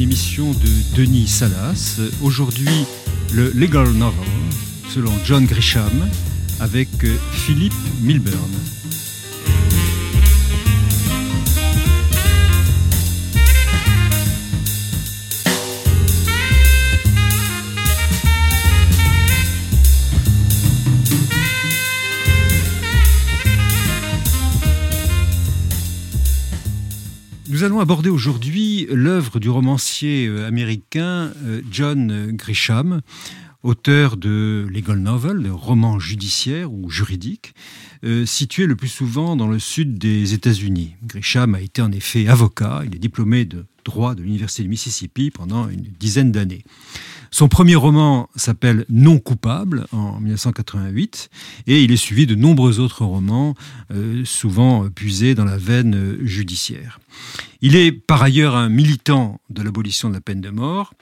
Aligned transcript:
émission 0.00 0.52
de 0.52 0.96
Denis 0.96 1.28
Salas. 1.28 2.00
Aujourd'hui, 2.22 2.86
le 3.32 3.50
Legal 3.50 3.90
Novel, 3.92 4.24
selon 4.88 5.12
John 5.24 5.44
Grisham, 5.44 6.08
avec 6.58 6.88
Philippe 7.32 7.74
Milburn. 8.00 8.50
Nous 27.48 27.64
allons 27.64 27.80
aborder 27.80 28.08
aujourd'hui 28.08 28.69
l'œuvre 28.90 29.40
du 29.40 29.48
romancier 29.48 30.26
euh, 30.26 30.46
américain 30.46 31.32
euh, 31.44 31.62
John 31.70 32.32
Grisham, 32.32 33.00
auteur 33.62 34.16
de 34.16 34.66
legal 34.70 34.98
novel, 34.98 35.42
de 35.42 35.50
romans 35.50 35.98
judiciaires 35.98 36.72
ou 36.72 36.90
juridiques, 36.90 37.54
euh, 38.04 38.24
situé 38.24 38.66
le 38.66 38.76
plus 38.76 38.88
souvent 38.88 39.36
dans 39.36 39.48
le 39.48 39.58
sud 39.58 39.98
des 39.98 40.34
États-Unis. 40.34 40.94
Grisham 41.04 41.54
a 41.54 41.60
été 41.60 41.82
en 41.82 41.92
effet 41.92 42.26
avocat, 42.28 42.82
il 42.86 42.94
est 42.94 42.98
diplômé 42.98 43.44
de 43.44 43.66
droit 43.84 44.14
de 44.14 44.22
l'Université 44.22 44.62
du 44.62 44.68
Mississippi 44.68 45.30
pendant 45.30 45.68
une 45.68 45.82
dizaine 45.98 46.32
d'années. 46.32 46.64
Son 47.30 47.48
premier 47.48 47.76
roman 47.76 48.28
s'appelle 48.34 48.84
Non 48.88 49.18
coupable 49.18 49.86
en 49.92 50.18
1988 50.20 51.30
et 51.66 51.82
il 51.82 51.92
est 51.92 51.96
suivi 51.96 52.26
de 52.26 52.34
nombreux 52.34 52.80
autres 52.80 53.04
romans, 53.04 53.54
souvent 54.24 54.90
puisés 54.90 55.36
dans 55.36 55.44
la 55.44 55.56
veine 55.56 56.18
judiciaire. 56.22 56.98
Il 57.62 57.76
est 57.76 57.92
par 57.92 58.22
ailleurs 58.22 58.56
un 58.56 58.68
militant 58.68 59.40
de 59.50 59.62
l'abolition 59.62 60.08
de 60.08 60.14
la 60.14 60.20
peine 60.20 60.40
de 60.40 60.50
mort 60.50 60.94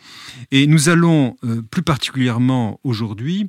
et 0.50 0.66
nous 0.66 0.88
allons 0.88 1.36
euh, 1.44 1.62
plus 1.62 1.82
particulièrement 1.82 2.80
aujourd'hui 2.84 3.48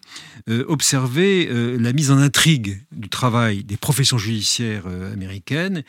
observer 0.67 1.47
la 1.77 1.93
mise 1.93 2.09
en 2.09 2.17
intrigue 2.17 2.81
du 2.91 3.07
travail 3.09 3.63
des 3.63 3.77
professions 3.77 4.17
judiciaires 4.17 4.87
américaines, 4.87 5.83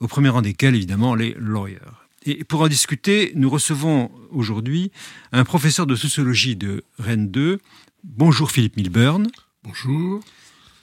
au 0.00 0.06
premier 0.06 0.30
rang 0.30 0.40
desquelles 0.40 0.74
évidemment 0.74 1.14
les 1.14 1.36
lawyers. 1.38 2.06
Et 2.26 2.42
pour 2.42 2.62
en 2.62 2.68
discuter, 2.68 3.32
nous 3.36 3.48
recevons 3.48 4.10
aujourd'hui 4.30 4.90
un 5.32 5.44
professeur 5.44 5.86
de 5.86 5.94
sociologie 5.94 6.56
de 6.56 6.82
Rennes 6.98 7.30
2. 7.30 7.58
Bonjour 8.02 8.50
Philippe 8.50 8.76
Milburn. 8.76 9.28
Bonjour. 9.62 10.20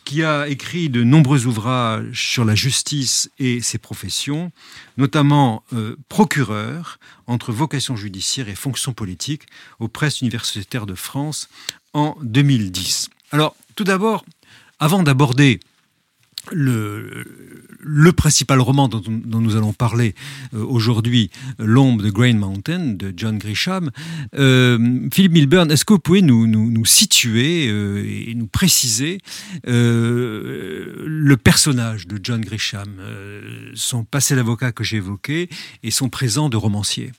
Qui 0.05 0.23
a 0.23 0.47
écrit 0.47 0.89
de 0.89 1.03
nombreux 1.03 1.45
ouvrages 1.45 2.27
sur 2.29 2.43
la 2.43 2.55
justice 2.55 3.31
et 3.39 3.61
ses 3.61 3.77
professions, 3.77 4.51
notamment 4.97 5.63
euh, 5.73 5.95
procureur 6.09 6.99
entre 7.25 7.51
vocation 7.51 7.95
judiciaire 7.95 8.49
et 8.49 8.55
fonction 8.55 8.93
politique 8.93 9.43
aux 9.79 9.87
presses 9.87 10.21
universitaires 10.21 10.85
de 10.85 10.95
France 10.95 11.47
en 11.93 12.17
2010. 12.21 13.09
Alors, 13.31 13.55
tout 13.75 13.85
d'abord, 13.85 14.25
avant 14.79 15.03
d'aborder 15.03 15.59
le, 16.51 18.11
principal 18.15 18.59
roman 18.61 18.87
dont, 18.87 19.01
nous 19.07 19.55
allons 19.55 19.73
parler 19.73 20.15
euh, 20.53 20.63
aujourd'hui, 20.63 21.29
L'ombre 21.59 22.03
de 22.03 22.09
Green 22.09 22.37
Mountain 22.37 22.93
de 22.93 23.13
John 23.15 23.37
Grisham. 23.37 23.91
Euh, 24.35 25.07
Philippe 25.13 25.33
Milburn, 25.33 25.71
est-ce 25.71 25.85
que 25.85 25.93
vous 25.93 25.99
pouvez 25.99 26.21
nous, 26.21 26.47
nous, 26.47 26.85
situer 26.85 27.67
euh, 27.69 28.03
et 28.05 28.33
nous 28.35 28.47
préciser 28.47 29.19
le 29.65 31.35
personnage 31.35 32.07
de 32.07 32.19
John 32.21 32.41
Grisham, 32.41 32.89
son 33.75 34.03
passé 34.03 34.35
d'avocat 34.35 34.71
que 34.71 34.83
j'ai 34.83 34.97
évoqué 34.97 35.49
et 35.83 35.91
son 35.91 36.09
présent 36.09 36.49
de 36.49 36.57
romancier? 36.57 37.11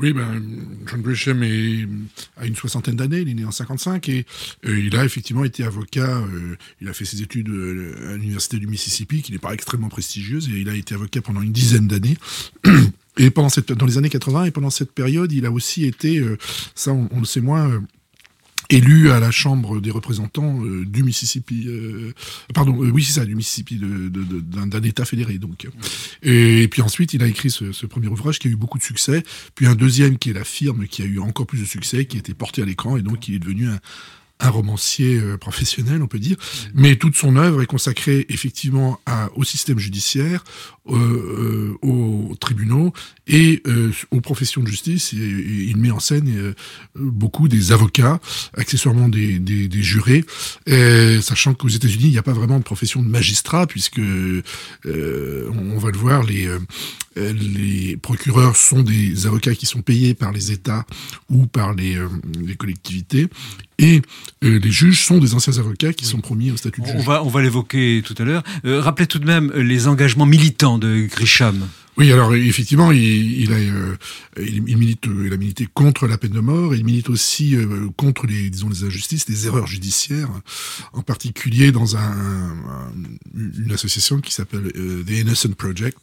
Oui, 0.00 0.12
ben, 0.12 0.40
John 0.86 1.02
Grisham 1.02 1.42
est, 1.42 1.88
a 2.36 2.46
une 2.46 2.54
soixantaine 2.54 2.94
d'années, 2.94 3.20
il 3.20 3.28
est 3.28 3.34
né 3.34 3.44
en 3.44 3.50
55 3.50 4.08
et 4.08 4.26
euh, 4.66 4.78
il 4.78 4.96
a 4.96 5.04
effectivement 5.04 5.44
été 5.44 5.64
avocat. 5.64 6.18
Euh, 6.18 6.56
il 6.80 6.88
a 6.88 6.92
fait 6.92 7.04
ses 7.04 7.20
études 7.20 7.48
euh, 7.48 8.14
à 8.14 8.16
l'université 8.16 8.58
du 8.58 8.68
Mississippi, 8.68 9.22
qui 9.22 9.32
n'est 9.32 9.38
pas 9.38 9.52
extrêmement 9.52 9.88
prestigieuse, 9.88 10.48
et 10.48 10.60
il 10.60 10.68
a 10.68 10.74
été 10.74 10.94
avocat 10.94 11.20
pendant 11.20 11.42
une 11.42 11.52
dizaine 11.52 11.88
d'années. 11.88 12.16
Et 13.20 13.30
pendant 13.30 13.48
cette, 13.48 13.72
dans 13.72 13.86
les 13.86 13.98
années 13.98 14.10
80 14.10 14.44
et 14.44 14.50
pendant 14.52 14.70
cette 14.70 14.92
période, 14.92 15.32
il 15.32 15.44
a 15.44 15.50
aussi 15.50 15.84
été, 15.84 16.24
ça 16.76 16.92
on, 16.92 17.08
on, 17.10 17.18
le 17.18 17.24
sait 17.24 17.40
moins, 17.40 17.82
élu 18.70 19.10
à 19.10 19.20
la 19.20 19.30
Chambre 19.30 19.80
des 19.80 19.90
représentants 19.90 20.62
euh, 20.62 20.84
du 20.84 21.02
Mississippi, 21.02 21.64
euh, 21.66 22.12
pardon, 22.54 22.82
euh, 22.82 22.90
oui 22.90 23.02
c'est 23.02 23.20
ça, 23.20 23.24
du 23.24 23.34
Mississippi, 23.34 23.76
d'un 23.78 24.66
de, 24.66 24.86
État 24.86 25.04
fédéré. 25.04 25.38
Donc, 25.38 25.66
et, 26.22 26.68
puis 26.68 26.82
ensuite 26.82 27.14
il 27.14 27.22
a 27.22 27.26
écrit 27.26 27.50
ce, 27.50 27.72
ce, 27.72 27.86
premier 27.86 28.08
ouvrage 28.08 28.38
qui 28.38 28.48
a 28.48 28.50
eu 28.50 28.56
beaucoup 28.56 28.78
de 28.78 28.82
succès, 28.82 29.22
puis 29.54 29.66
un 29.66 29.74
deuxième 29.74 30.18
qui 30.18 30.30
est 30.30 30.34
la 30.34 30.44
firme 30.44 30.86
qui 30.86 31.02
a 31.02 31.06
eu 31.06 31.18
encore 31.18 31.46
plus 31.46 31.60
de 31.60 31.64
succès, 31.64 32.04
qui 32.04 32.16
a 32.16 32.20
été 32.20 32.34
porté 32.34 32.62
à 32.62 32.64
l'écran 32.64 32.96
et 32.96 33.02
donc 33.02 33.28
il 33.28 33.34
est 33.34 33.38
devenu 33.38 33.68
un, 33.68 33.78
un 34.40 34.50
romancier 34.50 35.18
euh, 35.18 35.36
professionnel, 35.36 36.02
on 36.02 36.06
peut 36.06 36.18
dire, 36.18 36.36
mais 36.74 36.96
toute 36.96 37.16
son 37.16 37.36
œuvre 37.36 37.62
est 37.62 37.66
consacrée 37.66 38.26
effectivement 38.28 39.00
à, 39.06 39.30
au 39.34 39.44
système 39.44 39.78
judiciaire, 39.78 40.44
euh, 40.88 40.94
euh 40.94 41.74
aux 41.82 42.34
tribunaux 42.40 42.92
et 43.26 43.62
euh, 43.66 43.92
aux 44.10 44.20
professions 44.20 44.62
de 44.62 44.68
justice. 44.68 45.12
Et, 45.12 45.16
il 45.16 45.76
met 45.76 45.90
en 45.90 46.00
scène 46.00 46.54
beaucoup 46.94 47.48
des 47.48 47.72
avocats, 47.72 48.20
accessoirement 48.56 49.08
des, 49.08 49.38
des, 49.38 49.68
des 49.68 49.82
jurés, 49.82 50.24
sachant 51.20 51.54
qu'aux 51.54 51.68
États-Unis, 51.68 52.04
il 52.04 52.10
n'y 52.10 52.18
a 52.18 52.22
pas 52.22 52.32
vraiment 52.32 52.58
de 52.58 52.64
profession 52.64 53.02
de 53.02 53.08
magistrat, 53.08 53.66
puisque 53.66 54.00
on, 54.00 55.78
va 55.78 55.90
le 55.90 55.98
voir, 55.98 56.22
les 56.22 56.48
les 57.18 57.96
procureurs 57.96 58.56
sont 58.56 58.82
des 58.82 59.26
avocats 59.26 59.54
qui 59.54 59.66
sont 59.66 59.82
payés 59.82 60.14
par 60.14 60.32
les 60.32 60.52
États 60.52 60.84
ou 61.30 61.46
par 61.46 61.74
les, 61.74 61.98
les 62.44 62.56
collectivités 62.56 63.28
et 63.78 64.02
euh, 64.44 64.58
les 64.58 64.70
juges 64.70 65.04
sont 65.04 65.18
des 65.18 65.34
anciens 65.34 65.56
avocats 65.58 65.92
qui 65.92 66.04
sont 66.04 66.18
promis 66.18 66.50
au 66.50 66.56
statut 66.56 66.80
de 66.80 66.86
juge. 66.86 66.96
On 66.98 67.02
va, 67.02 67.22
on 67.22 67.28
va 67.28 67.42
l'évoquer 67.42 68.02
tout 68.04 68.14
à 68.18 68.24
l'heure. 68.24 68.42
Euh, 68.64 68.80
rappelez 68.80 69.06
tout 69.06 69.20
de 69.20 69.26
même 69.26 69.52
les 69.54 69.86
engagements 69.86 70.26
militants 70.26 70.78
de 70.78 71.06
Grisham. 71.08 71.68
Oui, 71.98 72.12
alors 72.12 72.32
effectivement, 72.36 72.92
il, 72.92 73.40
il 73.40 73.52
a, 73.52 73.56
euh, 73.56 73.96
il, 74.38 74.62
milite, 74.76 75.08
euh, 75.08 75.26
il 75.26 75.32
a 75.32 75.36
milité 75.36 75.66
contre 75.66 76.06
la 76.06 76.16
peine 76.16 76.30
de 76.30 76.38
mort. 76.38 76.72
Il 76.76 76.84
milite 76.84 77.10
aussi 77.10 77.56
euh, 77.56 77.88
contre 77.96 78.24
les, 78.28 78.50
disons, 78.50 78.68
les 78.68 78.84
injustices, 78.84 79.28
les 79.28 79.48
erreurs 79.48 79.66
judiciaires, 79.66 80.30
en 80.92 81.02
particulier 81.02 81.72
dans 81.72 81.96
un, 81.96 82.92
une 83.34 83.72
association 83.72 84.20
qui 84.20 84.32
s'appelle 84.32 84.70
The 84.72 85.10
Innocent 85.10 85.54
Project, 85.58 85.98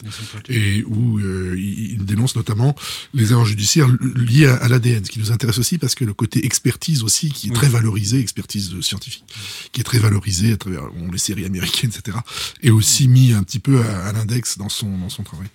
et 0.50 0.84
où 0.84 1.20
il, 1.20 2.04
dénonce 2.04 2.36
notamment 2.36 2.76
les 3.14 3.32
erreurs 3.32 3.46
judiciaires 3.46 3.88
liées 4.16 4.48
à, 4.48 4.68
l'ADN, 4.68 5.06
ce 5.06 5.10
qui 5.10 5.20
nous 5.20 5.32
intéresse 5.32 5.58
aussi 5.60 5.78
parce 5.78 5.96
que 5.96 6.04
le 6.04 6.14
côté 6.14 6.46
expertise 6.46 7.04
aussi, 7.04 7.32
qui 7.32 7.48
est 7.48 7.52
très 7.52 7.70
valorisé, 7.70 8.20
expertise 8.20 8.80
scientifique, 8.82 9.26
qui 9.72 9.82
est 9.82 9.86
très 9.86 10.00
valorisé 10.00 10.52
à 10.52 10.58
travers 10.58 10.84
les 11.12 11.18
séries 11.18 11.46
américaines, 11.46 11.92
etc., 11.96 12.18
est 12.62 12.70
aussi 12.70 13.08
mis 13.08 13.32
un 13.32 13.44
petit 13.44 13.60
peu 13.60 13.82
à, 13.82 14.12
l'index 14.12 14.58
dans 14.58 14.70
son 14.70 14.98
dans 14.98 15.10
son 15.10 15.24
travail. 15.24 15.48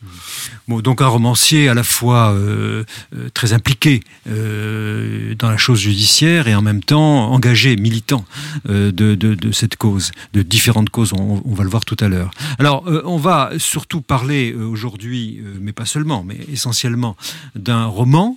Donc 0.69 1.03
un 1.03 1.09
romancier 1.09 1.69
à 1.69 1.75
la 1.75 1.83
fois 1.83 2.33
euh, 2.33 2.85
euh, 3.15 3.29
très 3.35 3.53
impliqué 3.53 4.01
euh, 4.29 5.35
dans 5.35 5.51
la 5.51 5.57
chose 5.57 5.81
judiciaire 5.81 6.49
et 6.49 6.55
en 6.55 6.63
même 6.63 6.83
temps 6.83 7.31
engagé, 7.33 7.77
militant 7.77 8.25
de, 8.65 9.53
cette 9.53 9.77
cause, 9.77 10.13
de 10.33 10.43
différentes 10.43 10.91
causes, 10.91 11.13
on, 11.13 11.43
on 11.45 11.55
va 11.55 11.65
le 11.65 11.71
voir 11.71 11.85
tout 11.85 11.97
à 12.01 12.09
l'heure. 12.09 12.31
Alors, 12.59 12.85
on 13.05 13.17
va 13.17 13.51
surtout 13.59 14.01
parler 14.01 14.55
aujourd'hui, 14.55 15.43
mais 15.61 15.73
pas 15.73 15.87
seulement, 15.87 16.25
mais 16.25 16.39
essentiellement 16.53 17.17
d'un 17.55 17.87
roman 17.87 18.37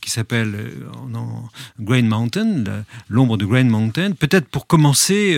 qui 0.00 0.10
s'appelle 0.10 0.72
Grain 1.80 2.02
Mountain, 2.02 2.64
l'ombre 3.08 3.36
de 3.36 3.44
Grain 3.44 3.64
Mountain. 3.64 4.12
Peut-être 4.12 4.46
pour 4.48 4.66
commencer, 4.66 5.36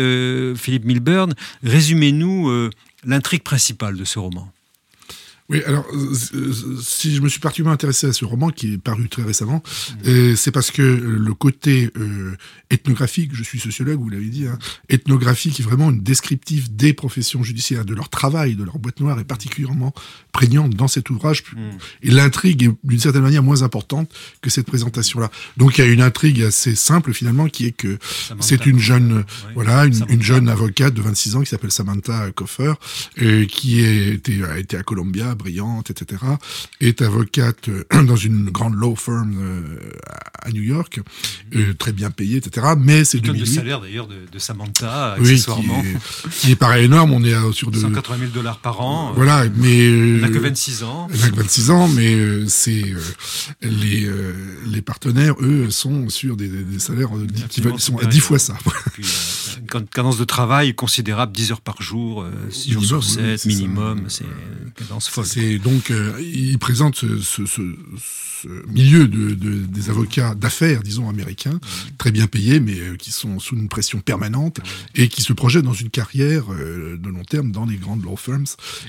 Philippe 0.56 0.85
Milburn, 0.85 1.35
résumez-nous 1.62 2.70
l'intrigue 3.05 3.43
principale 3.43 3.97
de 3.97 4.05
ce 4.05 4.19
roman. 4.19 4.50
Oui, 5.49 5.63
alors 5.65 5.87
euh, 5.93 6.13
euh, 6.35 6.77
si 6.83 7.15
je 7.15 7.21
me 7.21 7.29
suis 7.29 7.39
particulièrement 7.39 7.75
intéressé 7.75 8.09
à 8.09 8.13
ce 8.13 8.25
roman 8.25 8.51
qui 8.51 8.75
est 8.75 8.79
paru 8.79 9.09
très 9.09 9.23
récemment, 9.23 9.63
mmh. 10.05 10.35
c'est 10.35 10.51
parce 10.51 10.73
que 10.73 10.83
le 10.83 11.35
côté 11.35 11.91
euh, 11.97 12.37
ethnographique, 12.71 13.31
je 13.33 13.45
suis 13.45 13.61
sociologue, 13.61 14.01
vous 14.01 14.09
l'avez 14.09 14.27
dit, 14.27 14.49
hein, 14.49 14.59
ethnographique 14.89 15.61
est 15.61 15.63
vraiment 15.63 15.91
une 15.91 16.03
descriptive 16.03 16.75
des 16.75 16.93
professions 16.93 17.45
judiciaires, 17.45 17.85
de 17.85 17.95
leur 17.95 18.09
travail, 18.09 18.57
de 18.57 18.65
leur 18.65 18.81
boîte 18.81 18.99
noire 18.99 19.21
est 19.21 19.25
particulièrement 19.25 19.95
prégnante 20.33 20.75
dans 20.75 20.89
cet 20.89 21.11
ouvrage. 21.11 21.45
Mmh. 21.45 21.59
Et 22.03 22.11
l'intrigue 22.11 22.65
est 22.65 22.71
d'une 22.83 22.99
certaine 22.99 23.23
manière 23.23 23.45
moins 23.45 23.63
importante 23.63 24.11
que 24.43 24.51
cette 24.51 24.67
présentation-là. 24.67 25.31
Donc 25.57 25.79
il 25.79 25.85
y 25.85 25.89
a 25.89 25.91
une 25.91 26.03
intrigue 26.03 26.43
assez 26.43 26.75
simple 26.75 27.13
finalement 27.13 27.47
qui 27.49 27.67
est 27.67 27.73
que 27.73 27.99
c'est 28.41 28.67
une 28.67 28.81
jeune, 28.81 29.25
voilà, 29.55 29.85
une, 29.85 30.05
une, 30.09 30.23
jeune 30.23 30.49
avocate 30.49 30.93
de 30.93 31.03
26 31.03 31.37
ans 31.37 31.41
qui 31.41 31.51
s'appelle 31.51 31.71
Samantha 31.71 32.33
Koffer, 32.33 32.73
qui 33.49 33.81
est, 33.81 34.29
a 34.45 34.59
été 34.59 34.77
à 34.77 34.83
Columbia 34.83 35.36
brillante, 35.37 35.91
etc., 35.91 36.23
est 36.81 37.03
avocate 37.03 37.71
dans 38.06 38.17
une 38.17 38.50
grande 38.50 38.75
law 38.75 38.97
firm 38.97 39.37
à 40.43 40.50
New 40.50 40.62
York, 40.62 41.00
très 41.79 41.93
bien 41.93 42.11
payée, 42.11 42.38
etc. 42.38 42.75
Mais 42.79 43.05
c'est 43.05 43.19
2008. 43.19 43.41
le 43.41 43.47
salaire 43.47 43.81
d'ailleurs 43.81 44.06
de, 44.06 44.17
de, 44.31 44.38
Samantha, 44.38 45.15
accessoirement. 45.15 45.83
Oui, 45.85 46.31
qui, 46.31 46.53
est, 46.53 46.56
pareil 46.56 46.85
énorme. 46.85 47.12
On 47.12 47.25
est 47.25 47.35
sur 47.53 47.71
de 47.71 47.79
180 47.79 48.19
000 48.19 48.31
dollars 48.33 48.59
par 48.59 48.81
an. 48.81 49.12
Voilà, 49.15 49.44
mais 49.56 49.87
elle 49.87 50.21
n'a 50.21 50.29
que 50.29 50.38
26 50.38 50.83
ans. 50.83 51.09
Elle 51.12 51.21
n'a 51.21 51.31
que 51.31 51.37
26 51.37 51.71
ans, 51.71 51.88
mais 51.88 52.47
c'est 52.49 52.85
les 53.62 54.09
les 54.67 54.83
partenaires, 54.83 55.35
eux, 55.41 55.71
sont 55.71 56.09
sur 56.09 56.37
des, 56.37 56.49
des 56.49 56.79
salaires 56.79 57.11
qui 57.49 57.62
sont 57.79 57.99
à 57.99 58.06
10 58.06 58.21
fois 58.21 58.38
ça. 58.38 58.56
Puis, 58.93 59.06
une 59.59 59.87
cadence 59.87 60.19
de 60.19 60.25
travail 60.25 60.75
considérable, 60.75 61.33
10 61.33 61.53
heures 61.53 61.61
par 61.61 61.83
jour, 61.83 62.25
6 62.50 62.73
jours 62.73 62.85
sur 62.85 63.05
7 63.05 63.44
minimum, 63.47 64.05
c'est 64.09 64.25
une 64.25 64.73
cadence 64.73 65.09
folle. 65.09 65.25
C'est 65.26 65.58
donc, 65.58 65.93
il 66.20 66.58
présente 66.58 66.96
ce, 66.96 67.20
ce, 67.20 67.44
ce, 67.46 67.62
milieu 68.69 69.08
de, 69.08 69.34
de, 69.34 69.67
des 69.67 69.90
avocats 69.90 70.34
d'affaires, 70.34 70.82
disons 70.82 71.08
américains, 71.08 71.58
très 71.99 72.12
bien 72.12 72.26
payés, 72.26 72.61
mais 72.61 72.96
qui 72.99 73.11
sont 73.11 73.38
sous 73.38 73.56
une 73.56 73.69
pression 73.69 74.00
permanente 74.00 74.61
et 74.94 75.08
qui 75.08 75.23
se 75.23 75.32
projettent 75.32 75.64
dans 75.64 75.73
une 75.73 75.90
carrière 75.90 76.46
de 76.49 77.08
long 77.08 77.25
terme 77.25 77.50
dans 77.50 77.67
les 77.67 77.76
grandes 77.76 78.05
law 78.05 78.17
firms. 78.17 78.46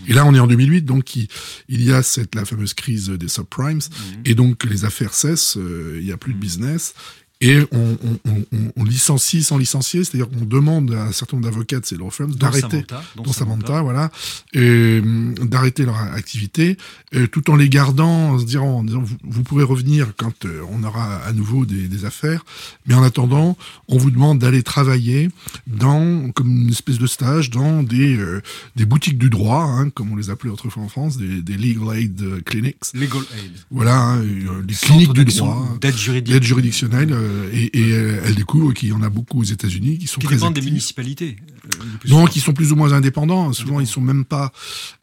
Et 0.08 0.14
là, 0.14 0.26
on 0.26 0.36
est 0.36 0.40
en 0.40 0.48
2008, 0.48 0.84
donc 0.84 1.16
il, 1.16 1.28
il 1.70 1.84
y 1.84 1.92
a 1.92 2.04
cette, 2.04 2.36
la 2.36 2.46
fameuse 2.46 2.74
crise 2.74 3.10
des 3.10 3.28
subprimes, 3.28 3.80
et 4.26 4.36
donc 4.36 4.64
les 4.64 4.86
affaires 4.86 5.14
cessent, 5.14 5.58
il 5.58 6.04
n'y 6.04 6.12
a 6.12 6.18
plus 6.18 6.34
de 6.34 6.40
business, 6.40 6.94
et 7.40 7.60
on, 7.72 7.98
on, 8.04 8.32
on, 8.32 8.72
on, 8.78 8.84
licencie 8.84 9.44
sans 9.44 9.58
licencier, 9.58 10.04
c'est-à-dire 10.04 10.28
qu'on 10.28 10.46
demande 10.46 10.92
à 10.94 11.04
un 11.04 11.12
certain 11.12 11.38
nombre 11.38 11.50
d'avocats 11.50 11.80
de 11.80 11.86
ces 11.86 11.96
law 11.96 12.10
firms 12.10 12.34
d'arrêter, 12.34 12.84
dont 13.16 13.32
Samantha, 13.32 13.84
voilà, 13.84 14.10
euh, 14.56 15.34
d'arrêter 15.44 15.86
leur 15.86 15.98
activité, 15.98 16.78
euh, 17.14 17.28
tout 17.28 17.52
en 17.52 17.56
les 17.56 17.70
gardant, 17.70 18.32
en 18.32 18.40
se 18.40 18.46
disant, 18.46 18.66
en 18.66 18.84
disant 18.84 19.02
vous, 19.02 19.18
vous, 19.24 19.44
pouvez 19.44 19.64
revenir 19.64 20.14
quand 20.18 20.46
euh, 20.46 20.62
on 20.72 20.84
aura 20.84 21.18
à 21.18 21.32
nouveau 21.32 21.66
des, 21.66 21.88
des, 21.88 22.06
affaires, 22.06 22.44
mais 22.88 22.96
en 22.96 23.04
attendant, 23.04 23.56
on 23.88 23.98
vous 23.98 24.10
demande 24.10 24.40
d'aller 24.40 24.64
travailler 24.64 25.30
dans, 25.68 26.32
comme 26.32 26.64
une 26.64 26.70
espèce 26.70 26.98
de 26.98 27.08
stage, 27.08 27.52
dans 27.52 27.84
des, 27.84 28.18
euh, 28.18 28.42
des 28.76 28.86
boutiques 28.86 29.20
du 29.20 29.30
droit, 29.30 29.64
hein, 29.64 29.92
comme 29.92 30.12
on 30.12 30.16
les 30.16 30.32
appelait 30.32 30.50
autrefois 30.50 30.82
en 30.82 30.90
France, 30.90 31.18
des, 31.18 31.44
des 31.44 31.56
legal 31.56 32.00
aid 32.00 32.44
clinics. 32.46 32.78
Legal 32.96 33.22
aid. 33.38 33.52
Voilà, 33.70 34.00
hein, 34.00 34.24
les 34.68 34.74
cliniques 34.74 35.14
du 35.14 35.26
droit, 35.26 35.78
d'aide 35.80 35.96
juridique. 35.96 36.44
juridictionnelle 36.44 37.14
euh, 37.28 37.50
et, 37.54 37.78
et 37.78 37.90
elle 37.92 38.36
découvre 38.36 38.74
qu'il 38.74 38.90
y 38.90 38.94
en 38.94 39.02
a 39.02 39.10
beaucoup 39.10 39.40
aux 39.42 39.44
États-Unis 39.44 39.98
qui 39.98 40.08
sont 40.08 40.20
qui 40.20 40.28
dépendent 40.28 40.54
des 40.54 40.62
municipalités. 40.62 41.38
Euh, 41.66 41.84
non, 42.10 42.26
qui 42.26 42.40
sont 42.40 42.54
plus 42.54 42.72
ou 42.72 42.76
moins 42.76 42.94
indépendants. 42.94 43.52
Souvent, 43.54 43.80
ils 43.80 43.88
sont 43.88 44.02
même 44.02 44.26
pas 44.26 44.52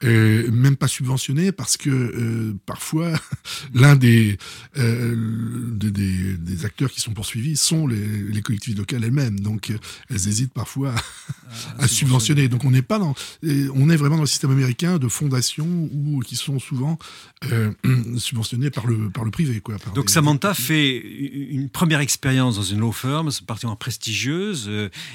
euh, 0.05 0.51
même 0.51 0.77
pas 0.77 0.89
subventionnés 0.89 1.53
parce 1.53 1.77
que 1.77 1.91
euh, 1.91 2.57
parfois 2.67 3.13
l'un 3.75 3.97
des, 3.97 4.39
euh, 4.79 5.15
des, 5.73 5.91
des, 5.91 6.35
des 6.37 6.65
acteurs 6.65 6.91
qui 6.91 7.01
sont 7.01 7.13
poursuivis 7.13 7.57
sont 7.57 7.87
les, 7.87 7.97
les 7.97 8.43
collectivités 8.43 8.79
locales 8.79 9.05
elles-mêmes. 9.05 9.41
Donc, 9.41 9.73
elles 10.11 10.29
hésitent 10.29 10.53
parfois 10.53 10.95
à, 11.79 11.85
à 11.85 11.89
subventionner. 11.89 12.49
Donc, 12.49 12.65
on 12.65 12.71
n'est 12.71 12.83
pas 12.83 12.99
dans 12.99 13.15
on 13.75 13.91
est 13.91 13.97
vraiment 13.97 14.17
dans 14.17 14.23
le 14.23 14.29
système 14.29 14.51
américain 14.51 14.99
de 14.99 15.09
fondations 15.09 15.89
ou 15.93 16.21
qui 16.21 16.37
sont 16.37 16.59
souvent 16.59 16.99
subventionnées 18.17 18.71
par 18.71 18.87
le 18.87 19.11
par 19.11 19.25
le 19.25 19.31
privé. 19.31 19.61
Quoi, 19.61 19.77
par 19.79 19.93
Donc, 19.93 20.11
Samantha 20.11 20.55
fait 20.55 20.97
une 20.97 21.69
première 21.69 22.01
expérience 22.01 22.14
dans 22.23 22.63
une 22.63 22.81
law 22.81 22.93
firm, 22.93 23.31
particulièrement 23.47 23.77
prestigieuse, 23.77 24.71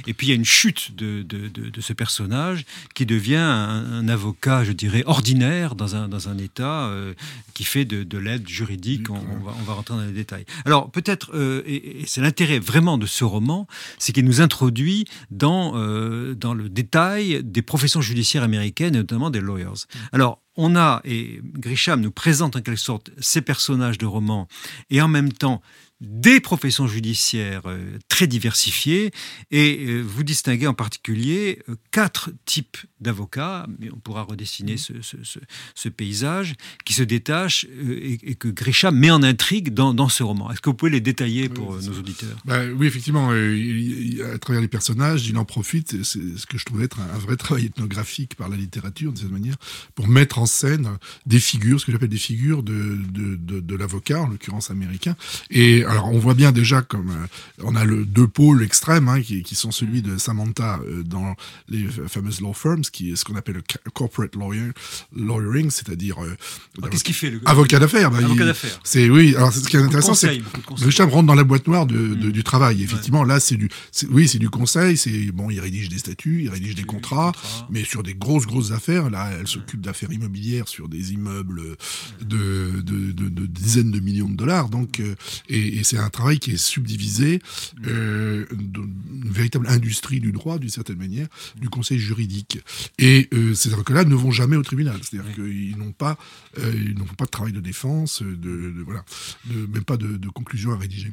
et 0.07 0.13
puis 0.13 0.27
il 0.27 0.29
y 0.29 0.33
a 0.33 0.35
une 0.35 0.45
chute 0.45 0.95
de, 0.95 1.23
de 1.23 1.39
de, 1.47 1.69
de, 1.69 1.81
ce 1.81 1.93
personnage 1.93 2.65
qui 2.93 3.05
devient 3.05 3.35
un, 3.35 3.93
un, 3.93 4.07
avocat, 4.07 4.63
je 4.63 4.71
dirais, 4.71 5.03
ordinaire 5.05 5.75
dans 5.75 5.95
un, 5.95 6.07
dans 6.07 6.29
un 6.29 6.37
État 6.37 6.85
euh, 6.85 7.13
qui 7.53 7.63
fait 7.63 7.85
de, 7.85 8.03
de 8.03 8.17
l'aide 8.17 8.47
juridique. 8.47 9.09
On, 9.09 9.15
on, 9.15 9.43
va, 9.43 9.53
on, 9.59 9.63
va, 9.63 9.73
rentrer 9.73 9.95
dans 9.95 10.01
les 10.01 10.11
détails. 10.11 10.45
Alors 10.65 10.89
peut-être, 10.91 11.31
euh, 11.33 11.63
et, 11.65 12.01
et 12.01 12.05
c'est 12.05 12.21
l'intérêt 12.21 12.59
vraiment 12.59 12.97
de 12.97 13.05
ce 13.05 13.23
roman, 13.23 13.67
c'est 13.97 14.13
qu'il 14.13 14.25
nous 14.25 14.41
introduit 14.41 15.05
dans, 15.31 15.73
euh, 15.75 16.35
dans 16.35 16.53
le 16.53 16.69
détail 16.69 17.41
des 17.43 17.61
professions 17.61 18.01
judiciaires 18.01 18.43
américaines, 18.43 18.95
et 18.95 18.99
notamment 18.99 19.29
des 19.29 19.41
lawyers. 19.41 19.85
Alors, 20.11 20.41
on 20.61 20.75
a, 20.75 21.01
et 21.05 21.39
Grisham 21.43 22.01
nous 22.01 22.11
présente 22.11 22.57
en 22.57 22.61
quelque 22.61 22.77
sorte 22.77 23.11
ces 23.19 23.41
personnages 23.41 23.97
de 23.97 24.05
roman, 24.05 24.47
et 24.89 25.01
en 25.01 25.07
même 25.07 25.31
temps 25.31 25.61
des 26.01 26.39
professions 26.39 26.87
judiciaires 26.87 27.63
euh, 27.65 27.97
très 28.07 28.25
diversifiées 28.25 29.11
et 29.51 29.85
euh, 29.85 30.01
vous 30.01 30.23
distinguez 30.23 30.65
en 30.65 30.73
particulier 30.73 31.61
euh, 31.67 31.75
quatre 31.91 32.31
types 32.45 32.77
d'avocats, 33.01 33.67
mais 33.79 33.89
on 33.91 33.97
pourra 33.97 34.23
redessiner 34.23 34.77
ce, 34.77 35.01
ce, 35.01 35.17
ce, 35.23 35.39
ce, 35.75 35.89
paysage, 35.89 36.55
qui 36.85 36.93
se 36.93 37.03
détachent 37.03 37.65
et, 37.65 38.31
et, 38.31 38.35
que 38.35 38.47
Grisham 38.47 38.95
met 38.95 39.11
en 39.11 39.23
intrigue 39.23 39.73
dans, 39.73 39.93
dans 39.93 40.07
ce 40.07 40.23
roman. 40.23 40.51
Est-ce 40.51 40.61
que 40.61 40.69
vous 40.69 40.75
pouvez 40.75 40.91
les 40.91 41.01
détailler 41.01 41.49
pour 41.49 41.71
oui, 41.71 41.85
nos 41.85 41.99
auditeurs? 41.99 42.37
Bah, 42.45 42.61
Oui, 42.77 42.87
effectivement, 42.87 43.33
il, 43.33 44.21
à 44.33 44.37
travers 44.37 44.61
les 44.61 44.67
personnages, 44.67 45.27
il 45.27 45.37
en 45.37 45.45
profite, 45.45 46.03
c'est 46.03 46.37
ce 46.37 46.45
que 46.45 46.57
je 46.57 46.65
trouvais 46.65 46.85
être 46.85 46.99
un, 46.99 47.15
un, 47.15 47.19
vrai 47.19 47.35
travail 47.35 47.65
ethnographique 47.65 48.35
par 48.35 48.47
la 48.47 48.55
littérature, 48.55 49.11
de 49.11 49.17
cette 49.17 49.31
manière, 49.31 49.55
pour 49.95 50.07
mettre 50.07 50.39
en 50.39 50.45
scène 50.49 50.97
des 51.25 51.39
figures, 51.39 51.79
ce 51.79 51.85
que 51.85 51.91
j'appelle 51.91 52.09
des 52.09 52.17
figures 52.17 52.63
de, 52.63 52.97
de, 53.11 53.35
de, 53.35 53.59
de 53.59 53.75
l'avocat, 53.75 54.21
en 54.21 54.27
l'occurrence 54.27 54.71
américain, 54.71 55.15
et 55.49 55.83
alors 55.85 56.09
on 56.11 56.19
voit 56.19 56.33
bien 56.33 56.51
déjà 56.51 56.81
comme 56.81 57.11
euh, 57.11 57.63
on 57.63 57.75
a 57.75 57.85
le 57.85 58.05
deux 58.05 58.27
pôles 58.27 58.63
extrêmes 58.63 59.07
hein, 59.07 59.21
qui, 59.21 59.43
qui, 59.43 59.55
sont 59.55 59.71
celui 59.71 60.01
de 60.01 60.17
Samantha 60.17 60.79
euh, 60.85 61.03
dans 61.03 61.35
les 61.69 61.87
fameuses 62.07 62.41
law 62.41 62.53
firms, 62.53 62.81
qui 62.81 63.11
est 63.11 63.15
ce 63.15 63.25
qu'on 63.25 63.35
appelle 63.35 63.55
le 63.55 63.91
corporate 63.91 64.35
lawyer, 64.35 64.71
lawyering, 65.15 65.69
c'est-à-dire 65.69 66.23
euh, 66.23 66.35
ah, 66.81 66.87
qu'est-ce 66.89 67.03
qu'il 67.03 67.15
fait 67.15 67.29
le 67.29 67.41
avocat 67.45 67.79
d'affaires. 67.79 68.11
Bah, 68.11 68.17
avocat 68.17 68.45
d'affaires. 68.45 68.79
C'est 68.83 69.09
oui. 69.09 69.35
Alors 69.35 69.53
ce 69.53 69.67
qui 69.67 69.77
est 69.77 69.79
intéressant, 69.79 70.13
c'est 70.13 70.39
que 70.39 70.83
Richard 70.83 71.09
rentre 71.09 71.27
dans 71.27 71.35
la 71.35 71.43
boîte 71.43 71.67
noire 71.67 71.85
de, 71.85 71.97
mmh. 71.97 72.31
du 72.31 72.43
travail. 72.43 72.83
Effectivement, 72.83 73.21
ouais. 73.21 73.27
là 73.27 73.39
c'est 73.39 73.55
du, 73.55 73.69
oui, 74.09 74.27
c'est 74.27 74.39
du 74.39 74.49
conseil. 74.49 74.97
C'est 74.97 75.31
bon, 75.31 75.49
il 75.49 75.59
rédige 75.59 75.89
des 75.89 75.99
statuts, 75.99 76.43
il 76.43 76.49
rédige 76.49 76.75
des 76.75 76.83
contrats, 76.83 77.31
contrat. 77.33 77.67
mais 77.69 77.83
sur 77.83 78.03
des 78.03 78.13
grosses 78.13 78.45
grosses 78.45 78.71
affaires. 78.71 79.09
Là, 79.09 79.29
elle 79.39 79.47
s'occupe 79.47 79.81
d'affaires 79.81 80.11
immobilières 80.11 80.28
sur 80.65 80.89
des 80.89 81.13
immeubles 81.13 81.77
de, 82.21 82.81
de, 82.81 83.11
de, 83.11 83.29
de, 83.29 83.45
dizaines 83.45 83.91
de 83.91 83.99
millions 83.99 84.29
de 84.29 84.35
dollars. 84.35 84.69
Donc, 84.69 84.99
et, 84.99 85.79
et 85.79 85.83
c'est 85.83 85.97
un 85.97 86.09
travail 86.09 86.39
qui 86.39 86.51
est 86.51 86.57
subdivisé, 86.57 87.41
euh, 87.87 88.45
une 88.51 89.31
véritable 89.31 89.67
industrie 89.67 90.19
du 90.19 90.31
droit, 90.31 90.59
d'une 90.59 90.69
certaine 90.69 90.97
manière, 90.97 91.27
du 91.59 91.69
conseil 91.69 91.99
juridique. 91.99 92.59
Et 92.97 93.27
euh, 93.33 93.53
ces 93.53 93.73
avocats-là 93.73 94.05
ne 94.05 94.15
vont 94.15 94.31
jamais 94.31 94.55
au 94.55 94.63
tribunal, 94.63 94.99
c'est-à-dire 95.01 95.33
qu'ils 95.35 95.77
n'ont 95.77 95.91
pas, 95.91 96.17
euh, 96.57 96.71
ils 96.75 96.97
n'ont 96.97 97.05
pas 97.05 97.25
de 97.25 97.31
travail 97.31 97.53
de 97.53 97.59
défense, 97.59 98.21
de, 98.21 98.73
voilà, 98.85 99.03
même 99.47 99.83
pas 99.83 99.97
de, 99.97 100.17
conclusion 100.29 100.71
à 100.71 100.77
rédiger. 100.77 101.11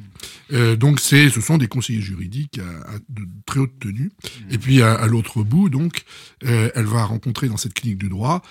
Euh, 0.53 0.75
donc 0.75 0.99
c'est, 0.99 1.29
ce 1.29 1.41
sont 1.41 1.57
des 1.57 1.67
conseillers 1.67 2.01
juridiques 2.01 2.59
à, 2.59 2.95
à 2.95 2.99
de 3.09 3.27
très 3.45 3.59
haute 3.59 3.79
tenue. 3.79 4.11
Mmh. 4.11 4.53
Et 4.53 4.57
puis 4.57 4.81
à, 4.81 4.93
à 4.93 5.07
l'autre 5.07 5.43
bout, 5.43 5.69
donc, 5.69 6.03
euh, 6.45 6.69
elle 6.75 6.85
va 6.85 7.03
rencontrer 7.03 7.47
dans 7.47 7.57
cette 7.57 7.73
clinique 7.73 7.97
du 7.97 8.09
droit, 8.09 8.41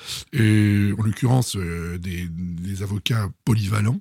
en 0.98 1.02
l'occurrence 1.02 1.56
des, 1.56 2.28
des 2.30 2.82
avocats 2.82 3.28
polyvalents 3.44 3.98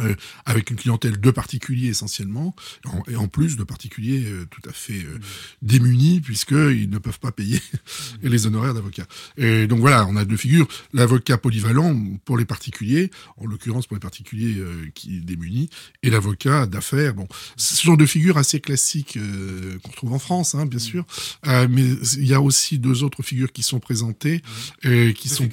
euh, 0.00 0.14
avec 0.46 0.70
une 0.70 0.76
clientèle 0.76 1.20
de 1.20 1.30
particuliers 1.30 1.88
essentiellement, 1.88 2.54
en, 2.86 3.02
et 3.10 3.16
en 3.16 3.28
plus 3.28 3.56
de 3.56 3.64
particuliers 3.64 4.24
euh, 4.26 4.46
tout 4.50 4.62
à 4.68 4.72
fait 4.72 5.04
euh, 5.04 5.18
démunis, 5.62 6.20
puisqu'ils 6.20 6.90
ne 6.90 6.98
peuvent 6.98 7.20
pas 7.20 7.32
payer 7.32 7.60
les 8.22 8.46
honoraires 8.46 8.74
d'avocat. 8.74 9.06
Et 9.36 9.66
donc 9.66 9.80
voilà, 9.80 10.06
on 10.06 10.16
a 10.16 10.24
deux 10.24 10.36
figures. 10.36 10.66
L'avocat 10.92 11.38
polyvalent 11.38 11.96
pour 12.24 12.36
les 12.38 12.44
particuliers, 12.44 13.10
en 13.36 13.46
l'occurrence 13.46 13.86
pour 13.86 13.96
les 13.96 14.00
particuliers 14.00 14.58
euh, 14.58 14.90
qui 14.94 15.20
démunis, 15.20 15.70
et 16.02 16.10
l'avocat 16.10 16.66
d'affaires. 16.66 17.14
Bon, 17.14 17.26
ce 17.56 17.76
sont 17.76 17.94
deux 17.94 18.06
figures 18.06 18.38
assez 18.38 18.60
classiques 18.60 19.16
euh, 19.16 19.78
qu'on 19.82 19.90
retrouve 19.90 20.12
en 20.12 20.18
France, 20.18 20.54
hein, 20.54 20.66
bien 20.66 20.78
sûr, 20.78 21.04
euh, 21.46 21.66
mais 21.70 21.84
il 22.16 22.26
y 22.26 22.34
a 22.34 22.40
aussi 22.40 22.78
deux 22.78 23.02
autres 23.02 23.22
figures 23.22 23.52
qui 23.52 23.62
sont 23.62 23.80
présentées, 23.80 24.42
mmh. 24.84 25.12
qui 25.12 25.28
sont 25.28 25.48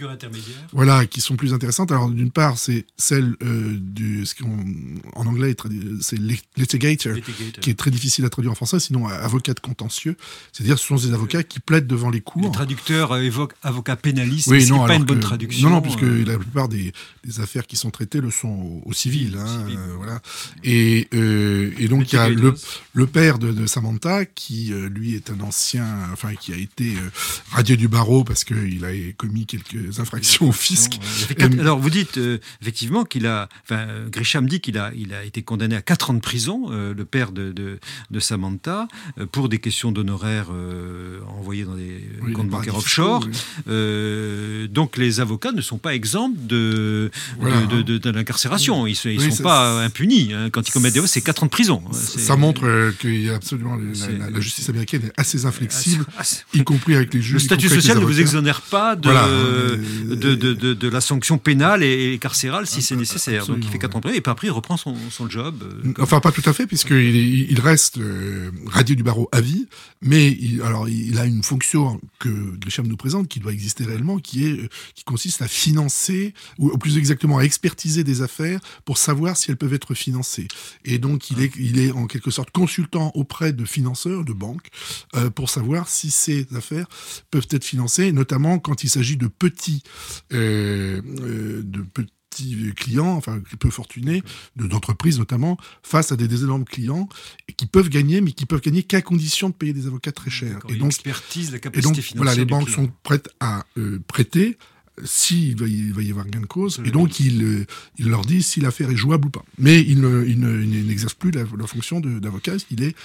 voilà, 0.73 1.05
qui 1.05 1.21
sont 1.21 1.35
plus 1.35 1.53
intéressantes. 1.53 1.91
Alors 1.91 2.09
d'une 2.09 2.31
part, 2.31 2.57
c'est 2.57 2.85
celle 2.97 3.35
du 3.79 4.25
en 4.44 5.25
anglais, 5.25 5.56
c'est 6.01 6.18
litigator, 6.58 7.13
litigator, 7.13 7.62
qui 7.62 7.70
est 7.70 7.75
très 7.75 7.92
difficile 7.92 8.25
à 8.25 8.30
traduire 8.30 8.51
en 8.51 8.56
français, 8.56 8.80
sinon 8.80 9.08
avocat 9.08 9.54
de 9.54 9.60
contentieux. 9.60 10.18
C'est-à-dire, 10.51 10.77
ce 10.77 10.86
sont 10.86 10.96
des 10.96 11.13
avocats 11.13 11.44
qui 11.44 11.60
plaident 11.60 11.88
devant 11.88 12.10
les 12.10 12.22
cours. 12.22 12.44
Le 12.44 12.51
traducteur 12.51 13.13
euh, 13.13 13.22
évoque 13.22 13.54
avocat 13.63 13.96
pénaliste, 13.96 14.48
oui, 14.48 14.68
non, 14.68 14.86
pas 14.86 14.96
une 14.96 15.04
bonne 15.04 15.20
que, 15.20 15.24
traduction. 15.24 15.70
Non, 15.70 15.75
non, 15.75 15.82
puisque 15.82 16.04
euh... 16.04 16.25
la 16.25 16.38
plupart 16.38 16.68
des, 16.68 16.92
des, 17.24 17.39
affaires 17.39 17.65
qui 17.65 17.75
sont 17.75 17.92
traitées 17.92 18.22
le 18.22 18.32
sont 18.32 18.48
au, 18.48 18.84
au 18.86 18.94
civil. 18.94 19.38
Hein, 19.39 19.60
civil. 19.60 19.80
Euh, 19.80 19.94
voilà. 19.98 20.22
Et, 20.63 21.08
euh, 21.13 21.72
et 21.77 21.88
donc, 21.88 22.12
il 22.12 22.15
y 22.15 22.20
a 22.20 22.30
le, 22.30 22.54
le 22.94 23.08
père 23.08 23.39
de, 23.39 23.51
de, 23.51 23.65
Samantha, 23.65 24.25
qui, 24.25 24.74
lui, 24.92 25.15
est 25.15 25.30
un 25.30 25.39
ancien, 25.42 25.86
enfin, 26.12 26.34
qui 26.36 26.54
a 26.54 26.58
été 26.58 26.94
radié 27.51 27.77
du 27.77 27.88
barreau 27.88 28.24
parce 28.24 28.44
qu'il 28.44 28.84
a 28.86 28.89
commis 29.18 29.46
quelques 29.46 30.00
infractions 30.00 30.50
au 30.50 30.51
fisc. 30.51 31.00
Quatre, 31.38 31.60
alors, 31.60 31.80
vous 31.80 31.89
dites, 31.89 32.20
effectivement, 32.62 33.06
qu'il 33.06 33.27
a, 33.27 33.50
enfin, 33.63 33.88
Grisham 34.25 34.48
dit 34.48 34.60
qu'il 34.60 34.79
a, 34.79 34.91
il 34.96 35.13
a 35.13 35.24
été 35.24 35.44
condamné 35.44 35.75
à 35.75 35.84
4 35.84 36.10
ans 36.10 36.13
de 36.15 36.20
prison, 36.20 36.70
le 36.72 37.05
père 37.05 37.32
de, 37.32 37.51
de, 37.51 38.20
Samantha, 38.20 38.88
pour 39.32 39.50
des 39.50 39.60
questions 39.60 39.91
d'honoraires 39.91 40.48
envoyés 41.38 41.63
dans 41.63 41.75
des 41.75 42.10
comptes 42.34 42.50
bancaires 42.50 42.75
offshore. 42.75 43.27
donc 43.67 44.98
les 44.98 45.20
avocats 45.20 45.51
ne 45.51 45.62
sont 45.62 45.77
pas 45.77 45.94
exempts 45.94 46.34
de, 46.36 47.12
de, 47.39 48.10
l'incarcération. 48.10 48.88
Ils 48.88 48.98
ne 49.05 49.29
sont 49.29 49.44
pas 49.44 49.84
impunis. 49.84 50.34
Hein. 50.34 50.50
Quand 50.50 50.67
ils 50.67 50.72
commettent 50.72 50.96
des 50.96 51.05
c'est 51.05 51.22
4 51.22 51.44
ans 51.44 51.46
de 51.46 51.51
prison. 51.51 51.84
Ça 51.91 52.36
montre 52.36 52.94
qu'il 53.00 53.22
y 53.22 53.29
a 53.29 53.36
absolument. 53.36 53.77
La, 53.77 54.41
justice 54.41 54.70
américaine 54.70 55.03
est 55.05 55.20
assez 55.22 55.46
inflexible, 55.46 56.05
y 56.53 56.63
compris 56.63 56.96
avec 56.96 57.13
les 57.13 57.22
juges. 57.22 57.34
Le 57.34 57.39
statut 57.39 57.70
social 57.70 58.00
ne 58.00 58.05
vous 58.05 58.20
exonère 58.20 58.62
pas 58.62 58.96
de, 58.96 59.10
de, 60.15 60.34
de, 60.34 60.74
de, 60.74 60.89
la 60.89 61.01
sanction 61.01 61.38
pénale 61.38 61.84
et, 61.84 62.17
carcérale 62.20 62.65
si 62.65 62.82
c'est 62.82 62.96
nécessaire. 62.96 63.46
Donc 63.46 63.58
il 63.62 63.70
fait 63.70 63.77
4 63.77 63.98
ans 63.98 64.01
prison 64.05 64.17
et 64.17 64.21
puis 64.21 64.31
après 64.31 64.47
il 64.47 64.51
reprend 64.51 64.77
son, 64.77 64.95
son 65.09 65.29
job. 65.29 65.63
Euh, 65.63 65.93
enfin, 66.00 66.19
pas 66.19 66.31
tout 66.31 66.43
à 66.45 66.53
fait, 66.53 66.67
puisqu'il 66.67 67.51
il 67.51 67.59
reste 67.59 67.97
euh, 67.97 68.51
radié 68.67 68.95
du 68.95 69.03
barreau 69.03 69.29
à 69.31 69.41
vie, 69.41 69.67
mais 70.01 70.31
il, 70.31 70.62
alors, 70.62 70.88
il 70.88 71.17
a 71.17 71.25
une 71.25 71.43
fonction 71.43 72.00
que 72.19 72.29
Grisham 72.57 72.88
nous 72.88 72.97
présente 72.97 73.27
qui 73.27 73.39
doit 73.39 73.53
exister 73.53 73.83
réellement, 73.83 74.19
qui, 74.19 74.45
est, 74.45 74.69
qui 74.93 75.03
consiste 75.03 75.41
à 75.41 75.47
financer, 75.47 76.33
ou 76.57 76.77
plus 76.77 76.97
exactement 76.97 77.38
à 77.38 77.43
expertiser 77.43 78.03
des 78.03 78.21
affaires 78.21 78.59
pour 78.85 78.97
savoir 78.97 79.38
si 79.38 79.51
elles 79.51 79.57
peuvent 79.57 79.74
être 79.74 79.93
financées. 79.93 80.47
Et 80.83 80.97
donc 80.97 81.31
il 81.31 81.41
est, 81.41 81.51
il 81.57 81.79
est 81.79 81.91
en 81.91 82.07
quelque 82.07 82.31
sorte 82.31 82.51
consultant 82.51 83.12
auprès 83.15 83.53
de 83.53 83.65
financeurs, 83.65 84.24
de 84.24 84.33
banques, 84.33 84.67
euh, 85.15 85.29
pour 85.29 85.50
savoir 85.50 85.88
si 85.88 86.12
ces 86.12 86.47
affaires 86.55 86.88
peuvent 87.31 87.47
être 87.51 87.63
financées, 87.63 88.12
notamment 88.12 88.59
quand 88.59 88.83
il 88.83 88.89
s'agit 88.89 89.17
de 89.17 89.27
petits, 89.27 89.83
euh, 90.33 91.01
euh, 91.21 91.62
de 91.63 91.81
petits 91.81 92.12
clients, 92.75 93.15
enfin 93.15 93.39
peu 93.60 93.70
fortunés, 93.70 94.24
d'entreprises 94.56 95.20
notamment, 95.20 95.58
face 95.84 96.12
à 96.12 96.15
des, 96.15 96.44
énormes 96.44 96.65
clients 96.65 97.08
et 97.48 97.54
qui 97.54 97.65
peuvent 97.65 97.89
gagner, 97.89 98.22
mais 98.22 98.32
qui 98.32 98.46
peuvent 98.46 98.62
gagner 98.62 98.84
qu'à 98.84 99.01
condition 99.01 99.50
de 99.50 99.54
payer 99.54 99.74
des 99.74 99.88
avocats 99.88 100.12
très 100.12 100.30
chers. 100.30 100.60
Et 100.70 100.75
donc, 100.75 100.88
expertise 100.88 101.51
la 101.51 101.60
capacité 101.60 102.00
et 102.00 102.04
donc, 102.04 102.15
voilà, 102.15 102.36
les 102.36 102.46
banques 102.46 102.70
sont 102.70 102.92
prêtes 103.04 103.30
à 103.39 103.65
prêter 104.08 104.58
s'il 105.04 105.58
va, 105.58 105.65
va, 105.65 106.01
y 106.01 106.10
avoir 106.10 106.25
gain 106.27 106.39
de 106.39 106.46
cause, 106.46 106.82
et 106.86 106.92
donc 106.92 107.20
il, 107.20 107.65
il 107.98 108.08
leur 108.08 108.24
dit 108.24 108.42
si 108.42 108.62
l'affaire 108.62 108.89
est 108.89 108.96
jouable 108.96 109.27
ou 109.27 109.30
pas. 109.30 109.44
Mais 109.58 109.82
il, 109.82 110.00
n'exerce 110.00 111.13
plus 111.13 111.32
la, 111.32 111.46
fonction 111.68 112.00
d'avocat, 112.00 112.54
il 112.72 112.84
est 112.84 112.96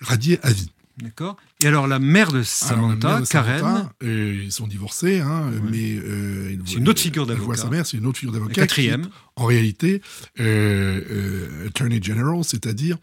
radié 0.00 0.38
à 0.42 0.52
vie. 0.52 0.70
D'accord. 1.02 1.36
Et 1.60 1.66
alors 1.66 1.88
la 1.88 1.98
mère 1.98 2.30
de 2.30 2.42
Samantha, 2.44 3.22
Karen, 3.28 3.88
euh, 4.04 4.42
ils 4.44 4.52
sont 4.52 4.68
divorcés, 4.68 5.20
hein, 5.20 5.50
mais 5.70 5.96
euh, 5.96 6.56
c'est 6.64 6.76
une 6.76 6.88
autre 6.88 7.00
figure 7.00 7.26
d'avocat. 7.26 7.44
voit 7.44 7.56
sa 7.56 7.68
mère, 7.68 7.84
c'est 7.84 7.96
une 7.96 8.06
autre 8.06 8.18
figure 8.18 8.32
d'avocat. 8.32 8.54
Quatrième. 8.54 9.08
en 9.34 9.46
réalité, 9.46 10.02
euh, 10.38 11.66
Attorney 11.66 12.00
General, 12.00 12.44
c'est-à-dire 12.44 12.98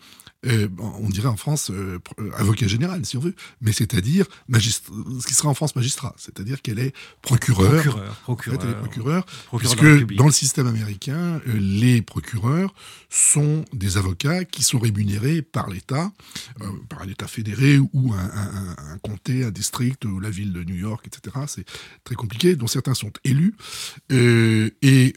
euh, 0.48 0.68
on 0.80 1.08
dirait 1.10 1.28
en 1.28 1.38
France 1.38 1.70
euh, 1.70 2.00
euh, 2.20 2.32
avocat 2.36 2.66
général, 2.66 3.06
si 3.06 3.16
on 3.16 3.20
veut, 3.20 3.36
mais 3.62 3.72
c'est-à-dire 3.72 4.26
ce 4.52 5.28
qui 5.28 5.36
sera 5.36 5.50
en 5.50 5.54
France 5.54 5.76
magistrat, 5.76 6.16
c'est-à-dire 6.18 6.64
qu'elle 6.64 6.80
est 6.80 6.94
procureur. 7.22 7.84
Procureur, 8.24 8.60
elle 8.64 8.70
est 8.72 8.80
procureur, 8.80 9.26
puisque 9.58 10.16
dans 10.16 10.26
le 10.26 10.32
système 10.32 10.66
américain, 10.66 11.40
les 11.46 12.02
procureurs 12.02 12.74
sont 13.10 13.66
des 13.74 13.98
avocats 13.98 14.44
qui 14.46 14.64
sont 14.64 14.80
rémunérés 14.80 15.44
par 15.44 15.70
l'État, 15.70 16.12
par 16.90 17.04
un 17.04 17.08
État 17.08 17.28
fédéré 17.28 17.78
ou 17.78 18.14
un, 18.14 18.98
comté, 19.04 19.44
un 19.44 19.52
district, 19.52 20.06
ou 20.06 20.20
la 20.20 20.32
ville 20.32 20.54
de 20.54 20.64
New 20.64 20.76
York, 20.76 21.06
etc. 21.06 21.38
C'est 21.48 21.66
très 22.04 22.16
compliqué, 22.16 22.56
dont 22.56 22.68
certains 22.68 22.96
sont 22.96 23.12
élus. 23.24 23.56
et 24.10 25.14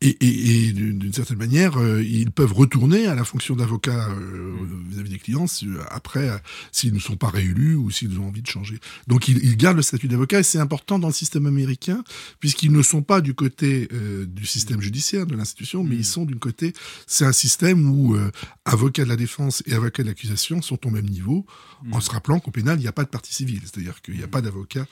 et, 0.00 0.72
d'une 0.72 1.12
certaine 1.12 1.38
manière, 1.38 1.76
euh, 1.76 2.04
ils 2.04 2.30
peuvent 2.30 2.52
retourner 2.52 3.06
à 3.06 3.16
la 3.16 3.24
fonction 3.24 3.56
d'avocat 3.56 4.08
euh, 4.10 4.54
vis-à-vis 4.88 5.10
des 5.10 5.18
clients 5.18 5.46
après, 5.90 6.28
euh, 6.28 6.38
s'ils 6.70 6.94
ne 6.94 7.00
sont 7.00 7.16
pas 7.16 7.30
réélus 7.30 7.74
ou 7.74 7.90
s'ils 7.90 8.20
ont 8.20 8.28
envie 8.28 8.42
de 8.42 8.46
changer. 8.46 8.78
Donc 9.08 9.26
ils, 9.26 9.56
gardent 9.56 9.78
le 9.78 9.82
statut 9.82 10.06
d'avocat 10.06 10.38
et 10.38 10.42
c'est 10.44 10.60
important 10.60 11.00
dans 11.00 11.08
le 11.08 11.12
système 11.12 11.46
américain 11.46 12.04
puisqu'ils 12.38 12.70
ne 12.70 12.82
sont 12.82 13.02
pas 13.02 13.20
du 13.20 13.34
côté 13.34 13.88
du 14.28 14.46
système 14.46 14.80
judiciaire 14.80 15.26
de 15.26 15.34
l'institution, 15.34 15.82
mais 15.82 15.96
ils 15.96 16.04
sont 16.04 16.24
du 16.24 16.36
côté. 16.36 16.74
C'est 17.08 17.24
un 17.24 17.32
système 17.32 17.90
où 17.90 18.16
avocat 18.64 19.02
de 19.02 19.08
la 19.08 19.16
défense 19.16 19.64
et 19.66 19.74
avocat 19.74 20.04
de 20.04 20.08
l'accusation 20.08 20.62
sont 20.62 20.86
au 20.86 20.90
même 20.90 21.06
niveau, 21.06 21.44
en 21.90 22.00
se 22.00 22.10
rappelant 22.10 22.38
qu'au 22.38 22.52
pénal 22.52 22.78
il 22.78 22.82
n'y 22.82 22.88
a 22.88 22.92
pas 22.92 23.04
de 23.04 23.08
partie 23.08 23.34
civile, 23.34 23.62
c'est-à-dire 23.64 24.00
qu'il 24.00 24.16
n'y 24.16 24.22
a 24.22 24.28
pas 24.28 24.42
d'avocat 24.42 24.86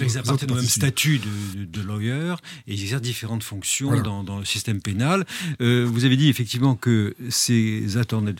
ils 0.00 0.18
appartiennent 0.18 0.50
au 0.52 0.54
même 0.54 0.64
statut 0.64 1.18
de, 1.18 1.64
de, 1.64 1.82
lawyer 1.82 2.34
et 2.66 2.74
ils 2.74 2.82
exercent 2.82 3.02
différentes 3.02 3.42
fonctions 3.42 4.00
dans, 4.00 4.24
dans, 4.24 4.38
le 4.38 4.44
système 4.44 4.80
pénal. 4.80 5.26
Euh, 5.60 5.86
vous 5.86 6.04
avez 6.04 6.16
dit 6.16 6.28
effectivement 6.28 6.76
que 6.76 7.14
ces 7.28 7.96
attornés, 7.98 8.34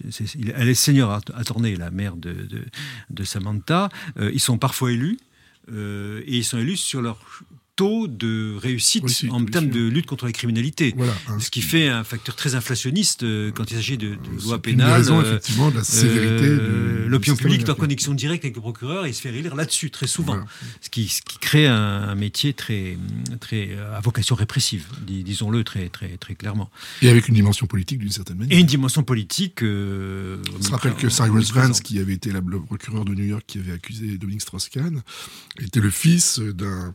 elle 0.54 0.68
est 0.68 0.74
seigneur 0.74 1.10
attornée, 1.34 1.76
la 1.76 1.90
mère 1.90 2.16
de, 2.16 2.32
de, 2.32 2.64
de 3.10 3.24
Samantha, 3.24 3.90
euh, 4.18 4.30
ils 4.32 4.40
sont 4.40 4.58
parfois 4.58 4.92
élus. 4.92 5.18
Euh, 5.70 6.22
et 6.26 6.38
ils 6.38 6.44
sont 6.44 6.58
élus 6.58 6.76
sur 6.76 7.00
leur 7.02 7.20
taux 7.76 8.06
de 8.06 8.54
réussite 8.56 9.04
en 9.30 9.44
termes 9.44 9.70
de 9.70 9.88
lutte 9.88 10.06
contre 10.06 10.26
la 10.26 10.32
criminalité. 10.32 10.94
Hein, 11.28 11.38
ce 11.40 11.50
qui 11.50 11.62
fait 11.62 11.88
un 11.88 12.04
facteur 12.04 12.36
très 12.36 12.54
inflationniste 12.54 13.22
euh, 13.22 13.50
quand 13.50 13.70
il 13.70 13.74
s'agit 13.76 13.96
de, 13.96 14.10
de 14.10 14.44
loi 14.44 14.60
pénale. 14.60 14.92
raison, 14.92 15.20
euh, 15.20 15.22
effectivement, 15.22 15.70
de 15.70 15.76
la 15.76 15.84
sévérité. 15.84 16.44
Euh, 16.46 17.08
L'opinion 17.08 17.36
publique 17.36 17.62
est 17.62 17.70
en 17.70 17.74
connexion 17.74 18.14
directe 18.14 18.44
avec 18.44 18.56
le 18.56 18.60
procureur 18.60 19.06
et 19.06 19.10
il 19.10 19.14
se 19.14 19.22
fait 19.22 19.30
relire 19.30 19.54
là-dessus 19.54 19.90
très 19.90 20.06
souvent. 20.06 20.38
Ce, 20.80 20.90
qui, 20.90 21.08
ce, 21.08 21.22
qui, 21.22 21.38
crée 21.38 21.66
un, 21.66 22.14
métier 22.14 22.52
très, 22.52 22.98
très 23.40 23.70
à 23.94 24.00
vocation 24.00 24.34
répressive, 24.34 24.84
disons-le 25.06 25.64
très, 25.64 25.88
très, 25.88 26.16
très 26.18 26.34
clairement. 26.34 26.70
Et 27.00 27.08
avec 27.08 27.28
une 27.28 27.34
dimension 27.34 27.66
politique 27.66 27.98
d'une 27.98 28.12
certaine 28.12 28.36
manière. 28.36 28.56
Et 28.56 28.60
une 28.60 28.66
dimension 28.66 29.02
politique. 29.02 29.62
On 29.62 30.62
se 30.62 30.70
rappelle 30.70 30.94
que 30.94 31.08
Cyrus 31.08 31.52
Vance, 31.52 31.80
qui 31.80 31.98
avait 31.98 32.14
été 32.14 32.30
le 32.32 32.60
procureur 32.60 33.04
de 33.04 33.14
New 33.14 33.24
York, 33.24 33.44
qui 33.46 33.58
avait 33.58 33.72
accusé 33.72 34.18
Dominique 34.18 34.42
Strauss-Kahn, 34.42 35.02
était 35.60 35.80
le 35.80 35.90
fils 35.90 36.38
d'un 36.38 36.94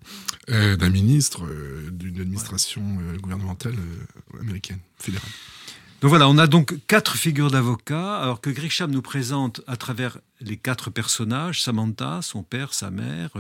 d'un 0.76 0.90
ministre 0.90 1.46
euh, 1.46 1.90
d'une 1.92 2.20
administration 2.20 2.82
euh, 3.02 3.18
gouvernementale 3.18 3.76
euh, 3.76 4.42
américaine, 4.42 4.80
fédérale. 5.00 5.30
Donc 6.02 6.10
voilà, 6.10 6.30
on 6.30 6.38
a 6.38 6.46
donc 6.46 6.76
quatre 6.86 7.16
figures 7.16 7.50
d'avocats, 7.50 8.18
alors 8.18 8.40
que 8.40 8.52
Grisham 8.52 8.92
nous 8.92 9.02
présente 9.02 9.62
à 9.66 9.78
travers 9.78 10.20
les 10.42 10.56
quatre 10.56 10.92
personnages, 10.92 11.64
Samantha, 11.64 12.20
son 12.22 12.44
père, 12.44 12.76
sa 12.76 12.92
mère, 12.92 13.32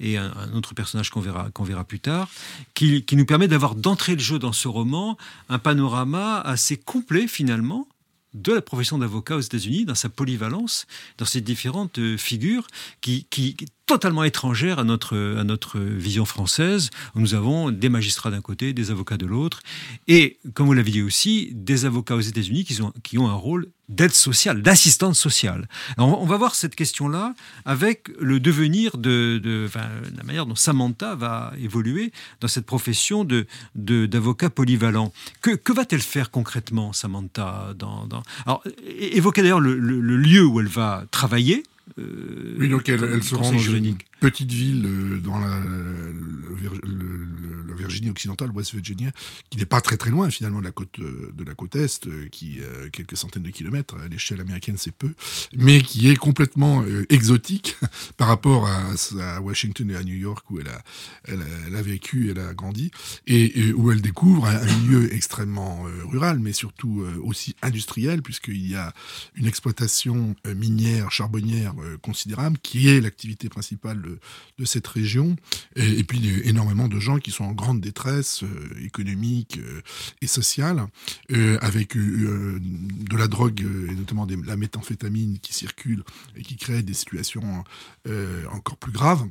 et 0.00 0.18
un, 0.18 0.52
autre 0.54 0.74
personnage 0.74 1.10
qu'on 1.10 1.20
verra, 1.20 1.50
verra 1.60 1.84
plus 1.84 2.00
tard, 2.00 2.28
qui, 2.74 3.04
qui 3.04 3.14
nous 3.14 3.26
permet 3.26 3.46
d'avoir 3.46 3.76
d'entrer 3.76 4.14
le 4.14 4.20
jeu 4.20 4.40
dans 4.40 4.52
ce 4.52 4.66
roman 4.66 5.16
un 5.48 5.60
panorama 5.60 6.40
assez 6.40 6.76
complet 6.76 7.28
finalement 7.28 7.86
de 8.34 8.52
la 8.52 8.60
profession 8.60 8.98
d'avocat 8.98 9.36
aux 9.36 9.40
États-Unis, 9.40 9.84
dans 9.84 9.94
sa 9.94 10.08
polyvalence, 10.08 10.86
dans 11.18 11.24
ses 11.24 11.40
différentes 11.40 12.16
figures, 12.16 12.66
qui, 13.00 13.26
qui, 13.30 13.56
totalement 13.86 14.24
étrangère 14.24 14.78
à 14.78 14.84
notre, 14.84 15.36
à 15.38 15.44
notre 15.44 15.78
vision 15.78 16.24
française, 16.24 16.90
nous 17.14 17.34
avons 17.34 17.70
des 17.70 17.88
magistrats 17.88 18.30
d'un 18.30 18.40
côté, 18.40 18.72
des 18.72 18.90
avocats 18.90 19.16
de 19.16 19.26
l'autre, 19.26 19.60
et, 20.08 20.38
comme 20.54 20.66
vous 20.66 20.72
l'avez 20.72 20.90
dit 20.90 21.02
aussi, 21.02 21.50
des 21.52 21.84
avocats 21.84 22.16
aux 22.16 22.20
États-Unis 22.20 22.64
qui 22.64 22.80
ont, 22.80 22.92
qui 23.02 23.18
ont 23.18 23.28
un 23.28 23.34
rôle 23.34 23.68
d'aide 23.88 24.12
sociale, 24.12 24.62
d'assistance 24.62 25.18
sociale. 25.18 25.68
Alors, 25.98 26.20
on 26.20 26.26
va 26.26 26.36
voir 26.36 26.54
cette 26.54 26.74
question-là 26.74 27.34
avec 27.64 28.08
le 28.18 28.40
devenir 28.40 28.96
de, 28.96 29.38
de 29.42 29.66
enfin, 29.66 29.86
la 30.16 30.22
manière 30.22 30.46
dont 30.46 30.54
Samantha 30.54 31.14
va 31.14 31.52
évoluer 31.60 32.12
dans 32.40 32.48
cette 32.48 32.64
profession 32.64 33.24
de, 33.24 33.46
d'avocat 33.74 34.48
polyvalent. 34.48 35.12
Que, 35.42 35.50
que 35.50 35.72
va-t-elle 35.72 36.00
faire 36.00 36.30
concrètement, 36.30 36.92
Samantha 36.92 37.74
dans. 37.78 38.08
Alors, 38.46 38.62
évoquez 38.86 39.42
d'ailleurs 39.42 39.60
le, 39.60 39.76
lieu 39.76 40.46
où 40.46 40.60
elle 40.60 40.68
va 40.68 41.04
travailler, 41.10 41.62
oui, 41.98 42.68
donc 42.68 42.88
elle, 42.88 43.04
elle 43.04 43.22
se 43.22 43.34
rend 43.34 43.52
une 43.52 43.96
petite 44.24 44.52
ville 44.52 44.86
euh, 44.86 45.18
dans 45.18 45.38
la, 45.38 45.60
Virginie 47.74 48.08
occidentale, 48.08 48.50
West 48.52 48.72
Virginia, 48.72 49.10
qui 49.50 49.58
n'est 49.58 49.66
pas 49.66 49.80
très 49.80 49.98
très 49.98 50.08
loin 50.08 50.30
finalement 50.30 50.60
de 50.60 50.64
la 50.64 50.70
côte 50.70 50.98
euh, 51.00 51.32
de 51.36 51.44
la 51.44 51.54
côte 51.54 51.76
est, 51.76 52.08
qui 52.30 52.60
euh, 52.60 52.88
quelques 52.88 53.16
centaines 53.16 53.42
de 53.42 53.50
kilomètres 53.50 53.96
à 54.02 54.08
l'échelle 54.08 54.40
américaine 54.40 54.76
c'est 54.78 54.94
peu, 54.94 55.12
mais 55.54 55.82
qui 55.82 56.08
est 56.08 56.16
complètement 56.16 56.84
exotique 57.10 57.76
par 58.16 58.28
rapport 58.28 58.66
à, 58.66 59.40
Washington 59.42 59.90
et 59.90 59.96
à 59.96 60.04
New 60.04 60.14
York 60.14 60.50
où 60.50 60.60
elle 60.60 60.68
a 60.68 60.82
elle 61.24 61.76
a, 61.76 61.82
vécu, 61.82 62.30
elle 62.30 62.38
a 62.38 62.54
grandi 62.54 62.90
et, 63.26 63.72
où 63.72 63.90
elle 63.90 64.00
découvre 64.00 64.46
un, 64.46 64.56
un 64.56 64.78
milieu 64.78 65.12
extrêmement 65.12 65.82
rural, 66.04 66.38
mais 66.38 66.52
surtout 66.52 67.04
aussi 67.22 67.54
industriel 67.60 68.22
puisqu'il 68.22 68.70
y 68.70 68.76
a 68.76 68.94
une 69.34 69.46
exploitation 69.46 70.36
minière 70.54 71.10
charbonnière 71.10 71.74
considérable 72.00 72.56
qui 72.62 72.88
est 72.88 73.00
l'activité 73.00 73.48
principale 73.48 74.13
de, 74.58 74.64
cette 74.64 74.86
région, 74.86 75.36
et, 75.76 75.98
et, 75.98 76.04
puis 76.04 76.40
énormément 76.44 76.88
de 76.88 76.98
gens 76.98 77.18
qui 77.18 77.30
sont 77.30 77.44
en 77.44 77.52
grande 77.52 77.80
détresse 77.80 78.42
euh, 78.42 78.84
économique 78.84 79.58
euh, 79.58 79.80
et 80.22 80.26
sociale, 80.26 80.86
euh, 81.32 81.58
avec 81.60 81.96
de 81.96 83.16
la 83.16 83.28
drogue 83.28 83.60
et 83.60 83.94
notamment 83.94 84.26
de 84.26 84.36
la 84.46 84.56
méthamphétamine 84.56 85.38
qui 85.38 85.52
circule 85.52 86.04
et 86.36 86.42
qui 86.42 86.56
crée 86.56 86.82
des 86.82 86.94
situations 86.94 87.64
encore 88.50 88.76
plus 88.76 88.92
graves. 88.92 89.26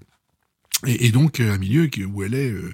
Et, 0.85 1.11
donc 1.11 1.39
un 1.39 1.57
milieu 1.57 1.89
où 2.07 2.23
elle 2.23 2.33
est, 2.33 2.49
euh, 2.49 2.73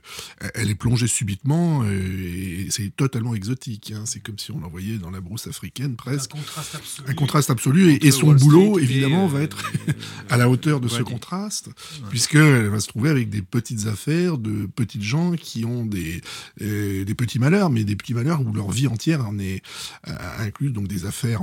elle 0.55 0.69
est 0.69 0.75
plongée 0.75 1.07
subitement 1.07 1.83
euh, 1.83 2.65
et 2.65 2.67
c'est 2.69 2.95
totalement 2.95 3.35
exotique. 3.35 3.93
Hein. 3.95 4.03
C'est 4.05 4.21
comme 4.21 4.37
si 4.37 4.51
on 4.51 4.59
l'envoyait 4.59 4.97
dans 4.97 5.11
la 5.11 5.21
brousse 5.21 5.47
africaine 5.47 5.95
presque. 5.95 6.31
Un 6.33 6.39
contraste 6.39 6.75
absolu. 6.75 7.09
Un 7.09 7.13
contraste 7.13 7.49
absolu 7.49 7.97
et, 8.01 8.11
son 8.11 8.33
boulot 8.33 8.79
évidemment 8.79 9.27
va 9.27 9.41
être 9.41 9.71
à 10.29 10.37
la 10.37 10.49
hauteur 10.49 10.79
de 10.79 10.87
ce 10.87 11.03
contraste 11.03 11.69
puisqu'elle 12.09 12.67
va 12.67 12.79
se 12.79 12.87
trouver 12.87 13.09
avec 13.09 13.29
des 13.29 13.41
petites 13.41 13.87
affaires 13.87 14.37
de 14.37 14.65
petites 14.65 15.03
gens 15.03 15.33
qui 15.33 15.65
ont 15.65 15.85
des 15.85 16.21
des 16.59 17.15
petits 17.15 17.39
malheurs, 17.39 17.69
mais 17.69 17.83
des 17.83 17.95
petits 17.95 18.13
malheurs 18.13 18.41
où 18.41 18.53
leur 18.53 18.71
vie 18.71 18.87
entière 18.87 19.27
en 19.27 19.37
est 19.39 19.61
incluse 20.39 20.73
donc 20.73 20.87
des 20.87 21.05
affaires 21.05 21.41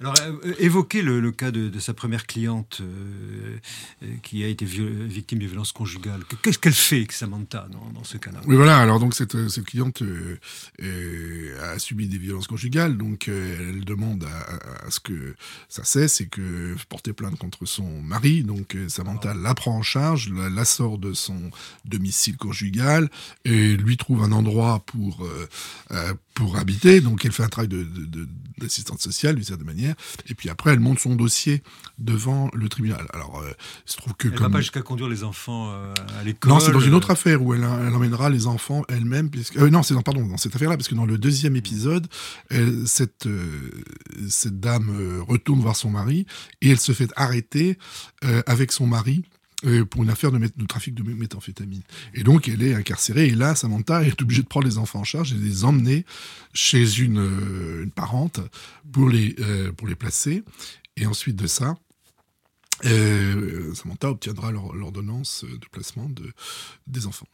alors, 0.00 0.14
euh, 0.20 0.54
évoquez 0.58 1.00
le, 1.00 1.32
cas 1.32 1.50
de, 1.50 1.78
sa 1.78 1.94
première 1.94 2.26
cliente 2.26 2.80
euh, 2.82 3.56
euh, 4.02 4.06
qui 4.22 4.44
a 4.44 4.48
été 4.48 4.66
victime 4.66 5.38
de 5.38 5.46
violences 5.46 5.72
conjugales. 5.72 6.20
Qu'est-ce 6.42 6.58
qu'elle 6.58 6.74
fait, 6.74 7.06
Samantha, 7.10 7.66
dans, 7.70 7.90
dans 7.92 8.04
ce 8.04 8.18
cas-là? 8.18 8.40
Oui, 8.46 8.56
voilà. 8.56 8.78
Alors, 8.78 9.00
donc, 9.00 9.14
cette, 9.14 9.48
cette 9.48 9.64
cliente 9.64 10.02
a 11.62 11.78
subi 11.78 12.08
des 12.08 12.18
violences 12.18 12.46
conjugales. 12.46 12.98
Donc, 12.98 13.28
elle 13.28 13.84
demande 13.84 14.24
à, 14.24 14.90
ce 14.90 15.00
que 15.00 15.34
ça 15.68 15.84
cesse 15.84 16.20
et 16.20 16.26
que 16.26 16.74
porter 16.90 17.14
plainte 17.14 17.38
contre 17.38 17.64
son 17.64 18.02
mari. 18.02 18.42
Donc, 18.42 18.76
Samantha 18.88 19.32
la 19.32 19.54
prend 19.54 19.76
en 19.76 19.82
charge, 19.82 20.30
la, 20.30 20.64
sort 20.66 20.98
de 20.98 21.14
son 21.14 21.50
domicile 21.84 22.36
conjugal 22.36 23.08
et 23.44 23.76
lui 23.76 23.96
trouve 23.96 24.22
un 24.22 24.32
endroit 24.32 24.82
pour, 24.84 25.26
pour 26.34 26.56
habiter. 26.58 27.00
Donc, 27.00 27.24
elle 27.24 27.32
fait 27.32 27.44
un 27.44 27.48
travail 27.48 27.70
d'assistante 28.58 28.98
de, 28.98 29.02
sociale, 29.02 29.36
d'une 29.36 29.44
certaine 29.44 29.66
manière 29.66 29.85
et 30.28 30.34
puis 30.34 30.48
après, 30.48 30.72
elle 30.72 30.80
monte 30.80 30.98
son 30.98 31.14
dossier 31.14 31.62
devant 31.98 32.50
le 32.52 32.68
tribunal. 32.68 33.06
Alors, 33.12 33.40
euh, 33.40 33.50
il 33.86 33.92
se 33.92 33.96
trouve 33.96 34.14
que. 34.14 34.28
Elle 34.28 34.34
comme... 34.34 34.46
va 34.46 34.52
pas 34.52 34.60
jusqu'à 34.60 34.82
conduire 34.82 35.08
les 35.08 35.24
enfants 35.24 35.70
euh, 35.70 35.94
à 36.18 36.24
l'école. 36.24 36.52
Non, 36.52 36.60
c'est 36.60 36.72
dans 36.72 36.80
une 36.80 36.94
autre 36.94 37.10
affaire 37.10 37.42
où 37.42 37.54
elle, 37.54 37.62
elle 37.62 37.94
emmènera 37.94 38.30
les 38.30 38.46
enfants 38.46 38.82
elle-même. 38.88 39.30
Puisque... 39.30 39.56
Euh, 39.56 39.70
non, 39.70 39.82
c'est 39.82 39.94
dans, 39.94 40.02
pardon, 40.02 40.26
dans 40.26 40.36
cette 40.36 40.54
affaire-là, 40.54 40.76
parce 40.76 40.88
que 40.88 40.94
dans 40.94 41.06
le 41.06 41.18
deuxième 41.18 41.56
épisode, 41.56 42.06
cette, 42.86 43.28
cette 44.28 44.60
dame 44.60 45.22
retourne 45.28 45.60
voir 45.60 45.76
son 45.76 45.90
mari 45.90 46.26
et 46.60 46.70
elle 46.70 46.80
se 46.80 46.92
fait 46.92 47.10
arrêter 47.16 47.78
avec 48.46 48.72
son 48.72 48.86
mari 48.86 49.24
pour 49.90 50.02
une 50.02 50.10
affaire 50.10 50.32
de, 50.32 50.66
trafic 50.66 50.94
de 50.94 51.02
méthamphétamine. 51.02 51.82
Et 52.14 52.22
donc, 52.22 52.48
elle 52.48 52.62
est 52.62 52.74
incarcérée. 52.74 53.28
Et 53.28 53.34
là, 53.34 53.54
Samantha 53.54 54.02
est 54.02 54.20
obligée 54.22 54.42
de 54.42 54.48
prendre 54.48 54.66
les 54.66 54.78
enfants 54.78 55.00
en 55.00 55.04
charge 55.04 55.32
et 55.32 55.36
de 55.36 55.42
les 55.42 55.64
emmener 55.64 56.04
chez 56.52 57.00
une, 57.00 57.18
euh, 57.18 57.86
parente 57.94 58.40
pour 58.92 59.08
les, 59.08 59.34
euh, 59.40 59.72
pour 59.72 59.88
les 59.88 59.94
placer. 59.94 60.42
Et 60.96 61.06
ensuite 61.06 61.36
de 61.36 61.46
ça, 61.46 61.74
euh, 62.84 63.74
Samantha 63.74 64.10
obtiendra 64.10 64.50
l'ordonnance 64.52 65.44
de 65.44 65.66
placement 65.70 66.08
de, 66.08 66.32
des 66.86 67.06
enfants. 67.06 67.26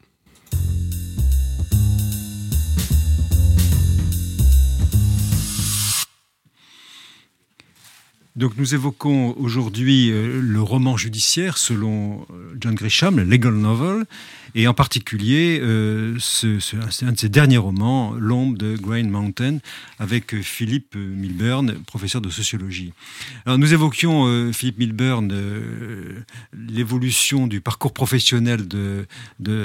Donc 8.34 8.52
nous 8.56 8.74
évoquons 8.74 9.34
aujourd'hui 9.36 10.10
euh, 10.10 10.40
le 10.40 10.62
roman 10.62 10.96
judiciaire 10.96 11.58
selon 11.58 12.26
euh, 12.30 12.54
John 12.58 12.74
Grisham, 12.74 13.18
le 13.18 13.24
legal 13.24 13.52
novel, 13.52 14.06
et 14.54 14.66
en 14.66 14.72
particulier 14.72 15.58
euh, 15.60 16.16
un 17.02 17.12
de 17.12 17.18
ses 17.18 17.28
derniers 17.28 17.58
romans, 17.58 18.14
L'ombre 18.14 18.56
de 18.56 18.74
Grain 18.76 19.06
Mountain, 19.06 19.58
avec 19.98 20.40
Philippe 20.40 20.96
Milburn, 20.96 21.74
professeur 21.86 22.22
de 22.22 22.30
sociologie. 22.30 22.94
Alors 23.44 23.58
nous 23.58 23.74
évoquions 23.74 24.52
Philippe 24.52 24.78
Milburn, 24.78 25.32
l'évolution 26.52 27.46
du 27.46 27.60
parcours 27.60 27.92
professionnel 27.92 28.68
de, 28.68 29.06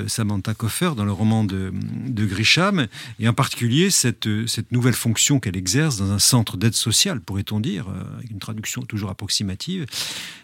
Samantha 0.07 0.53
Coffer 0.53 0.91
dans 0.95 1.05
le 1.05 1.11
roman 1.11 1.43
de, 1.43 1.71
Grisham, 2.25 2.87
et 3.19 3.27
en 3.27 3.33
particulier 3.33 3.89
cette, 3.89 4.29
cette 4.47 4.71
nouvelle 4.71 4.93
fonction 4.93 5.39
qu'elle 5.39 5.57
exerce 5.57 5.97
dans 5.97 6.11
un 6.11 6.19
centre 6.19 6.55
d'aide 6.55 6.75
sociale, 6.75 7.19
pourrait-on 7.19 7.59
dire, 7.59 7.87
avec 8.17 8.31
une 8.31 8.39
toujours 8.87 9.09
approximative, 9.09 9.85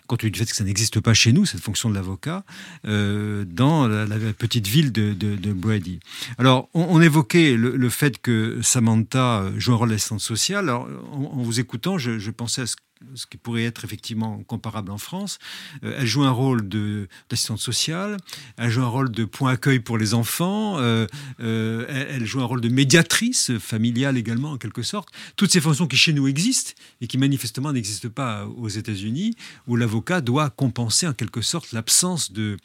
compte 0.07 0.19
tenu 0.19 0.31
du 0.31 0.39
fait 0.39 0.45
que 0.45 0.55
ça 0.55 0.63
n'existe 0.63 0.99
pas 0.99 1.13
chez 1.13 1.31
nous, 1.33 1.45
cette 1.45 1.61
fonction 1.61 1.89
de 1.89 1.95
l'avocat, 1.95 2.43
euh, 2.85 3.45
dans 3.45 3.87
la, 3.87 4.05
petite 4.37 4.67
ville 4.67 4.91
de, 4.91 5.53
Brady. 5.53 5.99
Alors, 6.37 6.69
on, 6.73 7.01
évoquait 7.01 7.55
le, 7.55 7.89
fait 7.89 8.21
que 8.21 8.59
Samantha 8.61 9.45
joue 9.57 9.73
un 9.73 9.77
rôle 9.77 9.89
d'assistante 9.89 10.21
sociale. 10.21 10.69
Alors, 10.69 10.87
en, 11.11 11.41
vous 11.41 11.59
écoutant, 11.59 11.97
je, 11.97 12.19
je 12.19 12.31
pensais 12.31 12.61
à 12.61 12.67
ce 12.67 12.75
ce 13.15 13.25
qui 13.25 13.37
pourrait 13.37 13.63
être 13.63 13.85
effectivement 13.85 14.43
comparable 14.43 14.91
en 14.91 14.97
France. 14.97 15.39
Euh, 15.83 15.97
elle 15.99 16.07
joue 16.07 16.23
un 16.23 16.31
rôle 16.31 16.67
d'assistante 16.67 17.59
sociale, 17.59 18.17
elle 18.57 18.69
joue 18.69 18.81
un 18.81 18.87
rôle 18.87 19.11
de 19.11 19.25
point 19.25 19.51
accueil 19.51 19.79
pour 19.79 19.97
les 19.97 20.13
enfants, 20.13 20.79
euh, 20.79 21.07
euh, 21.39 21.85
elle, 22.09 22.25
joue 22.25 22.41
un 22.41 22.45
rôle 22.45 22.61
de 22.61 22.69
médiatrice 22.69 23.51
familiale 23.59 24.17
également 24.17 24.51
en 24.51 24.57
quelque 24.57 24.81
sorte. 24.81 25.09
Toutes 25.35 25.51
ces 25.51 25.61
fonctions 25.61 25.87
qui 25.87 25.97
chez 25.97 26.13
nous 26.13 26.27
existent 26.27 26.71
et 27.01 27.07
qui 27.07 27.17
manifestement 27.17 27.73
n'existent 27.73 28.09
pas 28.09 28.45
aux 28.45 28.69
États-Unis, 28.69 29.35
où 29.67 29.75
l'avocat 29.75 30.21
doit 30.21 30.49
compenser 30.49 31.07
en 31.07 31.13
quelque 31.13 31.41
sorte 31.41 31.71
l'absence 31.71 32.31
de 32.31 32.57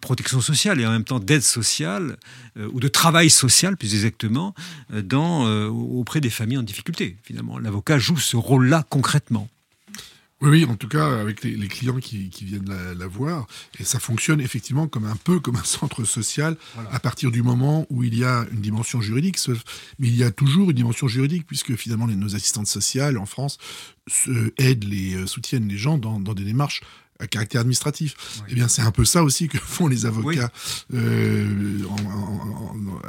protection 0.00 0.40
sociale 0.40 0.80
et 0.80 0.86
en 0.86 0.90
même 0.90 1.04
temps 1.04 1.20
d'aide 1.20 1.42
sociale 1.42 2.16
ou 2.56 2.80
de 2.80 2.88
travail 2.88 3.30
social 3.30 3.76
plus 3.76 3.94
exactement 3.94 4.54
auprès 4.92 6.20
des 6.20 6.30
familles 6.30 6.58
en 6.58 6.62
difficulté. 6.62 7.16
Finalement, 7.22 7.58
l'avocat 7.58 7.98
joue 7.98 8.16
ce 8.16 8.36
rôle-là 8.36 8.84
concrètement. 8.98 9.48
Oui, 10.40 10.50
oui, 10.50 10.64
en 10.64 10.76
tout 10.76 10.88
cas, 10.88 11.20
avec 11.20 11.44
les, 11.44 11.68
clients 11.68 11.98
qui, 11.98 12.30
viennent 12.42 12.72
la, 12.98 13.06
voir. 13.06 13.46
Et 13.78 13.84
ça 13.84 14.00
fonctionne 14.00 14.40
effectivement 14.40 14.88
comme 14.88 15.04
un 15.04 15.16
peu 15.16 15.38
comme 15.40 15.56
un 15.56 15.64
centre 15.64 16.04
social 16.04 16.56
à 16.92 16.98
partir 16.98 17.30
du 17.30 17.42
moment 17.42 17.86
où 17.90 18.02
il 18.04 18.16
y 18.16 18.24
a 18.24 18.44
une 18.52 18.60
dimension 18.60 19.00
juridique. 19.00 19.38
Mais 19.98 20.08
il 20.08 20.16
y 20.16 20.24
a 20.24 20.32
toujours 20.32 20.70
une 20.70 20.76
dimension 20.76 21.06
juridique, 21.06 21.46
puisque 21.46 21.74
finalement, 21.76 22.06
les, 22.06 22.16
nos 22.16 22.34
assistantes 22.34 22.66
sociales 22.66 23.18
en 23.18 23.26
France 23.26 23.58
aident, 24.58 24.84
les, 24.84 25.14
euh, 25.14 25.26
soutiennent 25.26 25.68
les 25.68 25.76
gens 25.76 25.98
dans, 25.98 26.18
dans 26.18 26.34
des 26.34 26.44
démarches 26.44 26.82
à 27.20 27.26
caractère 27.26 27.60
administratif. 27.62 28.16
Eh 28.48 28.54
bien, 28.54 28.68
c'est 28.68 28.82
un 28.82 28.92
peu 28.92 29.04
ça 29.04 29.24
aussi 29.24 29.48
que 29.48 29.58
font 29.58 29.88
les 29.88 30.06
avocats 30.06 30.50
euh, 30.94 31.46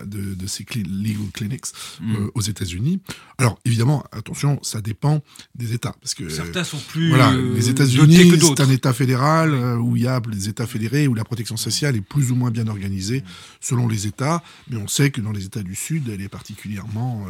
de, 0.06 0.48
ces 0.48 0.64
legal 0.64 1.30
clinics 1.34 1.66
mm. 2.02 2.16
euh, 2.16 2.32
aux 2.34 2.42
États-Unis. 2.42 3.02
Alors, 3.38 3.60
évidemment, 3.66 4.04
attention, 4.12 4.60
ça 4.64 4.82
dépend 4.82 5.22
des 5.56 5.74
États, 5.74 5.96
parce 6.02 6.16
que 6.16 6.28
certains 6.30 6.64
sont 6.64 6.80
plus 6.90 7.10
voilà, 7.10 7.34
les 7.34 7.70
États-Unis, 7.70 8.40
c'est 8.40 8.62
un 8.62 8.70
État 8.70 8.94
fédéral 8.94 9.54
euh, 9.54 9.76
où 9.76 9.96
il 9.96 10.04
y 10.04 10.08
a 10.08 10.22
les 10.32 10.50
États 10.50 10.66
fédérés 10.66 11.08
où 11.08 11.14
la 11.14 11.24
protection 11.24 11.58
sociale 11.58 11.96
est 11.96 12.02
plus 12.02 12.32
ou 12.32 12.36
moins 12.36 12.52
bien 12.52 12.68
organisée 12.68 13.24
selon 13.62 13.88
les 13.88 14.08
États, 14.08 14.42
mais 14.70 14.78
on 14.78 14.88
sait 14.88 15.12
que 15.12 15.22
dans 15.22 15.32
les 15.32 15.46
États 15.46 15.64
du 15.64 15.76
Sud, 15.76 16.10
elle 16.10 16.22
est 16.22 16.30
particulièrement 16.30 17.26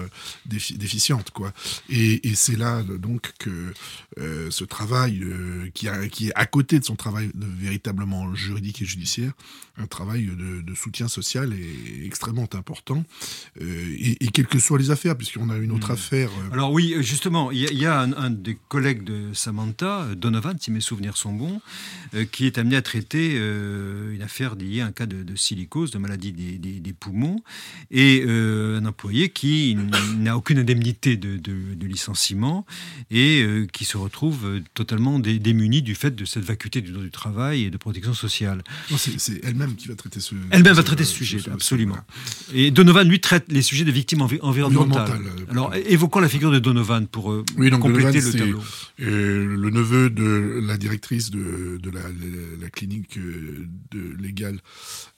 déficiente, 0.46 1.32
quoi. 1.32 1.52
Et, 1.90 2.30
et 2.30 2.36
c'est 2.36 2.56
là 2.56 2.84
donc 2.84 3.34
que 3.40 3.74
ce 4.18 4.64
travail 4.64 5.26
qui, 5.74 5.88
a, 5.88 6.08
qui 6.08 6.30
est 6.30 6.34
à 6.36 6.46
côté 6.46 6.69
de 6.78 6.86
son 6.86 6.96
travail 6.96 7.32
véritablement 7.34 8.36
juridique 8.36 8.82
et 8.82 8.86
judiciaire, 8.86 9.34
un 9.80 9.88
travail 9.88 10.26
de, 10.26 10.76
soutien 10.76 11.08
social 11.08 11.54
est 11.54 12.06
extrêmement 12.06 12.48
important, 12.54 13.04
euh, 13.62 13.96
et, 13.98 14.28
quelles 14.28 14.48
que 14.48 14.60
soient 14.60 14.78
les 14.78 14.92
affaires, 14.92 15.18
puisqu'on 15.18 15.50
a 15.50 15.58
une 15.58 15.72
autre 15.72 15.90
hmm. 15.90 15.94
affaire. 15.94 16.30
Euh, 16.30 16.54
Alors 16.54 16.72
oui, 16.72 16.96
justement, 17.00 17.52
il 17.52 17.74
y, 17.74 17.86
a, 17.86 18.02
un, 18.02 18.30
des 18.30 18.58
collègues 18.68 19.04
de 19.04 19.34
Samantha, 19.34 20.08
Donovan, 20.16 20.58
si 20.60 20.72
mes 20.72 20.80
souvenirs 20.80 21.18
sont 21.18 21.34
bons, 21.34 21.62
euh, 22.14 22.26
qui 22.26 22.46
est 22.46 22.58
amené 22.58 22.76
à 22.76 22.82
traiter 22.82 23.36
une 23.36 24.22
affaire 24.22 24.56
liée 24.56 24.82
à 24.82 24.86
un 24.86 24.92
cas 24.92 25.06
de, 25.06 25.36
silicose, 25.36 25.92
de 25.92 25.98
maladie 25.98 26.32
des, 26.32 26.94
poumons, 26.94 27.42
et 27.92 28.24
un 28.28 28.86
employé 28.86 29.30
qui 29.30 29.78
n'a 30.18 30.38
aucune 30.38 30.60
indemnité 30.60 31.18
de, 31.18 31.86
licenciement 31.86 32.66
et 33.10 33.46
qui 33.74 33.86
se 33.86 33.98
retrouve 33.98 34.62
totalement 34.74 35.20
démuni 35.20 35.82
du 35.82 35.96
fait 35.96 36.16
de 36.16 36.26
cette 36.26 36.44
du 36.68 36.92
droit 36.92 37.04
du 37.04 37.12
travail 37.12 37.64
et 37.64 37.70
de 37.70 37.78
protection 37.78 38.14
sociale. 38.14 38.64
C'est 38.98 39.44
elle-même 39.44 39.76
qui 39.76 39.88
va 39.88 39.96
traiter 39.96 40.20
ce 40.20 40.36
Elle-même 40.52 40.74
va 40.74 40.84
traiter 40.84 41.06
ce, 41.06 41.14
sujet, 41.14 41.40
absolument. 41.52 41.98
Et 42.54 42.72
Donovan, 42.72 43.08
lui, 43.08 43.20
traite 43.20 43.46
les 43.50 43.62
sujets 43.62 43.86
de 43.86 43.92
victimes 43.92 44.22
environnementales. 44.22 45.22
Euh, 45.26 45.52
Alors, 45.52 45.74
évoquons 45.76 46.20
la 46.20 46.30
figure 46.30 46.52
de 46.52 46.60
Donovan 46.60 47.08
pour 47.08 47.32
euh, 47.32 47.44
compléter 47.80 48.22
le 48.22 48.32
tableau. 48.32 48.64
Euh, 49.02 49.56
le 49.56 49.70
neveu 49.70 50.10
de 50.10 50.60
la 50.66 50.78
directrice 50.78 51.32
de, 51.32 51.80
de 51.82 51.90
la, 51.90 52.70
clinique 52.70 53.18
de, 53.18 54.16
légale 54.22 54.60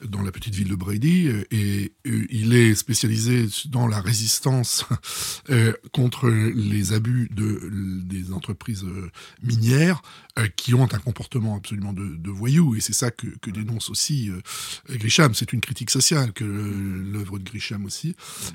dans 0.04 0.22
la 0.22 0.32
petite 0.32 0.54
ville 0.54 0.68
de 0.68 0.74
Brady, 0.74 1.30
et 1.50 1.92
il 2.04 2.54
est 2.54 2.74
spécialisé 2.74 3.46
dans 3.68 3.86
la 3.86 4.00
résistance 4.00 4.86
contre 5.92 6.28
les 6.28 6.92
abus 6.92 7.28
de, 7.34 7.70
des 8.04 8.32
entreprises 8.32 8.84
minières 9.42 10.02
qui 10.56 10.74
ont 10.74 10.84
un 10.84 10.98
comportement 10.98 11.31
absolument 11.56 11.92
de, 11.92 12.16
de 12.16 12.30
voyous, 12.30 12.74
et 12.76 12.80
c'est 12.80 12.92
ça 12.92 13.10
que, 13.10 13.26
dénonce 13.50 13.90
aussi 13.90 14.30
euh, 14.30 14.40
Grisham. 14.96 15.34
C'est 15.34 15.52
une 15.52 15.60
critique 15.60 15.90
sociale 15.90 16.32
que 16.32 16.44
l'œuvre 16.44 17.38
de 17.38 17.44
Grisham 17.44 17.84
aussi, 17.84 18.14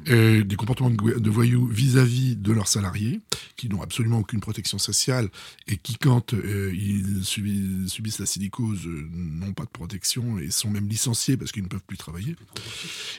euh, 0.10 0.44
des 0.44 0.56
comportements 0.56 0.90
de, 0.90 1.30
voyous 1.30 1.68
vis-à-vis 1.68 2.36
de 2.36 2.52
leurs 2.52 2.68
salariés, 2.68 3.22
qui 3.56 3.70
n'ont 3.70 3.82
absolument 3.82 4.20
aucune 4.20 4.40
protection 4.40 4.78
sociale 4.78 5.30
et 5.68 5.78
qui, 5.78 5.98
quand 5.98 6.34
euh, 6.34 6.74
ils 6.74 7.24
subissent 7.24 8.20
la 8.20 8.26
silicose, 8.26 8.88
n'ont 8.88 9.54
pas 9.54 9.66
de 9.66 9.70
protection 9.70 10.40
et 10.40 10.50
sont 10.52 10.70
même 10.70 10.88
licenciés 10.88 11.38
parce 11.38 11.52
qu'ils 11.52 11.64
ne 11.64 11.68
peuvent 11.68 11.86
plus 11.86 11.98
travailler. 11.98 12.36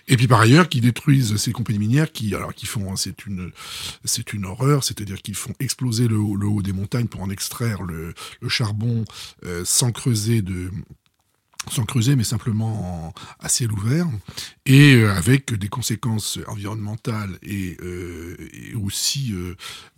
Et 0.08 0.16
puis 0.16 0.26
par 0.26 0.40
ailleurs, 0.40 0.68
qui 0.68 0.80
détruisent 0.80 1.36
ces 1.36 1.52
compagnies 1.52 1.78
minières, 1.78 2.12
qui 2.12 2.34
alors 2.34 2.54
qui 2.54 2.66
font, 2.66 2.96
c'est 2.96 3.26
une, 3.26 3.52
c'est 4.04 4.32
une 4.32 4.44
horreur, 4.44 4.84
c'est-à-dire 4.84 5.22
qu'ils 5.22 5.34
font 5.34 5.52
exploser 5.60 6.08
le, 6.08 6.18
haut 6.18 6.62
des 6.62 6.72
montagnes 6.72 7.06
pour 7.06 7.22
en 7.22 7.30
extraire 7.30 7.82
le, 7.82 8.14
charbon 8.48 9.04
sans 9.64 9.92
creuser 9.92 10.42
de 10.42 10.70
sans 11.72 11.84
creuser, 11.84 12.16
mais 12.16 12.24
simplement 12.24 13.12
à 13.40 13.48
ciel 13.48 13.72
ouvert, 13.72 14.06
et 14.66 14.94
euh, 14.94 15.12
avec 15.12 15.54
des 15.54 15.68
conséquences 15.68 16.38
environnementales 16.46 17.38
et, 17.42 17.76
euh, 17.82 18.36
aussi 18.82 19.34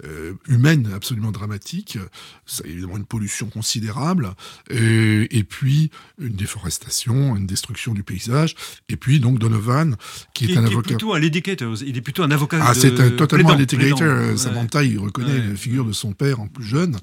euh, 0.04 0.34
humaines 0.48 0.90
absolument 0.94 1.32
dramatiques. 1.32 1.98
Ça, 2.46 2.62
évidemment 2.66 2.96
une 2.96 3.04
pollution 3.04 3.48
considérable, 3.48 4.30
et 4.70 5.44
puis 5.48 5.90
une 6.18 6.34
déforestation, 6.34 7.36
une 7.36 7.46
destruction 7.46 7.94
du 7.94 8.02
paysage, 8.02 8.54
et 8.88 8.96
puis 8.96 9.20
donc 9.20 9.38
Donovan, 9.38 9.96
qui, 10.34 10.52
est 10.52 10.56
un 10.56 10.64
avocat. 10.64 10.88
plutôt 10.88 11.14
un 11.14 11.18
litigator, 11.18 11.74
il 11.84 11.96
est 11.96 12.00
plutôt 12.00 12.22
un 12.22 12.30
avocat. 12.30 12.58
Ah, 12.62 12.74
c'est 12.74 13.16
totalement 13.16 13.50
un 13.50 13.56
litigator. 13.56 14.38
Samantha, 14.38 14.82
il 14.84 14.98
reconnaît 14.98 15.48
la 15.48 15.54
figure 15.54 15.84
de 15.84 15.92
son 15.92 16.12
père 16.12 16.40
en 16.40 16.48
plus 16.48 16.64
jeune, 16.64 16.96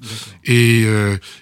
et, 0.44 0.84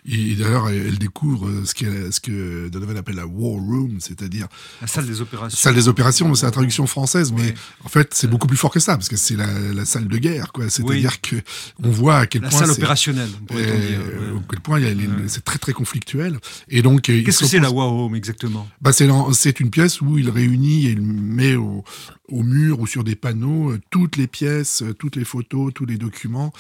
d'ailleurs, 0.05 0.69
elle 0.69 0.99
découvre 0.99 1.65
ce, 1.65 2.11
ce 2.11 2.21
que 2.21 2.69
Donovan 2.69 2.97
appelle 2.97 3.16
la 3.17 3.27
War 3.27 3.61
Room, 3.61 3.99
c'est-à-dire 4.01 4.47
la 4.81 4.87
salle 4.87 5.07
des 5.07 5.21
opérations. 5.21 5.59
Salle 5.59 5.75
des 5.75 5.89
opérations, 5.89 6.35
c'est 6.35 6.47
la 6.47 6.53
traduction 6.53 6.87
française, 6.87 7.33
mais 7.33 7.55
en 7.85 7.89
fait 7.89 8.15
c'est 8.15 8.29
beaucoup 8.29 8.47
plus 8.47 8.57
fort 8.57 8.71
que 8.71 8.81
ça 8.81 8.97
parce 8.97 9.09
que 9.09 9.17
c'est 9.17 9.37
la, 9.37 9.85
salle 9.85 10.09
de 10.09 10.19
guerre, 10.19 10.53
quoi. 10.53 10.69
C'est-à-dire 10.69 11.21
que 11.21 11.37
on 11.83 11.91
voit 11.91 12.19
à 12.19 12.27
quel 12.27 12.43
la 12.43 12.49
point 12.49 12.61
salle 12.61 12.71
opérationnelle, 12.71 13.31
euh, 13.53 14.39
quel 14.51 14.61
point 14.61 14.81
c'est 15.27 15.45
très 15.45 15.59
très 15.59 15.73
conflictuel. 15.73 16.39
Et 16.69 16.83
donc 16.83 17.09
euh, 17.09 17.23
qu'est-ce 17.25 17.41
que 17.41 17.47
c'est 17.47 17.61
la 17.61 17.71
War 17.71 17.89
Room 17.89 18.15
exactement? 18.15 18.69
Bah 18.81 18.93
c'est 18.93 19.61
une 19.61 19.71
pièce 19.71 20.01
où 20.01 20.19
il 20.19 20.31
réunit 20.31 20.87
et 20.87 20.91
il 20.91 21.03
met 21.03 21.57
au, 21.57 21.85
au 22.29 22.43
mur 22.43 22.81
ou 22.81 22.87
sur 22.87 23.05
des 23.05 23.15
panneaux 23.15 23.71
euh, 23.71 23.81
toutes 23.91 24.17
les 24.17 24.27
pièces, 24.27 24.83
toutes 24.99 25.17
les 25.17 25.25
photos, 25.25 25.73
tous 25.75 25.87
les 25.87 25.97
documents 25.97 26.53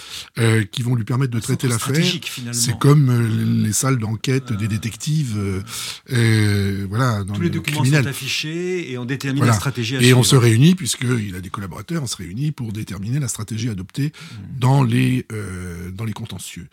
qui 0.70 0.82
vont 0.82 0.94
lui 0.94 1.04
permettre 1.04 1.32
de 1.32 1.40
traiter 1.40 1.68
l'affaire. 1.68 2.04
C'est 2.52 2.78
comme 2.78 3.62
les 3.62 3.72
salles 3.72 3.98
d'enquête 3.98 4.52
des 4.52 4.68
détectives. 4.68 5.36
Voilà, 6.88 7.24
dans 7.24 7.34
Tous 7.34 7.42
les 7.42 7.50
documents 7.50 7.84
sont 7.84 8.06
affichés 8.06 8.90
et 8.90 8.98
on 8.98 9.04
détermine 9.04 9.44
la 9.44 9.52
stratégie 9.52 9.96
à 9.96 10.02
Et 10.02 10.14
on 10.14 10.22
se 10.22 10.36
réunit, 10.36 10.74
puisqu'il 10.74 11.34
a 11.34 11.40
des 11.40 11.50
collaborateurs, 11.50 12.02
on 12.02 12.06
se 12.06 12.16
réunit 12.16 12.52
pour 12.52 12.72
déterminer 12.72 13.18
la 13.18 13.28
stratégie 13.28 13.68
adoptée 13.68 14.06
mmh. 14.06 14.58
dans, 14.58 14.82
les, 14.82 15.26
euh, 15.32 15.90
dans 15.90 16.04
les 16.04 16.12
contentieux. 16.12 16.68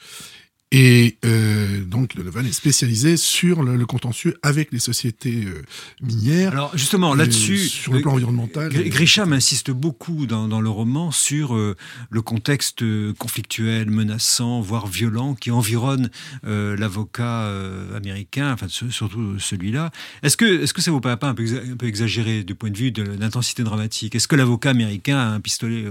Et 0.75 1.19
euh, 1.23 1.81
donc 1.85 2.15
le 2.15 2.23
Levan 2.23 2.43
est 2.47 2.51
spécialisé 2.51 3.15
sur 3.15 3.61
le, 3.61 3.85
contentieux 3.85 4.39
avec 4.41 4.71
les 4.71 4.79
sociétés 4.79 5.43
euh, 5.45 5.61
minières. 6.01 6.51
Alors 6.51 6.75
justement 6.75 7.13
là-dessus, 7.13 7.59
sur 7.59 7.93
le 7.93 8.01
plan 8.01 8.13
environnemental. 8.13 8.71
Grisham 8.89 9.33
insiste 9.33 9.69
beaucoup 9.69 10.25
dans, 10.25 10.47
dans, 10.47 10.61
le 10.61 10.69
roman 10.71 11.11
sur 11.11 11.55
euh, 11.55 11.75
le 12.09 12.21
contexte 12.23 12.83
conflictuel, 13.19 13.91
menaçant, 13.91 14.61
voire 14.61 14.87
violent 14.87 15.35
qui 15.35 15.51
environne 15.51 16.09
l'avocat 16.43 17.51
américain, 17.95 18.51
enfin 18.51 18.65
surtout 18.67 19.37
celui-là. 19.37 19.91
Est-ce 20.23 20.37
que 20.37 20.63
est-ce 20.63 20.73
que 20.73 20.81
ça 20.81 20.89
vous 20.89 21.01
paraît 21.01 21.17
pas 21.17 21.27
un 21.27 21.35
peu, 21.35 21.45
un 21.71 21.75
peu 21.75 21.85
exagéré 21.85 22.43
du 22.43 22.55
point 22.55 22.71
de 22.71 22.77
vue 22.77 22.91
de 22.91 23.03
l'intensité 23.03 23.61
dramatique? 23.61 24.15
Est-ce 24.15 24.27
que 24.27 24.35
l'avocat 24.35 24.71
américain 24.71 25.19
a 25.19 25.27
un 25.27 25.39
pistolet 25.39 25.85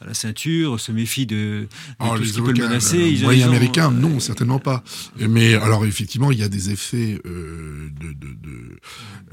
à 0.00 0.06
la 0.06 0.14
ceinture, 0.14 0.80
se 0.80 0.90
méfie 0.90 1.26
de, 1.26 1.68
de 2.00 2.16
tout 2.16 2.24
ce 2.24 2.32
qui 2.32 2.42
peut 2.42 2.52
le 2.52 2.64
menacer 2.64 3.16
moyen 3.22 3.46
américain, 3.46 3.92
non 3.92 4.18
certainement 4.24 4.58
pas. 4.58 4.82
Mais 5.18 5.54
alors 5.54 5.84
effectivement, 5.84 6.30
il 6.30 6.38
y 6.38 6.42
a 6.42 6.48
des 6.48 6.70
effets 6.70 7.20
euh, 7.26 7.90
de, 8.00 8.08
de, 8.08 8.34
de 8.34 8.78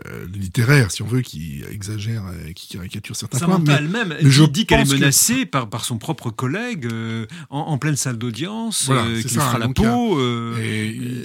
euh, 0.08 0.26
littéraires, 0.34 0.92
si 0.92 1.02
on 1.02 1.08
veut, 1.08 1.22
qui 1.22 1.64
exagèrent, 1.72 2.24
qui 2.56 2.68
caricaturent 2.68 3.16
certains 3.16 3.40
Samantha 3.40 3.64
points. 3.64 3.76
elle-même, 3.78 4.16
elle 4.20 4.30
je 4.30 4.44
dit 4.44 4.66
qu'elle 4.66 4.82
est 4.82 4.94
menacée 4.94 5.46
par, 5.46 5.70
par 5.70 5.86
son 5.86 5.98
propre 5.98 6.30
collègue 6.30 6.86
euh, 6.86 7.26
en, 7.50 7.78
pleine 7.78 7.96
salle 7.96 8.18
d'audience, 8.18 8.90
qui 9.22 9.22
lui 9.22 9.30
fera 9.30 9.58
la 9.58 9.70
peau. 9.70 10.18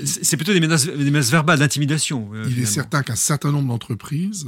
c'est 0.05 0.37
plutôt 0.37 0.53
des 0.53 0.61
menaces, 0.61 0.87
des 0.87 1.11
menaces 1.11 1.31
verbales 1.31 1.59
d'intimidation. 1.59 2.31
il 2.49 2.61
est 2.61 2.67
certain 2.67 3.03
qu'un 3.03 3.17
certain 3.17 3.53
nombre 3.53 3.69
d'entreprises 3.69 4.47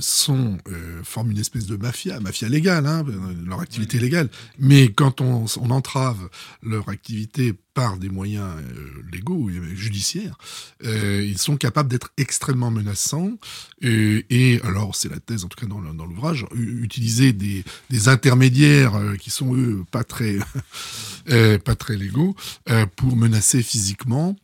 sont 0.00 0.58
forment 1.04 1.30
une 1.30 1.38
espèce 1.38 1.66
de 1.66 1.76
mafia, 1.76 2.20
mafia 2.20 2.48
légale, 2.48 2.86
hein, 2.86 3.04
leur 3.46 3.60
activité 3.60 3.98
légale. 3.98 4.28
Mais 4.58 4.88
quand 4.88 5.20
on, 5.20 5.46
on 5.60 5.70
entrave 5.70 6.28
leur 6.62 6.88
activité 6.88 7.54
par 7.76 7.98
des 7.98 8.08
moyens 8.08 8.48
euh, 8.58 9.02
légaux, 9.12 9.50
judiciaires, 9.74 10.38
euh, 10.86 11.22
ils 11.22 11.36
sont 11.36 11.58
capables 11.58 11.90
d'être 11.90 12.10
extrêmement 12.16 12.70
menaçants. 12.70 13.32
Et, 13.82 14.60
alors, 14.64 14.96
c'est 14.96 15.10
la 15.10 15.20
thèse, 15.20 15.44
en 15.44 15.48
tout 15.48 15.60
cas 15.60 15.66
dans, 15.66 16.06
l'ouvrage, 16.06 16.46
utiliser 16.54 17.34
des, 17.34 17.64
intermédiaires 18.08 18.94
euh, 18.94 19.16
qui 19.16 19.28
sont 19.28 19.54
eux 19.54 19.84
pas 19.90 20.04
très, 20.04 20.38
pas 21.64 21.74
très 21.74 21.96
légaux 21.96 22.34
pour 22.96 23.16
menacer 23.16 23.62
physiquement 23.62 24.36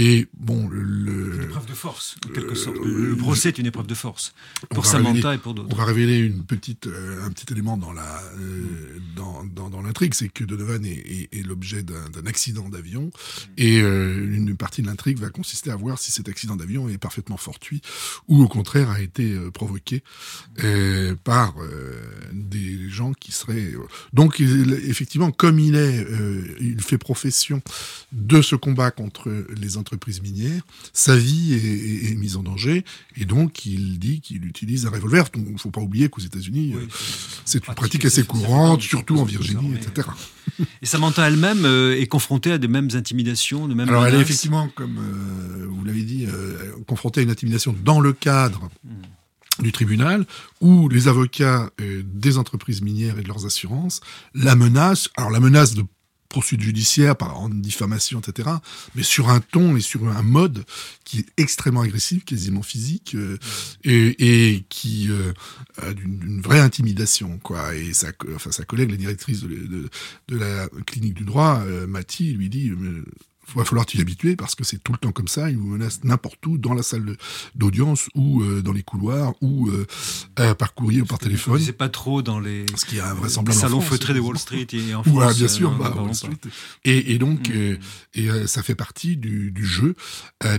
et 0.00 0.28
bon, 0.38 0.68
le. 0.68 1.34
Une 1.34 1.42
épreuve 1.42 1.66
de 1.66 1.72
force, 1.72 2.14
en 2.24 2.32
quelque 2.32 2.54
sorte. 2.54 2.76
Le, 2.84 3.16
procès 3.16 3.48
est 3.48 3.58
une 3.58 3.66
épreuve 3.66 3.88
de 3.88 3.96
force. 3.96 4.32
Pour 4.70 4.86
Samantha 4.86 5.34
et 5.34 5.38
pour 5.38 5.54
d'autres. 5.54 5.68
On 5.72 5.76
va 5.76 5.84
révéler 5.84 6.18
une 6.18 6.44
petite, 6.44 6.86
euh, 6.86 7.26
un 7.26 7.32
petit 7.32 7.52
élément 7.52 7.76
dans 7.76 7.92
la, 7.92 8.22
euh, 8.38 9.00
dans, 9.16 9.42
dans, 9.44 9.68
dans 9.68 9.82
l'intrigue, 9.82 10.14
c'est 10.14 10.28
que 10.28 10.44
Donovan 10.44 10.84
est, 10.86 11.28
est, 11.32 11.44
l'objet 11.44 11.82
d'un 11.82 12.26
accident 12.26 12.68
d'avion. 12.68 13.10
Et 13.56 13.80
euh, 13.80 14.32
une 14.32 14.56
partie 14.56 14.82
de 14.82 14.86
l'intrigue 14.86 15.18
va 15.18 15.30
consister 15.30 15.72
à 15.72 15.76
voir 15.76 15.98
si 15.98 16.12
cet 16.12 16.28
accident 16.28 16.54
d'avion 16.54 16.88
est 16.88 16.98
parfaitement 16.98 17.36
fortuit 17.36 17.82
ou 18.28 18.40
au 18.40 18.46
contraire 18.46 18.90
a 18.90 19.00
été 19.00 19.36
provoqué 19.52 20.04
par 21.24 21.56
des 22.32 22.88
gens 22.88 23.12
qui 23.14 23.32
seraient. 23.32 23.72
Donc, 24.12 24.38
effectivement, 24.40 25.32
comme 25.32 25.58
il 25.58 25.74
est, 25.74 26.06
il 26.60 26.80
fait 26.80 26.98
profession 26.98 27.62
de 28.12 28.42
ce 28.42 28.56
combat 28.56 28.90
contre 28.90 29.28
les 29.56 29.76
entreprises 29.76 29.88
entreprise 29.88 30.20
minière, 30.20 30.62
sa 30.92 31.16
vie 31.16 31.54
est, 31.54 32.14
mise 32.14 32.36
en 32.36 32.42
danger, 32.42 32.84
et 33.16 33.24
donc 33.24 33.64
il 33.64 33.98
dit 33.98 34.20
qu'il 34.20 34.44
utilise 34.44 34.84
un 34.84 34.90
revolver. 34.90 35.24
Il 35.34 35.52
ne 35.52 35.58
faut 35.58 35.70
pas 35.70 35.80
oublier 35.80 36.10
qu'aux 36.10 36.20
États-Unis, 36.20 36.74
euh, 36.74 36.86
c'est 37.46 37.66
une 37.66 37.74
pratique 37.74 38.04
assez 38.04 38.22
courante, 38.22 38.82
surtout 38.82 39.18
en 39.18 39.24
Virginie, 39.24 39.74
etc. 39.74 40.08
Et 40.82 40.86
Samantha 40.86 41.26
elle-même 41.26 41.64
euh, 41.64 41.98
est 41.98 42.06
confrontée 42.06 42.52
à 42.52 42.58
des 42.58 42.68
mêmes 42.68 42.90
intimidations, 42.92 43.66
de 43.66 43.74
mêmes 43.74 43.88
Alors 43.88 44.06
elle 44.06 44.16
est 44.16 44.20
effectivement, 44.20 44.68
comme 44.74 44.98
euh, 44.98 45.66
vous 45.68 45.84
l'avez 45.84 46.02
dit, 46.02 46.26
confrontée 46.86 47.20
à 47.20 47.22
une 47.22 47.30
intimidation 47.30 47.74
dans 47.82 48.00
le 48.00 48.12
cadre 48.12 48.68
hmm. 48.84 49.62
du 49.62 49.72
tribunal, 49.72 50.26
où 50.60 50.90
les 50.90 51.08
avocats 51.08 51.70
des 51.78 52.36
entreprises 52.36 52.82
minières 52.82 53.18
et 53.18 53.22
de 53.22 53.28
leurs 53.28 53.46
assurances 53.46 54.00
la 54.34 54.54
menacent. 54.54 55.08
Alors 55.16 55.30
la 55.30 55.40
menace 55.40 55.74
de 55.74 55.84
poursuite 56.28 56.60
judiciaire, 56.60 57.16
par 57.16 57.38
en 57.40 57.48
diffamation, 57.48 58.20
etc. 58.20 58.50
Mais 58.94 59.02
sur 59.02 59.30
un 59.30 59.40
ton 59.40 59.76
et 59.76 59.80
sur 59.80 60.08
un 60.08 60.22
mode 60.22 60.64
qui 61.04 61.20
est 61.20 61.26
extrêmement 61.36 61.80
agressif, 61.80 62.24
quasiment 62.24 62.62
physique, 62.62 63.14
euh, 63.14 63.38
et, 63.84 64.64
qui 64.68 65.08
euh, 65.08 65.32
a 65.80 65.94
d'une 65.94 66.40
vraie 66.40 66.60
intimidation, 66.60 67.38
quoi. 67.42 67.74
Et 67.74 67.92
sa, 67.94 68.08
enfin, 68.34 68.52
sa 68.52 68.64
collègue, 68.64 68.90
la 68.90 68.96
directrice 68.96 69.42
de, 69.42 69.88
la 70.28 70.68
clinique 70.86 71.14
du 71.14 71.24
droit, 71.24 71.62
euh, 71.66 71.86
Mathie, 71.86 72.34
lui 72.34 72.48
dit 72.48 72.70
va 73.56 73.64
falloir 73.64 73.86
t'y 73.86 74.00
habituer 74.00 74.36
parce 74.36 74.54
que 74.54 74.64
c'est 74.64 74.82
tout 74.82 74.92
le 74.92 74.98
temps 74.98 75.12
comme 75.12 75.28
ça. 75.28 75.50
Ils 75.50 75.56
vous 75.56 75.66
menacent 75.66 76.04
n'importe 76.04 76.44
où, 76.46 76.58
dans 76.58 76.74
la 76.74 76.82
salle 76.82 77.16
d'audience 77.54 78.08
ou 78.14 78.42
euh, 78.42 78.62
dans 78.62 78.72
les 78.72 78.82
couloirs 78.82 79.34
ou 79.40 79.68
euh, 79.68 79.86
euh, 80.38 80.54
par 80.54 80.74
courrier 80.74 81.00
ou 81.00 81.06
par 81.06 81.18
téléphone. 81.18 81.60
C'est 81.60 81.72
pas 81.72 81.88
trop 81.88 82.22
dans 82.22 82.40
les, 82.40 82.66
Ce 82.76 82.84
qui 82.84 83.00
a 83.00 83.12
un 83.12 83.52
salons 83.52 83.80
feutrés 83.80 84.14
de 84.14 84.20
Wall 84.20 84.38
Street 84.38 84.66
et 84.72 84.94
en 84.94 85.02
France. 85.02 85.36
bien 85.36 85.48
sûr, 85.48 85.70
bah, 85.72 85.94
Wall 85.96 86.14
Street. 86.14 86.38
Et, 86.84 87.14
et, 87.14 87.18
donc, 87.18 87.48
mm. 87.48 87.76
et 88.14 88.46
ça 88.46 88.62
fait 88.62 88.74
partie 88.74 89.16
du, 89.16 89.50
du 89.50 89.64
jeu 89.64 89.94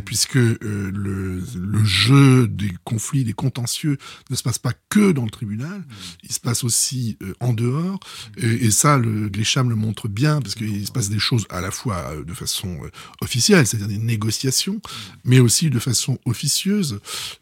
puisque 0.05 0.35
le, 0.35 1.43
le 1.55 1.83
jeu 1.83 2.47
des 2.47 2.71
conflits, 2.83 3.23
des 3.23 3.33
contentieux 3.33 3.97
ne 4.29 4.35
se 4.35 4.43
passe 4.43 4.59
pas 4.59 4.73
que 4.89 5.11
dans 5.11 5.23
le 5.23 5.31
tribunal, 5.31 5.79
mm. 5.79 5.85
il 6.23 6.31
se 6.31 6.39
passe 6.39 6.63
aussi 6.63 7.17
en 7.39 7.53
dehors. 7.53 7.99
Et, 8.37 8.65
et, 8.65 8.71
ça, 8.71 8.97
le 8.97 9.29
Glécham 9.29 9.69
le 9.69 9.75
montre 9.75 10.07
bien 10.07 10.41
parce 10.41 10.55
qu'il 10.55 10.85
se 10.85 10.91
passe 10.91 11.09
des 11.09 11.19
choses 11.19 11.45
à 11.49 11.61
la 11.61 11.71
fois 11.71 12.13
de 12.25 12.33
façon 12.33 12.78
officielle, 13.21 13.65
c'est-à-dire 13.65 13.87
des 13.87 13.97
négociations, 13.97 14.81
mais 15.23 15.39
aussi 15.39 15.69
de 15.69 15.79
façon 15.79 16.19
officieuse. 16.25 16.99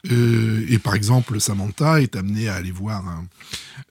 et 0.10 0.80
par 0.80 0.95
exemple, 0.95 1.39
Samantha 1.39 2.02
est 2.02 2.15
amenée 2.15 2.50
à 2.50 2.56
aller 2.56 2.71
voir 2.71 3.23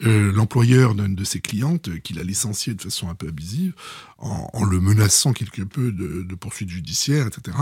l'employeur 0.00 0.94
d'une 0.94 1.14
de 1.14 1.24
ses 1.24 1.40
clientes 1.40 2.00
qu'il 2.00 2.18
a 2.18 2.22
licencié 2.22 2.74
de 2.74 2.82
façon 2.82 3.08
un 3.08 3.14
peu 3.14 3.28
abusive 3.28 3.72
en, 4.18 4.64
le 4.64 4.80
menaçant 4.80 5.32
quelque 5.32 5.62
peu 5.62 5.92
de, 5.92 6.34
poursuites 6.34 6.70
judiciaires, 6.70 7.26
etc. 7.26 7.56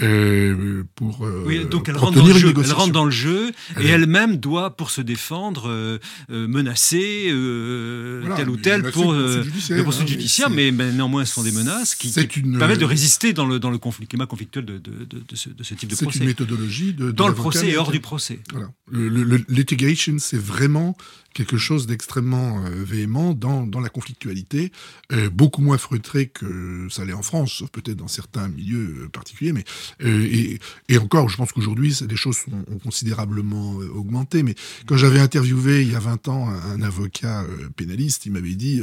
Euh, 0.00 0.84
pour 0.94 1.26
euh, 1.26 1.42
oui, 1.44 1.64
donc 1.64 1.88
elle 1.88 1.96
rentre, 1.96 2.18
dans 2.18 2.26
le 2.26 2.34
jeu, 2.34 2.54
elle 2.56 2.72
rentre 2.72 2.92
dans 2.92 3.04
le 3.04 3.10
jeu 3.10 3.52
et 3.80 3.88
elle-même 3.88 4.36
doit, 4.36 4.76
pour 4.76 4.90
se 4.92 5.00
défendre, 5.00 5.68
euh, 5.68 5.98
menacer 6.28 7.26
tel 8.36 8.48
ou 8.48 8.56
tel 8.56 8.90
pour 8.92 9.12
des 9.14 9.82
poursuites 9.82 10.08
judiciaires, 10.08 10.50
mais, 10.50 10.70
néanmoins 10.70 11.24
ce 11.24 11.34
sont 11.34 11.42
des 11.42 11.52
menaces 11.52 11.94
qui, 11.96 12.10
permettent 12.58 12.78
de 12.78 12.84
résister 12.84 13.32
dans 13.32 13.46
le, 13.46 13.58
dans 13.58 13.70
le 13.70 13.78
conflit, 13.78 14.06
climat 14.06 14.26
conflictuel 14.26 14.64
de, 14.64 14.78
de, 14.78 15.04
de, 15.04 15.22
ce, 15.34 15.48
ce, 15.60 15.74
type 15.74 15.90
de 15.90 15.96
procès. 15.96 16.18
C'est 16.18 16.24
une 16.24 16.30
méthodologie 16.30 16.94
de, 16.94 17.10
dans 17.10 17.28
le 17.28 17.34
procès 17.34 17.68
et 17.68 17.76
hors 17.76 17.90
du 17.90 18.00
procès. 18.00 18.38
Voilà. 18.52 18.70
Le, 18.90 19.44
litigation, 19.48 20.16
c'est 20.18 20.40
vraiment 20.40 20.96
quelque 21.34 21.56
chose 21.56 21.86
d'extrêmement 21.86 22.62
véhément 22.70 23.34
dans, 23.34 23.66
dans 23.66 23.80
la 23.80 23.88
conflictualité, 23.88 24.72
beaucoup 25.32 25.62
moins 25.62 25.78
que 26.26 26.88
ça 26.90 27.04
l'est 27.04 27.12
en 27.12 27.22
France, 27.22 27.52
sauf 27.52 27.70
peut-être 27.70 27.96
dans 27.96 28.08
certains 28.08 28.48
milieux 28.48 29.04
euh, 29.04 29.08
particuliers. 29.08 29.52
Mais 29.52 29.64
euh, 30.02 30.26
et, 30.30 30.58
et, 30.88 30.98
encore, 30.98 31.28
je 31.28 31.36
pense 31.36 31.52
qu'aujourd'hui, 31.52 31.96
les 32.08 32.16
choses 32.16 32.38
ont 32.70 32.78
considérablement 32.78 33.80
euh, 33.80 33.88
augmenté. 33.94 34.42
Mais 34.42 34.54
quand 34.86 34.96
j'avais 34.96 35.20
interviewé 35.20 35.82
il 35.82 35.92
y 35.92 35.94
a 35.94 36.00
20 36.00 36.28
ans 36.28 36.48
un, 36.48 36.82
avocat 36.82 37.44
pénaliste, 37.76 38.26
il 38.26 38.32
m'avait 38.32 38.54
dit 38.54 38.82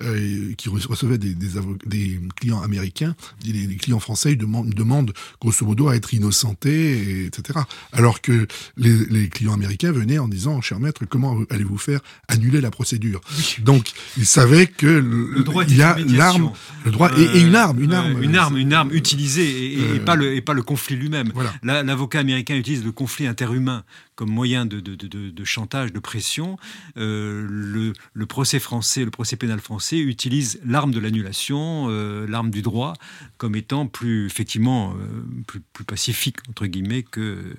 euh, 0.00 0.52
qu'il 0.54 0.70
recevait 0.70 1.18
des, 1.18 1.34
des, 1.34 1.48
des, 1.86 2.20
clients 2.36 2.62
américains, 2.62 3.14
les, 3.44 3.66
les 3.66 3.76
clients 3.76 4.00
français 4.00 4.32
ils 4.32 4.38
demandent, 4.38 4.72
demandent 4.72 5.12
grosso 5.40 5.64
modo 5.64 5.88
à 5.88 5.96
être 5.96 6.14
innocentés, 6.14 7.26
etc. 7.26 7.60
Alors 7.92 8.20
que 8.20 8.46
les, 8.76 9.06
les, 9.06 9.28
clients 9.28 9.52
américains 9.52 9.92
venaient 9.92 10.18
en 10.18 10.28
disant, 10.28 10.60
cher 10.60 10.80
maître, 10.80 11.04
comment 11.08 11.38
allez-vous 11.50 11.78
faire 11.78 12.00
annuler 12.28 12.60
la 12.60 12.70
procédure? 12.70 13.20
Donc, 13.60 13.92
ils 14.16 14.26
savaient 14.26 14.66
que 14.66 14.86
le, 14.86 15.42
droit 15.44 15.64
il 15.64 15.76
y 15.76 15.82
a 15.82 15.96
l'arme 15.98 16.43
le 16.84 16.90
droit 16.90 17.10
et, 17.16 17.40
une 17.40 17.54
arme, 17.54 17.80
une 17.82 17.92
arme, 17.92 18.22
une 18.22 18.36
arme, 18.36 18.56
une 18.56 18.72
arme 18.72 18.92
utilisée 18.92 19.74
et, 19.94 20.00
pas 20.00 20.14
le 20.14 20.34
et 20.34 20.40
pas 20.40 20.54
le 20.54 20.62
conflit 20.62 20.96
lui-même. 20.96 21.32
L'avocat 21.62 22.20
américain 22.20 22.54
utilise 22.54 22.84
le 22.84 22.92
conflit 22.92 23.26
interhumain 23.26 23.84
comme 24.16 24.30
moyen 24.30 24.64
de, 24.64 24.80
de, 24.80 24.94
de, 24.94 25.44
chantage, 25.44 25.92
de 25.92 25.98
pression. 25.98 26.56
Euh, 26.96 27.46
le, 27.48 27.92
le, 28.12 28.26
procès 28.26 28.60
français, 28.60 29.04
le 29.04 29.10
procès 29.10 29.36
pénal 29.36 29.60
français 29.60 29.98
utilise 29.98 30.60
l'arme 30.64 30.92
de 30.92 31.00
l'annulation, 31.00 31.86
euh, 31.88 32.26
l'arme 32.28 32.50
du 32.50 32.62
droit, 32.62 32.94
comme 33.38 33.56
étant 33.56 33.86
plus 33.86 34.26
effectivement 34.26 34.92
euh, 34.92 35.24
plus, 35.46 35.60
plus, 35.72 35.84
pacifique 35.84 36.36
entre 36.48 36.66
guillemets 36.66 37.02
que 37.02 37.56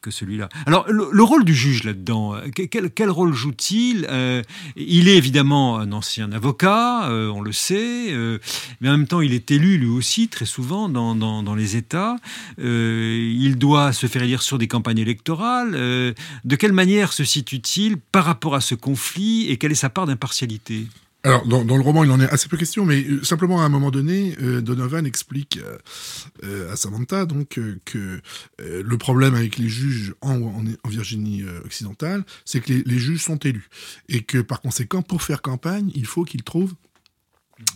que 0.00 0.10
celui-là. 0.10 0.48
Alors 0.66 0.86
le, 0.88 1.22
rôle 1.22 1.44
du 1.44 1.54
juge 1.54 1.82
là-dedans, 1.82 2.36
quel, 2.54 2.90
quel, 2.90 3.10
rôle 3.10 3.34
joue-t-il? 3.34 4.08
Il 4.76 5.08
est 5.08 5.16
évidemment 5.16 5.78
un 5.78 5.90
ancien 5.90 6.30
avocat, 6.30 7.08
on 7.10 7.40
le 7.40 7.52
sait, 7.52 8.14
mais 8.80 8.88
en 8.88 8.92
même 8.92 9.08
temps 9.08 9.20
il 9.20 9.32
est 9.32 9.50
élu 9.50 9.78
lui 9.78 9.88
aussi 9.88 10.28
très 10.28 10.46
souvent 10.46 10.88
dans, 10.88 11.16
dans, 11.16 11.42
dans 11.42 11.54
les 11.56 11.76
États. 11.76 12.16
il 12.58 13.56
doit 13.58 13.92
se 13.92 14.06
faire 14.06 14.22
élire 14.22 14.42
sur 14.42 14.58
des 14.58 14.68
campagnes 14.68 14.98
électorales 14.98 15.74
euh, 15.96 16.14
de 16.44 16.56
quelle 16.56 16.72
manière 16.72 17.12
se 17.12 17.24
situe-t-il 17.24 17.96
par 17.96 18.24
rapport 18.24 18.54
à 18.54 18.60
ce 18.60 18.74
conflit 18.74 19.50
et 19.50 19.56
quelle 19.56 19.72
est 19.72 19.76
sa 19.76 19.90
part 19.90 20.06
d'impartialité? 20.06 20.86
Alors, 21.22 21.44
dans, 21.44 21.64
le 21.64 21.82
roman, 21.82 22.04
il 22.04 22.10
en 22.12 22.20
est 22.20 22.30
assez 22.30 22.48
peu 22.48 22.56
question, 22.56 22.84
mais 22.84 23.02
euh, 23.02 23.24
simplement 23.24 23.60
à 23.60 23.64
un 23.64 23.68
moment 23.68 23.90
donné, 23.90 24.36
euh, 24.40 24.60
Donovan 24.60 25.04
explique 25.04 25.58
à 26.70 26.76
Samantha 26.76 27.26
donc 27.26 27.58
que 27.84 28.20
le 28.58 28.98
problème 28.98 29.34
avec 29.34 29.58
les 29.58 29.68
juges 29.68 30.14
en, 30.20 30.62
Virginie 30.88 31.42
occidentale, 31.64 32.24
c'est 32.44 32.60
que 32.60 32.72
les, 32.72 32.98
juges 32.98 33.22
sont 33.22 33.38
élus. 33.38 33.68
Et 34.08 34.22
que 34.22 34.38
par 34.38 34.60
conséquent, 34.60 35.02
pour 35.02 35.22
faire 35.22 35.42
campagne, 35.42 35.90
il 35.96 36.06
faut 36.06 36.22
qu'ils 36.22 36.44
trouvent 36.44 36.74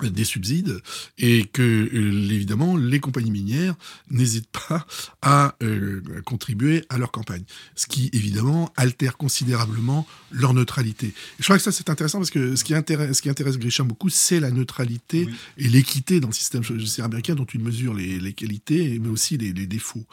des 0.02 0.24
subsides 0.24 0.82
et 1.18 1.44
que 1.44 1.62
euh, 1.62 2.30
évidemment 2.30 2.76
les 2.76 3.00
compagnies 3.00 3.30
minières 3.30 3.74
n'hésitent 4.10 4.50
pas 4.68 4.86
à 5.22 5.56
euh, 5.62 6.02
contribuer 6.24 6.84
à 6.90 6.98
leur 6.98 7.10
campagne 7.10 7.44
ce 7.76 7.86
qui 7.86 8.10
évidemment 8.12 8.72
altère 8.76 9.16
considérablement 9.16 10.06
leur 10.32 10.52
neutralité. 10.52 11.14
Je 11.38 11.44
crois 11.44 11.56
que 11.56 11.62
ça 11.62 11.72
c'est 11.72 11.88
intéressant 11.88 12.18
parce 12.18 12.30
que 12.30 12.56
ce 12.56 12.64
qui 12.64 12.74
intéresse 12.74 13.16
ce 13.16 13.22
qui 13.22 13.30
intéresse 13.30 13.58
Grisham 13.58 13.88
beaucoup 13.88 14.10
c'est 14.10 14.38
la 14.38 14.50
neutralité 14.50 15.26
et 15.56 15.68
l'équité 15.68 16.20
dans 16.20 16.28
le 16.28 16.34
système 16.34 16.62
judiciaire 16.62 17.06
américain 17.06 17.34
dont 17.34 17.46
il 17.46 17.60
mesure 17.60 17.94
les, 17.94 18.20
les 18.20 18.32
qualités 18.34 18.98
mais 18.98 19.08
aussi 19.08 19.38
les, 19.38 19.52
les 19.52 19.66
défauts. 19.66 20.04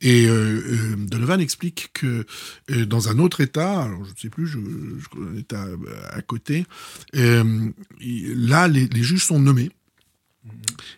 Et 0.00 0.26
euh, 0.26 0.96
Donovan 0.96 1.40
explique 1.40 1.90
que 1.94 2.26
dans 2.68 3.08
un 3.08 3.18
autre 3.18 3.40
état 3.40 3.82
alors 3.82 4.04
je 4.04 4.10
ne 4.10 4.16
sais 4.16 4.30
plus 4.30 4.48
je, 4.48 4.58
je, 4.58 5.20
un 5.20 5.36
état 5.36 5.64
à 6.10 6.22
côté 6.22 6.66
là 7.12 8.68
les, 8.68 8.88
les 8.88 9.11
sont 9.20 9.38
nommés. 9.38 9.70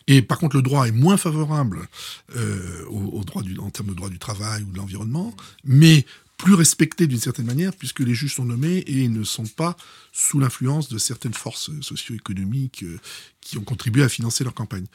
Et 0.06 0.22
par 0.22 0.38
contre, 0.38 0.56
le 0.56 0.62
droit 0.62 0.86
est 0.88 0.92
moins 0.92 1.16
favorable 1.16 1.88
euh, 2.36 2.84
au, 2.86 3.24
droit 3.24 3.42
du, 3.42 3.58
en 3.58 3.70
termes 3.70 3.88
de 3.88 3.94
droit 3.94 4.08
du 4.08 4.18
travail 4.18 4.62
ou 4.62 4.72
de 4.72 4.76
l'environnement, 4.76 5.34
mais 5.64 6.06
plus 6.36 6.54
respecté 6.54 7.06
d'une 7.06 7.20
certaine 7.20 7.46
manière, 7.46 7.72
puisque 7.74 8.00
les 8.00 8.14
juges 8.14 8.34
sont 8.34 8.44
nommés 8.44 8.82
et 8.86 9.08
ne 9.08 9.22
sont 9.22 9.46
pas 9.46 9.76
sous 10.12 10.38
l'influence 10.38 10.88
de 10.88 10.98
certaines 10.98 11.34
forces 11.34 11.70
socio-économiques 11.80 12.82
euh, 12.82 12.98
qui 13.40 13.58
ont 13.58 13.64
contribué 13.64 14.02
à 14.02 14.08
financer 14.08 14.44
leur 14.44 14.54
campagne. 14.54 14.86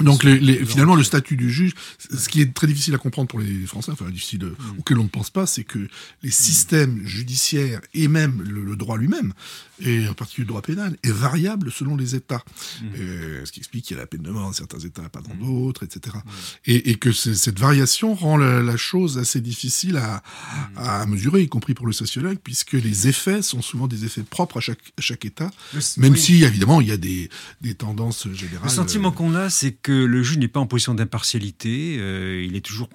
Donc 0.00 0.24
les, 0.24 0.64
finalement, 0.64 0.94
le 0.94 1.04
statut 1.04 1.36
du 1.36 1.50
juge, 1.50 1.72
ce 1.98 2.28
qui 2.28 2.40
est 2.40 2.52
très 2.52 2.66
difficile 2.66 2.94
à 2.94 2.98
comprendre 2.98 3.28
pour 3.28 3.40
les 3.40 3.66
Français, 3.66 3.92
enfin 3.92 4.10
difficile 4.10 4.44
mm. 4.44 4.78
auquel 4.78 4.98
on 4.98 5.04
ne 5.04 5.08
pense 5.08 5.30
pas, 5.30 5.46
c'est 5.46 5.64
que 5.64 5.88
les 6.22 6.30
systèmes 6.30 7.04
judiciaires 7.06 7.80
et 7.94 8.08
même 8.08 8.42
le, 8.42 8.76
droit 8.76 8.98
lui-même, 8.98 9.32
et 9.80 10.08
en 10.08 10.14
particulier 10.14 10.44
le 10.44 10.48
droit 10.48 10.62
pénal, 10.62 10.96
est 11.02 11.10
variable 11.10 11.70
selon 11.72 11.96
les 11.96 12.14
États. 12.14 12.42
Mm. 12.82 13.44
ce 13.44 13.52
qui 13.52 13.60
explique 13.60 13.84
qu'il 13.86 13.96
y 13.96 13.98
a 13.98 14.02
la 14.02 14.06
peine 14.06 14.22
de 14.22 14.30
mort 14.30 14.44
dans 14.44 14.52
certains 14.52 14.78
États, 14.78 15.08
pas 15.08 15.20
dans 15.20 15.34
mm. 15.34 15.46
d'autres, 15.46 15.84
etc. 15.84 16.16
Et, 16.66 16.94
que 16.96 17.12
cette 17.12 17.58
variation 17.58 18.14
rend 18.14 18.36
la, 18.36 18.76
chose 18.76 19.18
assez 19.18 19.40
difficile 19.40 19.96
à, 19.96 20.22
à, 20.76 21.06
mesurer, 21.06 21.42
y 21.42 21.48
compris 21.48 21.74
pour 21.74 21.86
le 21.86 21.92
sociologue, 21.92 22.38
puisque 22.42 22.72
les 22.72 23.08
effets 23.08 23.42
sont 23.42 23.62
souvent 23.62 23.86
des 23.86 24.04
effets 24.04 24.22
propres 24.22 24.58
à 24.58 24.60
chaque, 24.60 24.80
chaque 24.98 25.24
État, 25.24 25.50
même 25.96 26.16
si 26.16 26.44
évidemment 26.44 26.80
il 26.80 26.88
y 26.88 26.92
a 26.92 26.96
des, 26.96 27.28
des 27.60 27.74
tendances 27.74 28.28
générales. 28.32 28.64
Le 28.64 28.70
sentiment 28.70 29.12
qu'on 29.12 29.34
a, 29.34 29.50
c'est 29.50 29.72
que 29.72 29.92
le 29.92 30.22
juge 30.22 30.38
n'est 30.38 30.48
pas 30.48 30.60
en 30.60 30.66
position 30.66 30.94
d'impartialité, 30.94 31.96
euh, 31.98 32.44
il 32.44 32.56
est 32.56 32.60
toujours 32.64 32.88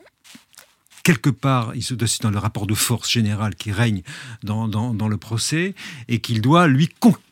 quelque 1.09 1.31
part, 1.31 1.71
il 1.73 1.81
se 1.81 1.95
doit 1.95 2.21
dans 2.21 2.29
le 2.29 2.37
rapport 2.37 2.67
de 2.67 2.75
force 2.75 3.09
général 3.09 3.55
qui 3.55 3.71
règne 3.71 4.03
dans, 4.43 4.67
le 4.67 5.17
procès, 5.17 5.73
et 6.07 6.19
qu'il 6.19 6.39
doit, 6.39 6.67
lui, 6.67 6.87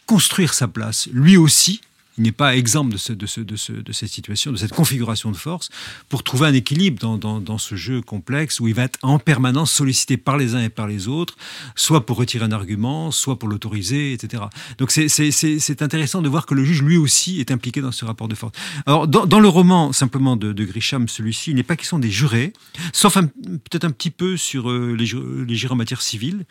construire 0.08 0.56
sa 0.56 0.68
place, 0.68 1.08
lui 1.14 1.38
aussi, 1.38 1.82
il 2.18 2.24
n'est 2.24 2.32
pas 2.32 2.56
exempt 2.56 2.86
de, 2.86 2.98
ce, 2.98 3.14
de, 3.14 3.26
ce, 3.26 3.42
de, 3.42 3.56
ce, 3.56 3.72
de, 3.72 3.92
cette 3.92 4.10
situation, 4.10 4.52
de 4.52 4.58
cette 4.58 4.74
configuration 4.74 5.32
de 5.32 5.38
force, 5.38 5.70
pour 6.10 6.24
trouver 6.24 6.48
un 6.48 6.54
équilibre 6.54 7.00
dans, 7.00 7.18
dans, 7.18 7.40
dans, 7.40 7.58
ce 7.58 7.76
jeu 7.76 8.02
complexe 8.02 8.60
où 8.60 8.68
il 8.68 8.74
va 8.74 8.84
être 8.84 8.98
en 9.04 9.20
permanence 9.20 9.72
sollicité 9.72 10.18
par 10.18 10.38
les 10.38 10.56
uns 10.56 10.64
et 10.64 10.70
par 10.70 10.88
les 10.88 11.08
autres, 11.08 11.36
soit 11.76 12.06
pour 12.06 12.18
retirer 12.18 12.46
un 12.46 12.52
argument, 12.52 13.12
soit 13.12 13.38
pour 13.38 13.50
l'autoriser, 13.50 14.14
etc. 14.14 14.44
Donc 14.78 14.92
c'est 14.92 15.82
intéressant 15.82 16.22
de 16.22 16.30
voir 16.30 16.46
que 16.46 16.56
le 16.56 16.64
juge, 16.64 16.82
lui 16.82 16.98
aussi, 16.98 17.40
est 17.40 17.52
impliqué 17.52 17.82
dans 17.82 17.92
ce 17.92 18.06
rapport 18.06 18.28
de 18.28 18.36
force. 18.36 18.54
Alors, 18.86 19.08
dans, 19.08 19.26
dans 19.26 19.40
le 19.40 19.48
roman, 19.48 19.94
simplement, 19.94 20.36
de, 20.36 20.54
de 20.54 20.66
Grisham, 20.66 21.08
celui-ci, 21.08 21.52
il 21.52 21.56
n'est 21.56 21.64
pas 21.64 21.76
question 21.76 22.00
des 22.00 22.12
jurés, 22.12 22.54
sauf 22.94 23.18
peut-être 23.18 23.86
un 23.86 23.92
petit 23.92 24.12
peu 24.12 24.38
sur 24.38 24.70
euh, 24.70 24.96
les, 24.98 25.06
les 25.48 25.56
jurés 25.56 25.74
en 25.74 25.78
matière 25.78 26.02
civile, 26.02 26.46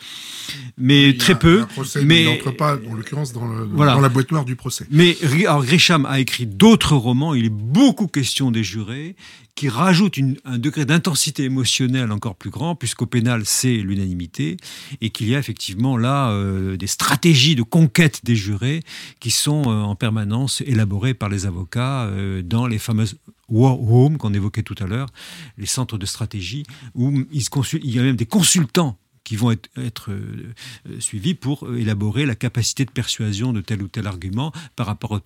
mais 0.79 1.17
très 1.17 1.39
peu. 1.39 1.63
Un 1.63 1.67
procès, 1.67 2.05
mais 2.05 2.25
n'entre 2.25 2.53
pas, 2.53 2.79
en 2.89 2.95
l'occurrence, 2.95 3.33
dans, 3.33 3.67
dans, 3.67 4.01
la 4.01 4.09
boîte 4.09 4.31
noire 4.31 4.45
du 4.45 4.57
procès. 4.57 4.87
Mais 4.91 5.17
alors 5.47 5.56
Grisham 5.65 6.07
a 6.07 6.21
écrit 6.21 6.47
d'autres 6.47 6.97
romans, 6.97 7.35
il 7.35 7.47
est 7.47 7.51
beaucoup 7.51 8.07
question 8.07 8.51
des 8.51 8.65
jurés, 8.65 9.17
qui 9.55 9.69
rajoutent 9.69 10.19
un 10.45 10.59
degré 10.59 10.85
d'intensité 10.85 11.45
émotionnelle 11.45 12.13
encore 12.13 12.37
plus 12.37 12.51
grand, 12.51 12.75
puisqu'au 12.75 13.07
pénal, 13.07 13.43
c'est 13.45 13.77
l'unanimité, 13.77 14.59
et 15.01 15.11
qu'il 15.11 15.29
y 15.29 15.35
a 15.35 15.39
effectivement 15.39 15.97
là 15.97 16.31
euh, 16.31 16.77
des 16.77 16.87
stratégies 16.87 17.55
de 17.55 17.63
conquête 17.63 18.21
des 18.25 18.37
jurés 18.37 18.83
qui 19.19 19.31
sont 19.31 19.63
euh, 19.67 19.83
en 19.83 19.95
permanence 19.95 20.63
élaborées 20.67 21.15
par 21.15 21.29
les 21.29 21.47
avocats 21.47 22.05
euh, 22.05 22.43
dans 22.43 22.67
les 22.67 22.79
fameuses 22.79 23.17
war 23.49 23.75
rooms 23.75 24.19
qu'on 24.19 24.35
évoquait 24.35 24.63
tout 24.63 24.75
à 24.79 24.87
l'heure, 24.87 25.09
les 25.57 25.67
centres 25.67 25.99
de 25.99 26.07
stratégie, 26.07 26.65
où 26.95 27.25
il 27.31 27.91
y 27.91 27.99
a 27.99 28.03
même 28.03 28.17
des 28.17 28.27
consultants 28.27 28.99
qui 29.27 29.35
vont 29.35 29.51
être, 29.51 30.13
euh, 30.13 30.53
euh, 30.89 31.01
suivis 31.01 31.35
pour 31.35 31.67
euh, 31.67 31.81
élaborer 31.81 32.27
la 32.27 32.37
capacité 32.37 32.85
de 32.85 32.93
persuasion 32.93 33.53
de 33.53 33.61
tel 33.61 33.83
ou 33.83 33.89
tel 33.89 34.07
argument 34.07 34.53
par 34.77 34.87
rapport 34.87 35.11
au, 35.11 35.19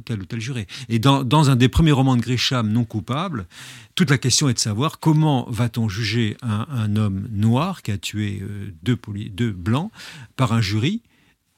tel 0.00 0.20
ou 0.20 0.26
tel 0.26 0.38
juré. 0.38 0.66
Et 0.90 0.98
dans, 0.98 1.50
un 1.50 1.56
des 1.56 1.70
premiers 1.70 1.92
romans 1.92 2.14
de 2.14 2.20
Grisham, 2.20 2.68
Non 2.70 2.84
coupable, 2.84 3.46
toute 3.94 4.10
la 4.10 4.18
question 4.18 4.50
est 4.50 4.54
de 4.54 4.58
savoir 4.58 5.00
comment 5.00 5.46
va-t-on 5.48 5.88
juger 5.88 6.36
un, 6.42 6.94
homme 6.96 7.26
noir 7.32 7.80
qui 7.80 7.90
a 7.90 7.96
tué 7.96 8.42
deux, 8.82 9.52
blancs 9.52 9.90
par 10.36 10.52
un 10.52 10.60
jury 10.60 11.00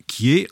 qui 0.07 0.31
est 0.31 0.49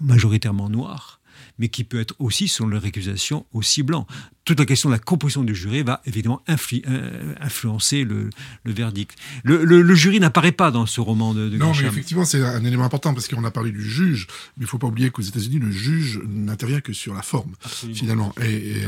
majoritairement 0.00 0.70
noir 0.70 1.20
mais 1.58 1.68
qui 1.68 1.84
peut 1.84 2.00
être 2.00 2.14
aussi, 2.18 2.48
selon 2.48 2.68
leur 2.70 2.82
récusation, 2.82 3.44
aussi 3.52 3.82
blanc 3.82 4.06
toute 4.44 4.58
la 4.58 4.66
question 4.66 4.88
de 4.88 4.94
la 4.94 4.98
composition 4.98 5.42
du 5.42 5.54
jury 5.54 5.82
va 5.82 6.00
évidemment 6.06 6.42
euh, 6.48 7.34
influencer 7.40 8.04
le, 8.04 8.30
verdict. 8.64 9.16
Le, 9.44 9.94
jury 9.94 10.18
n'apparaît 10.18 10.52
pas 10.52 10.70
dans 10.70 10.86
ce 10.86 11.00
roman 11.00 11.34
de, 11.34 11.48
de 11.48 11.58
Non, 11.58 11.72
mais 11.78 11.86
effectivement, 11.86 12.24
c'est 12.24 12.42
un 12.42 12.64
élément 12.64 12.84
important 12.84 13.12
parce 13.12 13.28
qu'on 13.28 13.44
a 13.44 13.50
parlé 13.50 13.70
du 13.70 13.82
juge, 13.82 14.26
mais 14.56 14.62
il 14.62 14.64
ne 14.64 14.68
faut 14.68 14.78
pas 14.78 14.86
oublier 14.86 15.10
qu'aux 15.10 15.22
États-Unis, 15.22 15.58
le 15.58 15.70
juge 15.70 16.20
n'intervient 16.26 16.80
que 16.80 16.92
sur 16.92 17.14
la 17.14 17.22
forme, 17.22 17.52
finalement. 17.92 18.34
Et, 18.42 18.54
et, 18.54 18.84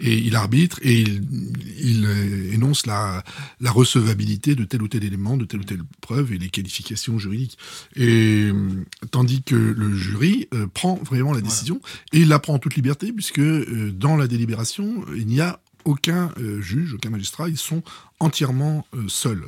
et, 0.00 0.18
il 0.18 0.34
arbitre 0.34 0.78
et 0.82 1.00
il, 1.00 2.06
euh, 2.06 2.52
énonce 2.52 2.86
la, 2.86 3.22
la, 3.60 3.70
recevabilité 3.70 4.54
de 4.54 4.64
tel 4.64 4.82
ou 4.82 4.88
tel 4.88 5.04
élément, 5.04 5.36
de 5.36 5.44
telle 5.44 5.60
ou 5.60 5.64
telle 5.64 5.82
preuve 6.00 6.32
et 6.32 6.38
les 6.38 6.48
qualifications 6.48 7.18
juridiques. 7.18 7.58
Et 7.96 8.50
euh, 8.52 8.84
tandis 9.10 9.42
que 9.42 9.54
le 9.54 9.94
jury 9.94 10.48
prend 10.74 10.98
vraiment 11.04 11.32
la 11.32 11.40
décision 11.40 11.80
et 12.12 12.20
il 12.20 12.28
la 12.28 12.38
prend 12.38 12.54
en 12.54 12.58
toute 12.58 12.74
liberté 12.74 13.12
puisque 13.12 13.40
dans 13.40 14.16
la 14.16 14.26
délibération, 14.26 14.69
il 14.78 15.26
n'y 15.26 15.40
a 15.40 15.60
aucun 15.84 16.30
euh, 16.38 16.60
juge, 16.60 16.94
aucun 16.94 17.10
magistrat, 17.10 17.48
ils 17.48 17.56
sont 17.56 17.82
entièrement 18.18 18.86
euh, 18.94 19.08
seuls. 19.08 19.44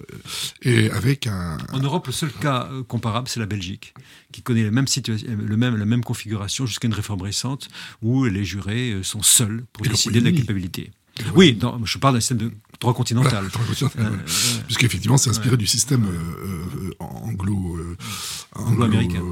Et 0.63 0.91
avec 0.91 1.27
un, 1.27 1.59
En 1.73 1.79
Europe, 1.79 2.07
le 2.07 2.13
seul 2.13 2.33
cas 2.33 2.69
euh, 2.71 2.83
comparable, 2.83 3.29
c'est 3.29 3.41
la 3.41 3.47
Belgique, 3.47 3.95
qui 4.33 4.43
connaît 4.43 4.65
la 4.65 4.71
même, 4.71 4.87
situation, 4.87 5.29
le 5.37 5.57
même, 5.57 5.77
la 5.77 5.85
même 5.85 6.05
configuration 6.05 6.67
jusqu'à 6.67 6.89
une 6.89 6.95
réforme 6.95 7.23
récente, 7.23 7.69
où 8.03 8.25
les 8.25 8.45
jurés 8.45 9.01
sont 9.03 9.23
seuls 9.23 9.65
pour 9.73 9.87
décider 9.87 10.21
de 10.21 10.25
la 10.25 10.33
culpabilité. 10.33 10.91
Oui, 11.35 11.59
je 11.85 11.99
parle 11.99 12.15
d'un 12.15 12.21
système 12.21 12.39
de 12.39 12.53
droit 12.83 12.95
continental. 12.95 13.47
Puisqu'effectivement, 14.67 15.17
c'est 15.17 15.31
inspiré 15.31 15.57
du 15.57 15.67
système 15.67 16.07
anglo, 17.01 17.79
anglo-américain 18.55 19.23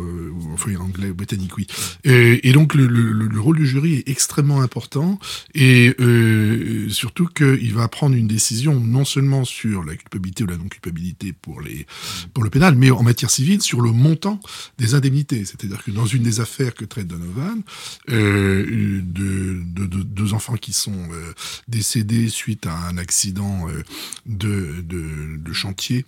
enfin 0.53 0.77
anglais, 0.77 1.13
britannique, 1.13 1.57
oui. 1.57 1.67
Et, 2.05 2.49
et 2.49 2.53
donc 2.53 2.75
le, 2.75 2.87
le, 2.87 3.13
le, 3.13 3.41
rôle 3.41 3.57
du 3.57 3.67
jury 3.67 3.95
est 3.95 4.09
extrêmement 4.09 4.61
important 4.61 5.19
et 5.55 5.95
euh, 6.01 6.89
surtout 6.89 7.27
qu'il 7.27 7.73
va 7.75 7.89
prendre 7.89 8.15
une 8.15 8.29
décision 8.29 8.79
non 8.81 9.05
seulement 9.05 9.45
sur 9.45 9.85
la 9.85 9.97
culpabilité 9.97 10.45
ou 10.45 10.47
la 10.47 10.57
non-culpabilité 10.57 11.33
pour 11.33 11.61
les 11.61 11.87
pour 12.35 12.45
le 12.45 12.51
pénal, 12.51 12.75
mais 12.77 12.91
en 12.91 13.03
matière 13.03 13.31
civile 13.31 13.63
sur 13.63 13.81
le 13.81 13.93
montant 13.93 14.41
des 14.79 14.95
indemnités. 14.95 15.45
C'est-à-dire 15.45 15.83
que 15.83 15.91
dans 15.91 16.07
une 16.07 16.23
des 16.23 16.41
affaires 16.41 16.75
que 16.75 16.85
traite 16.85 17.07
Donovan, 17.07 17.63
euh, 18.11 19.01
de, 19.03 19.63
de, 19.65 19.87
de, 19.87 20.03
deux 20.03 20.35
enfants 20.35 20.57
qui 20.57 20.73
sont 20.73 21.09
euh, 21.13 21.33
décédés 21.69 22.29
suite 22.29 22.67
à 22.67 22.77
un 22.89 22.99
accident 22.99 23.40
euh, 23.41 23.83
de, 24.27 24.83
de, 24.83 25.37
de 25.37 25.53
chantier 25.53 26.05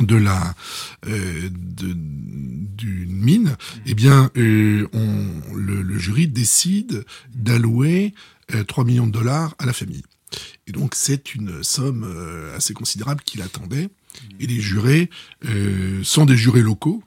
de 0.00 0.16
la 0.16 0.54
euh, 1.06 1.48
d'une 1.52 3.10
mine, 3.10 3.50
mmh. 3.50 3.80
eh 3.86 3.94
bien, 3.94 4.30
euh, 4.36 4.88
on, 4.92 5.54
le, 5.54 5.98
jury 5.98 6.26
décide 6.26 7.04
d'allouer 7.34 8.14
3 8.66 8.84
euh, 8.84 8.86
millions 8.86 9.06
de 9.06 9.12
dollars 9.12 9.54
à 9.58 9.66
la 9.66 9.72
famille. 9.72 10.02
Et 10.66 10.72
donc, 10.72 10.94
c'est 10.94 11.34
une 11.34 11.62
somme 11.62 12.06
assez 12.56 12.72
considérable 12.72 13.22
qu'il 13.22 13.42
attendait. 13.42 13.90
Et 14.40 14.46
les 14.46 14.60
jurés 14.60 15.10
euh, 15.46 16.02
sont 16.02 16.24
des 16.24 16.36
jurés 16.36 16.62
locaux. 16.62 17.02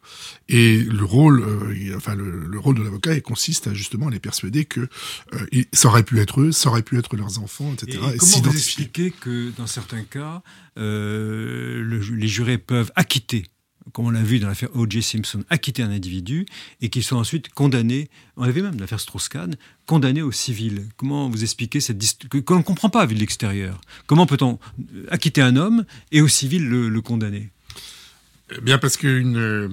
Et 0.47 0.79
le 0.79 1.03
rôle, 1.03 1.41
euh, 1.41 1.95
enfin 1.95 2.15
le, 2.15 2.59
rôle 2.59 2.77
de 2.77 2.83
l'avocat 2.83 3.19
consiste 3.21 3.67
à 3.67 3.73
justement 3.73 4.09
les 4.09 4.19
persuader 4.19 4.65
que 4.65 4.87
euh, 5.33 5.63
ça 5.73 5.87
aurait 5.87 6.03
pu 6.03 6.19
être 6.19 6.41
eux, 6.41 6.51
ça 6.51 6.69
aurait 6.69 6.83
pu 6.83 6.97
être 6.97 7.15
leurs 7.15 7.39
enfants, 7.39 7.73
etc. 7.73 7.99
Et, 8.13 8.17
comment 8.17 8.41
vous 8.41 8.51
expliquez 8.51 9.11
que 9.11 9.51
dans 9.57 9.67
certains 9.67 10.03
cas, 10.03 10.41
les 10.77 12.27
jurés 12.27 12.57
peuvent 12.57 12.91
acquitter 12.95 13.45
comme 13.93 14.07
on 14.07 14.11
l'a 14.11 14.23
vu 14.23 14.39
dans 14.39 14.47
l'affaire 14.47 14.69
O.J. 14.75 15.01
Simpson, 15.01 15.43
acquitter 15.49 15.83
un 15.83 15.91
individu 15.91 16.45
et 16.81 16.89
qu'ils 16.89 17.03
soient 17.03 17.19
ensuite 17.19 17.49
condamnés, 17.49 18.09
on 18.37 18.45
vu 18.51 18.61
même 18.61 18.79
l'affaire 18.79 18.99
Strauss-Kahn, 18.99 19.55
condamnés 19.85 20.21
au 20.21 20.31
civil. 20.31 20.87
Comment 20.97 21.29
vous 21.29 21.43
expliquez 21.43 21.79
cette 21.79 21.97
que, 22.29 22.37
qu'on 22.39 22.57
ne 22.57 22.63
comprend 22.63 22.89
pas 22.89 23.05
vu 23.05 23.15
de 23.15 23.19
l'extérieur 23.19 23.79
Comment 24.07 24.25
peut-on 24.25 24.59
acquitter 25.09 25.41
un 25.41 25.55
homme 25.55 25.85
et 26.11 26.21
au 26.21 26.27
civil 26.27 26.67
le 26.67 27.01
condamner? 27.01 27.51
Eh 28.51 28.61
bien 28.61 28.77
parce 28.77 28.95
qu'un 28.97 29.35
euh, 29.35 29.69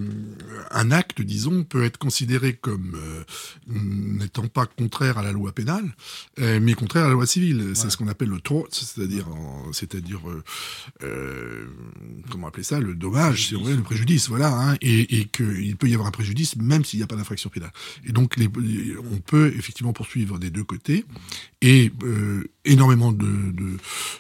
acte, 0.71 1.21
disons, 1.21 1.63
peut 1.65 1.85
être 1.85 1.99
considéré 1.99 2.55
comme 2.55 2.97
euh, 2.97 3.23
n'étant 3.69 4.49
pas 4.49 4.67
contraire 4.67 5.19
à 5.19 5.23
la 5.23 5.33
loi 5.33 5.53
pénale, 5.53 5.95
euh, 6.41 6.59
mais 6.61 6.73
contraire 6.73 7.05
à 7.05 7.09
la 7.09 7.13
loi 7.13 7.27
civile. 7.27 7.73
C'est 7.75 7.91
ce 7.91 7.97
qu'on 7.97 8.09
appelle 8.09 8.31
le 8.31 8.41
tort, 8.41 8.67
c'est-à-dire, 8.71 9.27
c'est-à-dire, 9.73 10.21
comment 12.31 12.49
appeler 12.49 12.63
ça, 12.63 12.81
le 12.81 12.95
dommage, 12.95 13.49
si 13.49 13.57
on 13.57 13.63
veut, 13.63 13.77
le 13.77 13.83
préjudice, 13.83 14.29
voilà, 14.29 14.49
hein, 14.49 14.77
et, 14.81 15.19
et 15.19 15.25
qu'il 15.27 15.77
peut 15.77 15.89
y 15.89 15.95
avoir 15.95 16.09
un 16.09 16.13
préjudice 16.13 16.57
même 16.57 16.85
s'il 16.85 16.99
n'y 16.99 17.05
a 17.05 17.07
pas 17.07 17.17
d'infraction 17.17 17.51
pénale. 17.51 17.73
Et 18.05 18.13
donc, 18.13 18.37
les, 18.37 18.49
on 19.13 19.19
peut 19.19 19.53
effectivement 19.57 19.93
poursuivre 19.93 20.39
des 20.39 20.51
deux 20.51 20.65
côtés, 20.65 21.05
et 21.63 21.91
énormément 22.65 23.13
de, 23.13 23.25
de, 23.25 23.77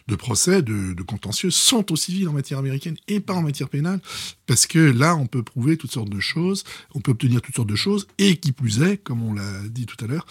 de 0.09 0.16
procès, 0.16 0.62
de, 0.62 0.94
de, 0.94 1.02
contentieux 1.02 1.50
sont 1.50 1.92
au 1.92 1.96
civil 1.96 2.28
en 2.28 2.33
matière 2.33 2.59
américaine 2.59 2.96
et 3.09 3.20
pas 3.20 3.35
en 3.35 3.42
matière 3.42 3.68
pénale, 3.68 4.00
parce 4.46 4.66
que 4.66 4.78
là, 4.78 5.16
on 5.16 5.26
peut 5.26 5.42
prouver 5.42 5.76
toutes 5.76 5.92
sortes 5.92 6.11
de 6.11 6.20
choses, 6.20 6.64
on 6.94 7.00
peut 7.00 7.12
obtenir 7.12 7.40
toutes 7.40 7.55
sortes 7.55 7.68
de 7.68 7.76
choses, 7.76 8.09
et 8.18 8.37
qui 8.37 8.52
plus 8.52 8.83
est, 8.83 8.96
comme 8.96 9.22
on 9.22 9.35
l'a 9.35 9.61
dit 9.68 9.87
tout 9.87 10.02
à 10.05 10.09
l'heure, 10.09 10.26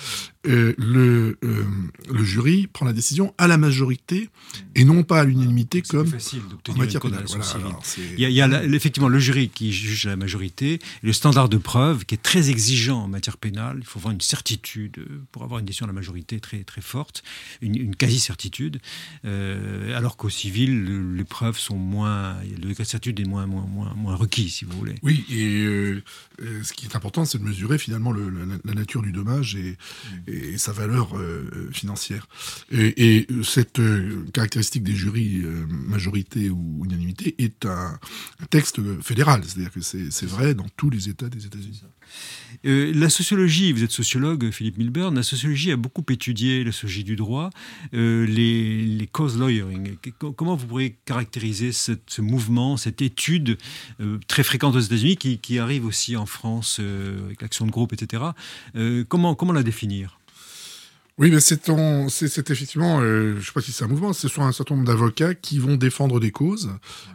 euh, 0.48 0.74
le, 0.78 1.38
euh, 1.44 1.66
le 2.12 2.24
jury 2.24 2.68
prend 2.68 2.86
la 2.86 2.94
décision 2.94 3.34
à 3.38 3.48
la 3.48 3.58
majorité 3.58 4.30
et 4.74 4.84
non 4.86 5.04
pas 5.04 5.20
à 5.20 5.24
l'unanimité 5.24 5.84
comme 5.84 6.08
facile 6.08 6.42
en 6.68 6.76
matière 6.76 7.00
pénale. 7.00 7.26
il 8.18 8.20
y 8.20 8.26
a, 8.26 8.30
il 8.30 8.36
y 8.36 8.42
a 8.42 8.64
effectivement 8.64 9.08
le 9.08 9.20
jury 9.20 9.50
qui 9.50 9.72
juge 9.72 10.08
la 10.08 10.16
majorité, 10.16 10.80
le 11.04 11.14
standard 11.14 11.48
de 11.48 11.58
preuve 11.58 12.06
qui 12.06 12.16
est 12.16 12.24
très 12.24 12.50
exigeant 12.50 13.04
en 13.04 13.08
matière 13.08 13.38
pénale. 13.38 13.78
Il 13.82 13.86
faut 13.86 14.00
avoir 14.00 14.14
une 14.14 14.22
certitude 14.22 15.06
pour 15.32 15.44
avoir 15.44 15.60
une 15.60 15.66
décision 15.68 15.86
à 15.86 15.88
la 15.88 15.94
majorité 15.94 16.40
très 16.40 16.64
très 16.64 16.82
forte, 16.82 17.01
une, 17.62 17.76
une 17.76 17.96
quasi-certitude, 17.96 18.80
euh, 19.26 19.98
alors 19.98 20.18
qu'au 20.18 20.30
civil, 20.30 21.16
les 21.16 21.24
preuves 21.24 21.58
sont 21.58 21.78
moins, 21.78 22.38
le 22.44 22.70
degré 22.70 22.84
de 22.84 22.90
certitude 22.90 23.20
est 23.20 23.26
moins, 23.26 23.46
moins, 23.46 23.66
moins, 23.66 23.94
moins 23.96 24.16
requis, 24.16 24.50
si 24.50 24.66
vous 24.66 24.78
voulez. 24.78 24.96
Oui, 25.04 25.26
et 25.30 25.64
euh, 25.66 26.04
euh, 26.42 26.64
ce 26.64 26.74
qui 26.74 26.86
est 26.86 26.96
important, 26.96 27.26
c'est 27.26 27.38
de 27.38 27.44
mesurer 27.44 27.78
finalement 27.78 28.12
le, 28.12 28.30
la, 28.64 28.74
nature 28.74 29.02
du 29.02 29.12
dommage 29.12 29.56
et, 29.56 29.78
et 30.28 30.58
sa 30.58 30.72
valeur 30.72 31.18
euh, 31.18 31.70
financière. 31.72 32.28
Et, 32.72 33.18
et 33.18 33.28
cette 33.44 33.82
caractéristique 34.34 34.84
des 34.84 34.96
jurys, 34.96 35.44
majorité 35.70 36.50
ou 36.50 36.84
unanimité, 36.86 37.36
est 37.38 37.66
un, 37.66 38.00
un 38.40 38.46
texte 38.46 38.80
fédéral, 39.02 39.42
c'est-à-dire 39.46 39.72
que 39.72 39.82
c'est 39.82 40.26
vrai 40.26 40.54
dans 40.54 40.68
tous 40.78 40.90
les 40.90 41.10
États 41.10 41.30
des 41.30 41.46
États-Unis. 41.46 41.84
Euh, 42.66 42.92
la 42.94 43.10
sociologie, 43.10 43.72
vous 43.72 43.84
êtes 43.84 43.92
sociologue, 43.92 44.52
Philippe 44.52 44.78
Milburn, 44.78 45.16
la 45.16 45.24
sociologie 45.24 45.72
a 45.72 45.78
beaucoup 45.78 46.04
étudié 46.10 46.64
la 46.64 46.72
sociologie 46.72 47.04
du 47.04 47.16
droit, 47.16 47.50
euh, 47.94 48.26
les, 48.26 48.86
les, 48.86 49.08
cause 49.08 49.38
lawyering. 49.38 49.96
Comment 50.36 50.56
vous 50.56 50.68
pourriez 50.68 50.98
caractériser 51.06 51.72
ce 51.72 52.22
mouvement, 52.22 52.78
cette 52.78 53.02
étude 53.02 53.58
euh, 54.00 54.20
très 54.28 54.44
fréquente 54.44 54.76
aux 54.76 54.80
États-Unis 54.80 55.18
qui, 55.18 55.60
arrive 55.60 55.86
aussi 55.86 56.16
en 56.16 56.26
France 56.26 56.80
avec 57.26 57.42
l'action 57.42 57.66
de 57.66 57.72
groupe, 57.72 57.94
etc. 57.94 58.24
comment 59.08 59.36
la 59.54 59.64
définir? 59.64 60.21
Oui, 61.18 61.30
mais 61.30 61.40
c'est 61.40 61.70
effectivement, 62.50 63.02
je 63.02 63.36
ne 63.36 63.42
sais 63.42 63.52
pas 63.52 63.62
si 63.62 63.72
c'est 63.72 63.84
un 63.84 63.88
mouvement, 63.88 64.14
ce 64.14 64.28
sont 64.28 64.42
un 64.42 64.52
certain 64.52 64.76
nombre 64.76 64.88
d'avocats 64.88 65.36
qui 65.36 65.60
vont 65.60 65.76
défendre 65.76 66.20
des 66.20 66.32
causes, 66.32 66.72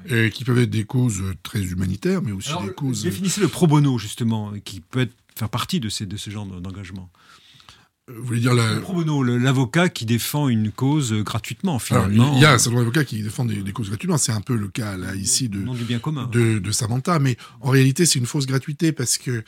et 0.09 0.31
qui 0.31 0.45
peuvent 0.45 0.59
être 0.59 0.71
des 0.71 0.85
causes 0.85 1.23
très 1.43 1.61
humanitaires, 1.63 2.23
mais 2.23 2.33
aussi 2.33 2.53
des 2.65 2.73
causes. 2.73 3.03
Définissez 3.03 3.41
le 3.41 3.49
pro 3.49 3.67
bono, 3.67 3.99
justement, 3.99 4.53
qui 4.65 4.81
peut 4.81 5.01
être 5.01 5.15
faire 5.37 5.49
partie 5.49 5.81
de, 5.81 5.89
ces, 5.89 6.07
de 6.07 6.17
ce 6.17 6.31
genre 6.31 6.47
d'engagement. 6.47 7.11
Vous 8.09 8.25
voulez 8.25 8.39
dire 8.39 8.55
la... 8.55 8.79
l'avocat 9.39 9.89
qui 9.89 10.07
défend 10.07 10.49
une 10.49 10.71
cause 10.71 11.13
gratuitement, 11.25 11.81
finalement. 11.81 12.35
il 12.37 12.41
y 12.41 12.45
a 12.45 12.53
un 12.53 12.59
certain 12.59 12.79
d'avocats 12.79 13.05
qui 13.05 13.21
défendent 13.21 13.51
des, 13.51 13.73
causes 13.73 13.89
gratuitement. 13.89 14.17
C'est 14.17 14.31
un 14.31 14.41
peu 14.41 14.55
le 14.55 14.69
cas, 14.69 14.97
là, 14.97 15.17
ici, 15.17 15.49
de, 15.49 15.59
du 15.59 15.83
bien 15.83 15.99
commun. 15.99 16.29
de, 16.33 16.61
de 16.61 16.71
Samantha. 16.71 17.19
Mais 17.19 17.37
en 17.61 17.71
réalité, 17.71 18.07
c'est 18.07 18.21
une 18.21 18.27
fausse 18.27 18.47
gratuité 18.47 18.93
parce 18.93 19.19
que 19.19 19.31
euh, 19.33 19.43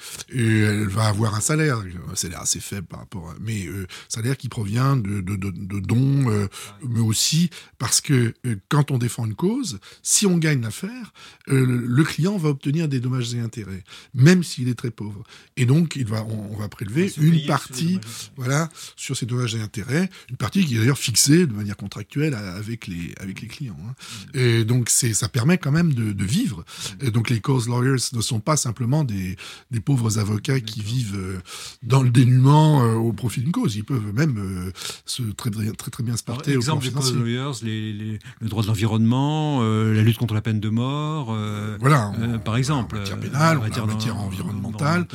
elle 0.83 0.89
va 0.89 1.05
avoir 1.05 1.37
un 1.37 1.41
salaire. 1.41 1.79
Un 2.11 2.17
salaire 2.17 2.41
assez 2.41 2.59
faible 2.59 2.89
par 2.89 2.99
rapport 2.99 3.31
à... 3.31 3.35
Mais 3.41 3.65
euh, 3.67 3.87
salaire 4.09 4.37
qui 4.37 4.49
provient 4.49 4.97
de, 4.97 5.21
de, 5.21 5.37
de 5.37 5.79
dons, 5.79 6.29
euh, 6.29 6.49
mais 6.85 6.99
aussi 6.99 7.51
parce 7.79 8.01
que 8.01 8.35
euh, 8.45 8.57
quand 8.69 8.91
on 8.91 8.99
défend 8.99 9.25
une 9.25 9.37
cause, 9.37 9.79
si 10.03 10.27
on 10.27 10.37
gagne 10.37 10.63
l'affaire, 10.63 11.13
euh, 11.49 11.65
le 11.65 12.03
client 12.03 12.37
va 12.37 12.49
obtenir 12.49 12.89
des 12.89 12.99
dommages 12.99 13.33
et 13.35 13.41
intérêts, 13.41 13.85
même 14.15 14.43
s'il 14.43 14.69
est 14.69 14.75
très 14.75 14.91
pauvre. 14.91 15.23
Et 15.57 15.65
donc, 15.65 15.95
il 15.95 16.07
va, 16.07 16.25
on, 16.25 16.57
va 16.57 16.69
prélever 16.69 17.13
une 17.21 17.47
partie... 17.47 18.01
voilà, 18.49 18.71
sur 18.97 19.15
ces 19.15 19.27
dommages 19.27 19.55
et 19.55 19.61
intérêts, 19.61 20.09
une 20.31 20.37
partie 20.37 20.65
qui 20.65 20.77
est 20.77 20.79
d'ailleurs 20.79 20.99
fixée 20.99 21.47
de 21.47 21.53
manière 21.53 21.77
contractuelle 21.77 22.35
avec 22.35 22.87
les, 22.87 23.15
avec 23.21 23.43
les 23.43 23.47
clients. 23.47 23.77
Hein. 23.87 23.95
Et 24.33 24.65
donc, 24.65 24.89
ça 24.89 25.29
permet 25.29 25.59
quand 25.59 25.71
même 25.71 25.93
de, 25.93 26.13
de 26.13 26.25
vivre. 26.25 26.65
Et 27.01 27.11
donc, 27.11 27.29
les 27.29 27.41
cause 27.41 27.69
lawyers 27.69 28.03
ne 28.15 28.21
sont 28.23 28.41
pas 28.41 28.57
simplement 28.57 29.05
des, 29.05 29.37
des 29.71 29.81
pauvres 29.81 30.19
avocats 30.19 30.61
qui 30.61 30.81
vivent 30.83 31.17
euh, 31.17 31.39
dans 31.83 32.03
le 32.03 32.09
dénuement 32.09 32.83
euh, 32.83 32.95
au 32.95 33.13
profit 33.13 33.41
d'une 33.41 33.53
cause. 33.53 33.77
Ils 33.77 33.85
peuvent 33.85 34.15
même 34.15 34.39
euh, 34.39 34.73
se 35.05 35.23
très, 35.23 35.51
très, 35.51 35.91
très 35.91 36.03
bien 36.03 36.17
se 36.17 36.23
porter 36.23 36.57
au 36.57 36.61
exemple 36.61 36.85
des 36.87 36.93
cause 36.93 37.15
lawyers, 37.15 37.53
les, 37.63 37.93
les, 37.93 38.19
le 38.41 38.49
droit 38.49 38.63
de 38.63 38.69
l'environnement, 38.69 39.63
la 39.63 40.03
lutte 40.03 40.17
contre 40.17 40.35
la 40.35 40.41
peine 40.41 40.61
de 40.61 40.69
mort, 40.69 41.37
voilà, 41.81 42.13
par 42.45 42.57
exemple. 42.57 42.97
En 42.97 43.01
matière 43.01 43.21
pénale, 43.21 43.59
en 43.59 43.61
matière, 43.61 43.85
en 43.85 43.87
matière 43.87 44.17
environnementale, 44.17 45.07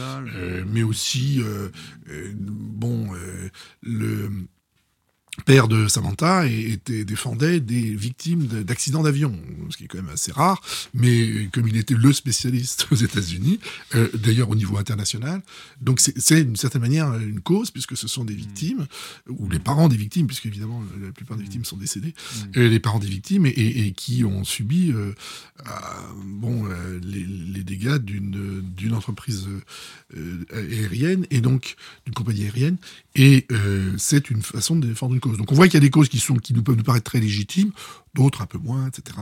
mais 0.67 0.83
aussi, 0.83 1.41
bon, 2.35 3.07
le 3.81 4.29
père 5.45 5.67
de 5.67 5.87
Samantha 5.87 6.47
était, 6.47 7.05
défendait 7.05 7.59
des 7.59 7.95
victimes 7.95 8.45
d'accidents 8.45 9.01
d'avion, 9.01 9.35
ce 9.69 9.77
qui 9.77 9.85
est 9.85 9.87
quand 9.87 9.97
même 9.97 10.13
assez 10.13 10.31
rare, 10.31 10.61
mais 10.93 11.49
comme 11.51 11.67
il 11.67 11.75
était 11.77 11.95
le 11.95 12.13
spécialiste 12.13 12.87
aux 12.91 12.95
États-Unis, 12.95 13.59
euh, 13.95 14.09
d'ailleurs 14.13 14.49
au 14.49 14.55
niveau 14.55 14.77
international, 14.77 15.41
donc 15.81 15.99
c'est 15.99 16.43
d'une 16.43 16.55
certaine 16.55 16.81
manière 16.81 17.13
une 17.15 17.39
cause, 17.39 17.71
puisque 17.71 17.97
ce 17.97 18.07
sont 18.07 18.25
des 18.25 18.35
victimes, 18.35 18.85
ou 19.27 19.49
les 19.49 19.59
parents 19.59 19.89
des 19.89 19.97
victimes, 19.97 20.27
puisque 20.27 20.45
évidemment 20.45 20.83
la 21.03 21.11
plupart 21.11 21.37
des 21.37 21.43
victimes 21.43 21.65
sont 21.65 21.77
décédées, 21.77 22.13
mmh. 22.55 22.61
les 22.61 22.79
parents 22.79 22.99
des 22.99 23.07
victimes, 23.07 23.45
et, 23.47 23.91
qui 23.95 24.23
ont 24.23 24.43
subi 24.43 24.91
euh, 24.91 25.13
bon, 26.25 26.65
euh, 26.67 26.99
les, 27.03 27.25
les, 27.25 27.63
dégâts 27.63 27.97
d'une 27.97 28.93
entreprise 28.93 29.47
aérienne, 30.53 31.25
et 31.31 31.41
donc 31.41 31.75
d'une 32.05 32.13
compagnie 32.13 32.43
aérienne, 32.43 32.77
et 33.15 33.47
c'est 33.97 34.29
une 34.29 34.41
façon 34.41 34.75
de 34.75 34.87
défendre 34.87 35.13
une 35.13 35.22
donc 35.27 35.51
on 35.51 35.55
voit 35.55 35.67
qu'il 35.67 35.75
y 35.75 35.77
a 35.77 35.81
des 35.81 35.89
causes 35.89 36.09
qui, 36.09 36.19
sont, 36.19 36.35
qui 36.35 36.53
nous 36.53 36.63
peuvent 36.63 36.75
nous 36.75 36.83
paraître 36.83 37.09
très 37.09 37.19
légitimes, 37.19 37.71
d'autres 38.13 38.41
un 38.41 38.45
peu 38.45 38.57
moins, 38.57 38.87
etc. 38.87 39.17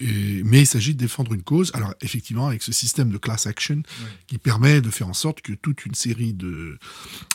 mais 0.00 0.60
il 0.60 0.66
s'agit 0.66 0.94
de 0.94 0.98
défendre 0.98 1.32
une 1.32 1.42
cause. 1.42 1.70
Alors 1.74 1.94
effectivement, 2.00 2.48
avec 2.48 2.62
ce 2.62 2.72
système 2.72 3.10
de 3.10 3.18
class 3.18 3.46
action 3.46 3.82
qui 4.26 4.38
permet 4.38 4.80
de 4.80 4.90
faire 4.90 5.08
en 5.08 5.14
sorte 5.14 5.40
que 5.40 5.52
toute 5.52 5.86
une 5.86 5.94
série 5.94 6.32
de, 6.32 6.78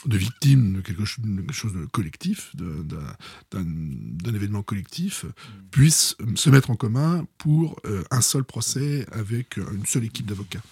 de 0.06 0.16
victimes 0.16 0.74
de 0.74 0.80
quelque, 0.80 1.04
chose 1.04 1.72
de 1.74 1.86
collectif, 1.86 2.52
d'un 2.56 4.34
événement 4.34 4.62
collectif, 4.62 5.24
mm. 5.24 5.28
puissent 5.70 6.16
se 6.34 6.50
mettre 6.50 6.70
en 6.70 6.76
commun 6.76 7.26
pour 7.38 7.80
euh, 7.86 8.02
un 8.10 8.20
seul 8.20 8.44
procès 8.44 9.06
avec 9.12 9.56
une 9.56 9.86
seule 9.86 10.04
équipe 10.04 10.26
d'avocats. 10.26 10.62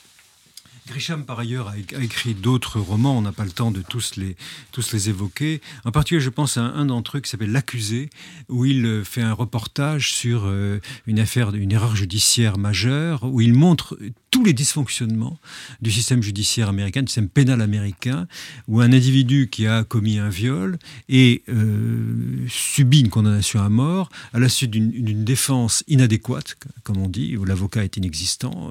Grisham, 0.91 1.24
par 1.24 1.38
ailleurs, 1.38 1.68
a 1.68 2.03
écrit 2.03 2.34
d'autres 2.34 2.80
romans. 2.80 3.16
On 3.16 3.22
n'a 3.22 3.30
pas 3.30 3.45
le 3.45 3.53
temps 3.53 3.70
de 3.70 3.80
tous 3.80 4.16
les, 4.16 4.34
tous 4.72 4.93
les 4.93 5.09
évoquer. 5.09 5.61
En 5.84 5.93
particulier, 5.93 6.20
je 6.20 6.30
pense 6.30 6.57
à 6.57 6.62
un 6.62 6.86
d'entre 6.86 7.18
eux 7.18 7.20
qui 7.20 7.30
s'appelle 7.30 7.53
L'accusé, 7.53 8.11
où 8.49 8.64
il 8.64 8.84
euh, 8.84 9.05
fait 9.05 9.22
un 9.22 9.32
reportage 9.32 10.12
sur 10.12 10.47
euh, 10.47 10.80
une 11.07 11.20
affaire, 11.20 11.55
une 11.55 11.70
erreur 11.70 11.95
judiciaire 11.95 12.59
majeure, 12.59 13.22
où 13.22 13.41
il 13.41 13.55
montre 13.55 13.97
tous 14.31 14.45
les 14.45 14.53
dysfonctionnements 14.53 15.39
du 15.81 15.91
système 15.91 16.22
judiciaire 16.22 16.68
américain, 16.68 17.03
du 17.03 17.09
système 17.09 17.28
pénal 17.28 17.61
américain, 17.61 18.26
où 18.68 18.81
un 18.81 18.93
individu 18.93 19.49
qui 19.51 19.66
a 19.66 19.85
commis 19.85 20.18
un 20.18 20.28
viol 20.28 20.78
et 21.09 21.43
euh, 21.49 22.47
subit 22.49 23.01
une 23.01 23.11
condamnation 23.11 23.61
à 23.61 23.68
mort 23.68 24.09
à 24.33 24.39
la 24.39 24.49
suite 24.49 24.70
d'une 24.70 25.24
défense 25.24 25.85
inadéquate, 25.89 26.57
comme 26.85 26.99
on 26.99 27.09
dit, 27.09 27.37
où 27.37 27.45
l'avocat 27.45 27.85
est 27.85 27.97
inexistant 27.97 28.70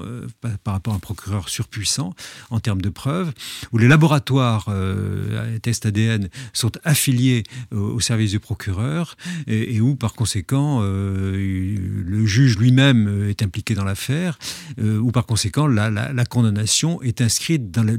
par 0.63 0.73
rapport 0.73 0.93
à 0.93 0.97
un 0.97 0.99
procureur 0.99 1.49
surpuissant 1.49 2.13
en 2.49 2.59
termes 2.59 2.81
de 2.81 2.89
preuves, 2.89 3.31
où 3.71 3.77
les 3.77 3.87
laboratoires 3.87 4.65
euh, 4.69 5.57
tests 5.59 5.85
ADN 5.85 6.29
sont 6.53 6.71
affiliés 6.83 7.43
au, 7.71 7.99
service 7.99 8.31
du 8.31 8.39
procureur 8.39 9.17
et, 9.47 9.81
où 9.81 9.95
par 9.95 10.13
conséquent 10.13 10.79
euh, 10.81 11.75
le 12.05 12.25
juge 12.25 12.57
lui-même 12.57 13.27
est 13.29 13.43
impliqué 13.43 13.75
dans 13.75 13.83
l'affaire, 13.83 14.39
euh, 14.79 14.97
où 14.97 15.11
par 15.11 15.25
conséquent 15.25 15.48
la, 15.57 16.25
condamnation 16.25 17.01
est 17.01 17.21
inscrite 17.21 17.71
dans 17.71 17.83
le, 17.83 17.97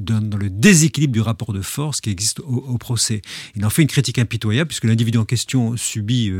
déséquilibre 0.50 1.12
du 1.12 1.20
rapport 1.20 1.52
de 1.52 1.62
force 1.62 2.00
qui 2.00 2.10
existe 2.10 2.40
au, 2.40 2.78
procès. 2.78 3.22
Il 3.56 3.64
en 3.64 3.70
fait 3.70 3.82
une 3.82 3.88
critique 3.88 4.18
impitoyable 4.18 4.68
puisque 4.68 4.84
l'individu 4.84 5.18
en 5.18 5.24
question 5.24 5.76
subit 5.76 6.32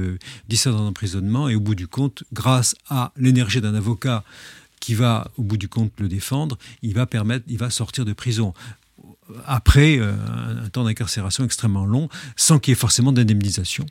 17 0.49 0.75
ans 0.75 0.85
d'emprisonnement 0.85 1.49
et 1.49 1.55
au 1.55 1.61
bout 1.61 1.75
du 1.75 1.89
compte, 1.89 2.25
grâce 2.33 2.75
à 2.89 3.13
l'énergie 3.17 3.61
d'un 3.61 3.75
avocat, 3.75 4.25
qui 4.81 4.95
va, 4.95 5.31
au 5.37 5.43
bout 5.43 5.59
du 5.59 5.69
compte, 5.69 5.93
le 5.99 6.09
défendre, 6.09 6.59
il 6.83 6.95
va 6.95 7.07
permettre, 7.07 7.45
il 7.49 7.59
va 7.59 7.71
sortir 7.71 8.05
de 8.05 8.13
prison 8.13 8.55
après 9.47 9.99
euh, 9.99 10.13
un 10.65 10.69
temps 10.71 10.85
d'incarcération 10.85 11.45
extrêmement 11.45 11.85
long, 11.85 12.09
sans 12.37 12.59
qu'il 12.59 12.73
y 12.73 12.75
ait 12.75 12.77
forcément 12.77 13.13
d'indemnisation 13.13 13.87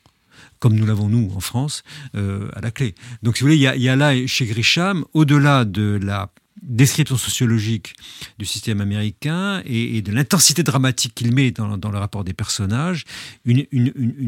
comme 0.60 0.74
nous 0.74 0.86
l'avons 0.86 1.08
nous 1.08 1.32
en 1.36 1.40
France, 1.40 1.84
euh, 2.16 2.50
à 2.54 2.60
la 2.60 2.70
clé. 2.70 2.94
Donc, 3.24 3.38
si 3.38 3.44
vous 3.44 3.48
voulez, 3.48 3.58
il 3.58 3.80
y, 3.80 3.84
y 3.84 3.90
a 3.90 3.96
là 3.96 4.14
chez 4.28 4.46
Grisham, 4.46 5.06
au-delà 5.14 5.64
de 5.64 5.98
la 6.02 6.32
description 6.62 7.18
sociologique 7.18 7.95
du 8.38 8.45
système 8.45 8.82
américain 8.82 9.62
et, 9.66 10.01
de 10.01 10.12
l'intensité 10.12 10.64
dramatique 10.64 11.14
qu'il 11.16 11.34
met 11.34 11.51
dans, 11.51 11.68
le 11.68 11.97
rapport 11.97 12.24
des 12.24 12.34
personnages, 12.34 13.05
une, 13.45 13.66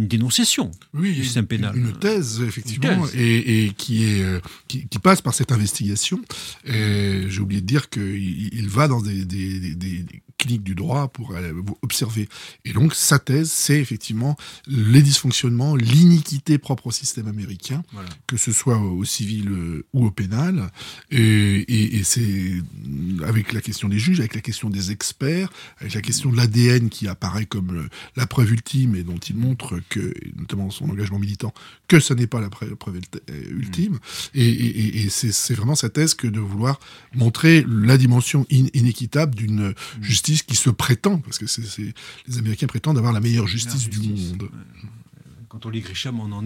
dénonciation 0.07 0.71
oui, 0.93 1.13
du 1.13 1.23
système 1.23 1.47
pénal. 1.47 1.75
Une, 1.75 1.93
thèse, 1.93 2.41
effectivement, 2.41 3.05
Et, 3.15 3.71
qui, 3.77 4.03
est, 4.03 4.23
euh, 4.23 4.39
qui, 4.67 4.87
passe 5.01 5.21
par 5.21 5.33
cette 5.33 5.51
investigation. 5.51 6.21
J'ai 6.65 7.39
oublié 7.39 7.61
de 7.61 7.65
dire 7.65 7.89
qu'il 7.89 8.53
il 8.53 8.69
va 8.69 8.87
dans 8.87 9.01
des, 9.01 9.25
des, 9.25 10.05
cliniques 10.41 10.63
du 10.63 10.75
droit 10.75 11.07
pour 11.07 11.35
observer. 11.81 12.27
Et 12.65 12.73
donc, 12.73 12.93
sa 12.93 13.19
thèse, 13.19 13.51
c'est 13.51 13.79
effectivement 13.79 14.35
les 14.67 15.01
dysfonctionnements, 15.01 15.75
l'iniquité 15.75 16.57
propre 16.57 16.87
au 16.87 16.91
système 16.91 17.27
américain, 17.27 17.83
que 18.27 18.37
ce 18.37 18.51
soit 18.51 18.77
au 18.77 19.03
civil 19.05 19.49
ou 19.93 20.05
au 20.05 20.11
pénal. 20.11 20.71
Et, 21.11 21.97
et 21.97 22.03
c'est 22.03 22.53
avec 23.25 23.53
la 23.53 23.61
question 23.61 23.87
des 23.87 23.99
juges, 23.99 24.19
avec 24.19 24.35
la 24.35 24.41
question 24.41 24.69
des 24.69 24.91
experts, 24.91 25.49
avec 25.79 25.93
la 25.93 26.01
question 26.01 26.31
de 26.31 26.37
l'ADN 26.37 26.89
qui 26.89 27.07
apparaît 27.07 27.45
comme 27.45 27.87
la 28.15 28.27
preuve 28.27 28.51
ultime 28.51 28.95
et 28.95 29.03
dont 29.03 29.17
il 29.17 29.37
montre 29.37 29.79
que, 29.89 30.13
notamment 30.37 30.69
son 30.69 30.89
engagement 30.89 31.19
militant, 31.19 31.53
que 31.87 31.99
ce 31.99 32.13
n'est 32.13 32.27
pas 32.27 32.41
la 32.41 32.49
preuve, 32.49 32.75
euh, 33.29 33.43
ultime. 33.51 33.99
Et, 34.33 35.07
c'est 35.09 35.53
vraiment 35.53 35.75
sa 35.75 35.89
thèse 35.89 36.13
que 36.13 36.27
de 36.27 36.39
vouloir 36.39 36.79
montrer 37.13 37.65
la 37.67 37.97
dimension 37.97 38.45
inéquitable 38.49 39.35
d'une 39.35 39.73
justice 40.01 40.30
qui 40.43 40.55
se 40.55 40.69
prétend, 40.69 41.19
parce 41.19 41.37
que 41.37 41.45
les 42.27 42.37
Américains 42.37 42.67
prétendent 42.67 42.97
avoir 42.97 43.13
la 43.13 43.19
meilleure 43.19 43.47
justice, 43.47 43.89
du 43.89 43.99
monde 43.99 44.49
quand 45.51 45.65
on 45.65 45.69
lit 45.69 45.81
Grisham, 45.81 46.17
on 46.21 46.31
en 46.31 46.45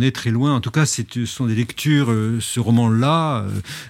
est, 0.00 0.12
très 0.12 0.30
loin. 0.30 0.54
En 0.54 0.60
tout 0.60 0.70
cas, 0.70 0.86
ce 0.86 1.24
sont 1.24 1.46
des 1.46 1.56
lectures, 1.56 2.12
euh, 2.12 2.38
ce 2.40 2.60
roman-là, 2.60 3.44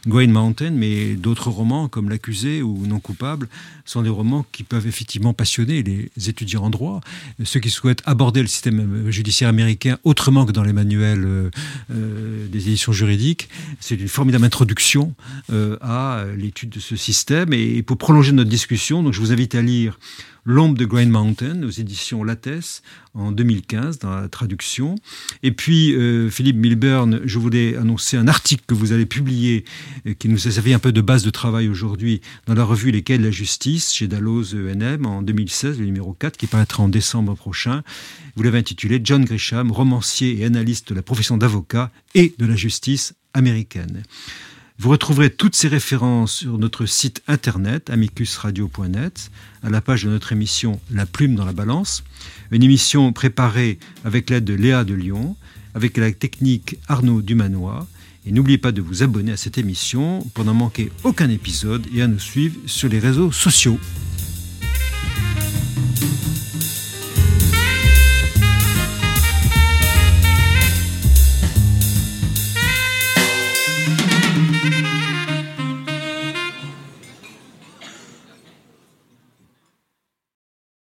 euh, 0.07 0.27
Mountain, 0.27 0.71
mais 0.71 1.17
d'autres 1.17 1.51
romans 1.51 1.89
comme 1.89 2.09
L'accusé 2.09 2.63
ou 2.63 2.87
Non 2.87 2.99
coupable, 2.99 3.47
sont 3.85 4.01
des 4.01 4.09
romans 4.09 4.47
qui 4.51 4.63
peuvent 4.63 4.87
effectivement 4.87 5.35
passionner 5.35 5.83
les 5.83 6.11
étudiants 6.31 6.63
en 6.63 6.71
droit, 6.71 7.01
ceux 7.45 7.61
qui 7.61 7.69
souhaitent 7.69 8.03
aborder 8.07 8.41
le 8.41 8.49
système 8.49 8.81
euh, 8.81 9.11
judiciaire 9.11 9.51
américain 9.51 9.99
autrement 10.03 10.47
que 10.47 10.53
dans 10.53 10.63
les 10.63 10.73
manuels 10.73 11.51
euh, 11.91 12.49
des 12.49 12.69
éditions 12.69 12.93
juridiques. 12.93 13.51
C'est 13.81 13.97
une 13.97 14.09
formidable 14.09 14.47
introduction 14.47 15.15
à 15.83 16.25
l'étude 16.37 16.71
de 16.71 16.81
ce 16.81 16.97
système. 16.97 17.53
Et, 17.53 17.83
pour 17.83 17.99
prolonger 17.99 18.33
notre 18.33 18.49
discussion, 18.49 19.03
donc 19.03 19.13
je 19.13 19.21
vous 19.21 19.33
invite 19.33 19.55
à 19.55 19.61
lire 19.61 19.99
L'ombre 20.45 20.77
de 20.77 20.85
Green 20.85 21.09
Mountain 21.09 21.63
aux 21.63 21.71
éditions 21.71 22.25
Lattès 22.25 22.83
en 23.15 23.31
2015 23.31 24.01
dans 24.01 24.11
la 24.11 24.29
traduction. 24.29 24.97
Et 25.45 25.53
puis, 25.53 25.95
euh, 25.95 26.31
Philippe 26.31 26.57
Milburn, 26.57 27.21
je 27.25 27.39
voulais 27.39 27.77
annoncer 27.77 28.17
un 28.17 28.27
article 28.27 28.65
que 28.67 28.75
vous 28.75 28.93
allez 28.93 29.07
publier 29.07 29.65
euh, 30.07 30.15
qui 30.15 30.29
nous 30.29 30.49
a 30.49 30.51
servi 30.51 30.75
un 30.75 30.81
peu 30.81 30.91
de 30.91 31.01
base 31.01 31.23
de 31.23 31.31
travail 31.31 31.69
aujourd'hui 31.69 32.23
dans 32.47 32.55
la 32.55 32.65
revue 32.65 32.91
Les 32.91 33.03
Quais 33.03 33.19
de 33.19 33.25
la 33.25 33.31
Justice 33.31 33.93
chez 33.93 34.09
Dalloz 34.09 34.55
ENM 34.55 35.07
en 35.07 35.23
2016, 35.23 35.79
le 35.79 35.87
numéro 35.87 36.13
4, 36.13 36.37
qui 36.37 36.49
paraîtra 36.49 36.83
en 36.83 36.89
décembre 36.89 37.37
prochain. 37.37 37.83
Vous 38.35 38.43
l'avez 38.43 38.59
intitulé 38.59 39.01
John 39.05 39.25
Grisham, 39.25 39.71
romancier 39.71 40.41
et 40.41 40.45
analyste 40.45 40.89
de 40.89 40.95
la 40.97 41.03
profession 41.03 41.37
d'avocat 41.37 41.93
et 42.15 42.35
de 42.37 42.47
la 42.47 42.57
justice 42.57 43.15
américaine. 43.33 44.03
Vous 44.79 44.89
retrouverez 44.89 45.31
toutes 45.31 45.55
ces 45.55 45.69
références 45.69 46.33
sur 46.33 46.59
notre 46.59 46.87
site 46.87 47.23
internet 47.29 47.91
amicusradio.net, 47.91 49.31
à 49.63 49.71
la 49.71 49.81
page 49.81 50.05
de 50.05 50.09
notre 50.09 50.33
émission 50.33 50.81
La 50.91 51.07
plume 51.07 51.35
dans 51.35 51.45
la 51.45 51.53
balance, 51.53 52.03
une 52.51 52.63
émission 52.63 53.13
préparée 53.13 53.79
avec 54.05 54.31
l'aide 54.31 54.45
de 54.45 54.55
Léa 54.55 54.85
de 54.85 54.95
Lyon, 54.95 55.37
avec 55.75 55.97
la 55.99 56.11
technique 56.11 56.79
Arnaud 56.89 57.23
Dumanois. 57.23 57.87
Et 58.25 58.33
n'oubliez 58.33 58.59
pas 58.59 58.73
de 58.73 58.81
vous 58.81 59.03
abonner 59.03 59.33
à 59.33 59.37
cette 59.37 59.59
émission 59.59 60.25
pour 60.35 60.45
n'en 60.45 60.55
manquer 60.55 60.91
aucun 61.05 61.29
épisode 61.29 61.87
et 61.95 62.03
à 62.03 62.07
nous 62.07 62.21
suivre 62.21 62.57
sur 62.67 62.89
les 62.89 62.99
réseaux 62.99 63.31
sociaux. 63.31 63.79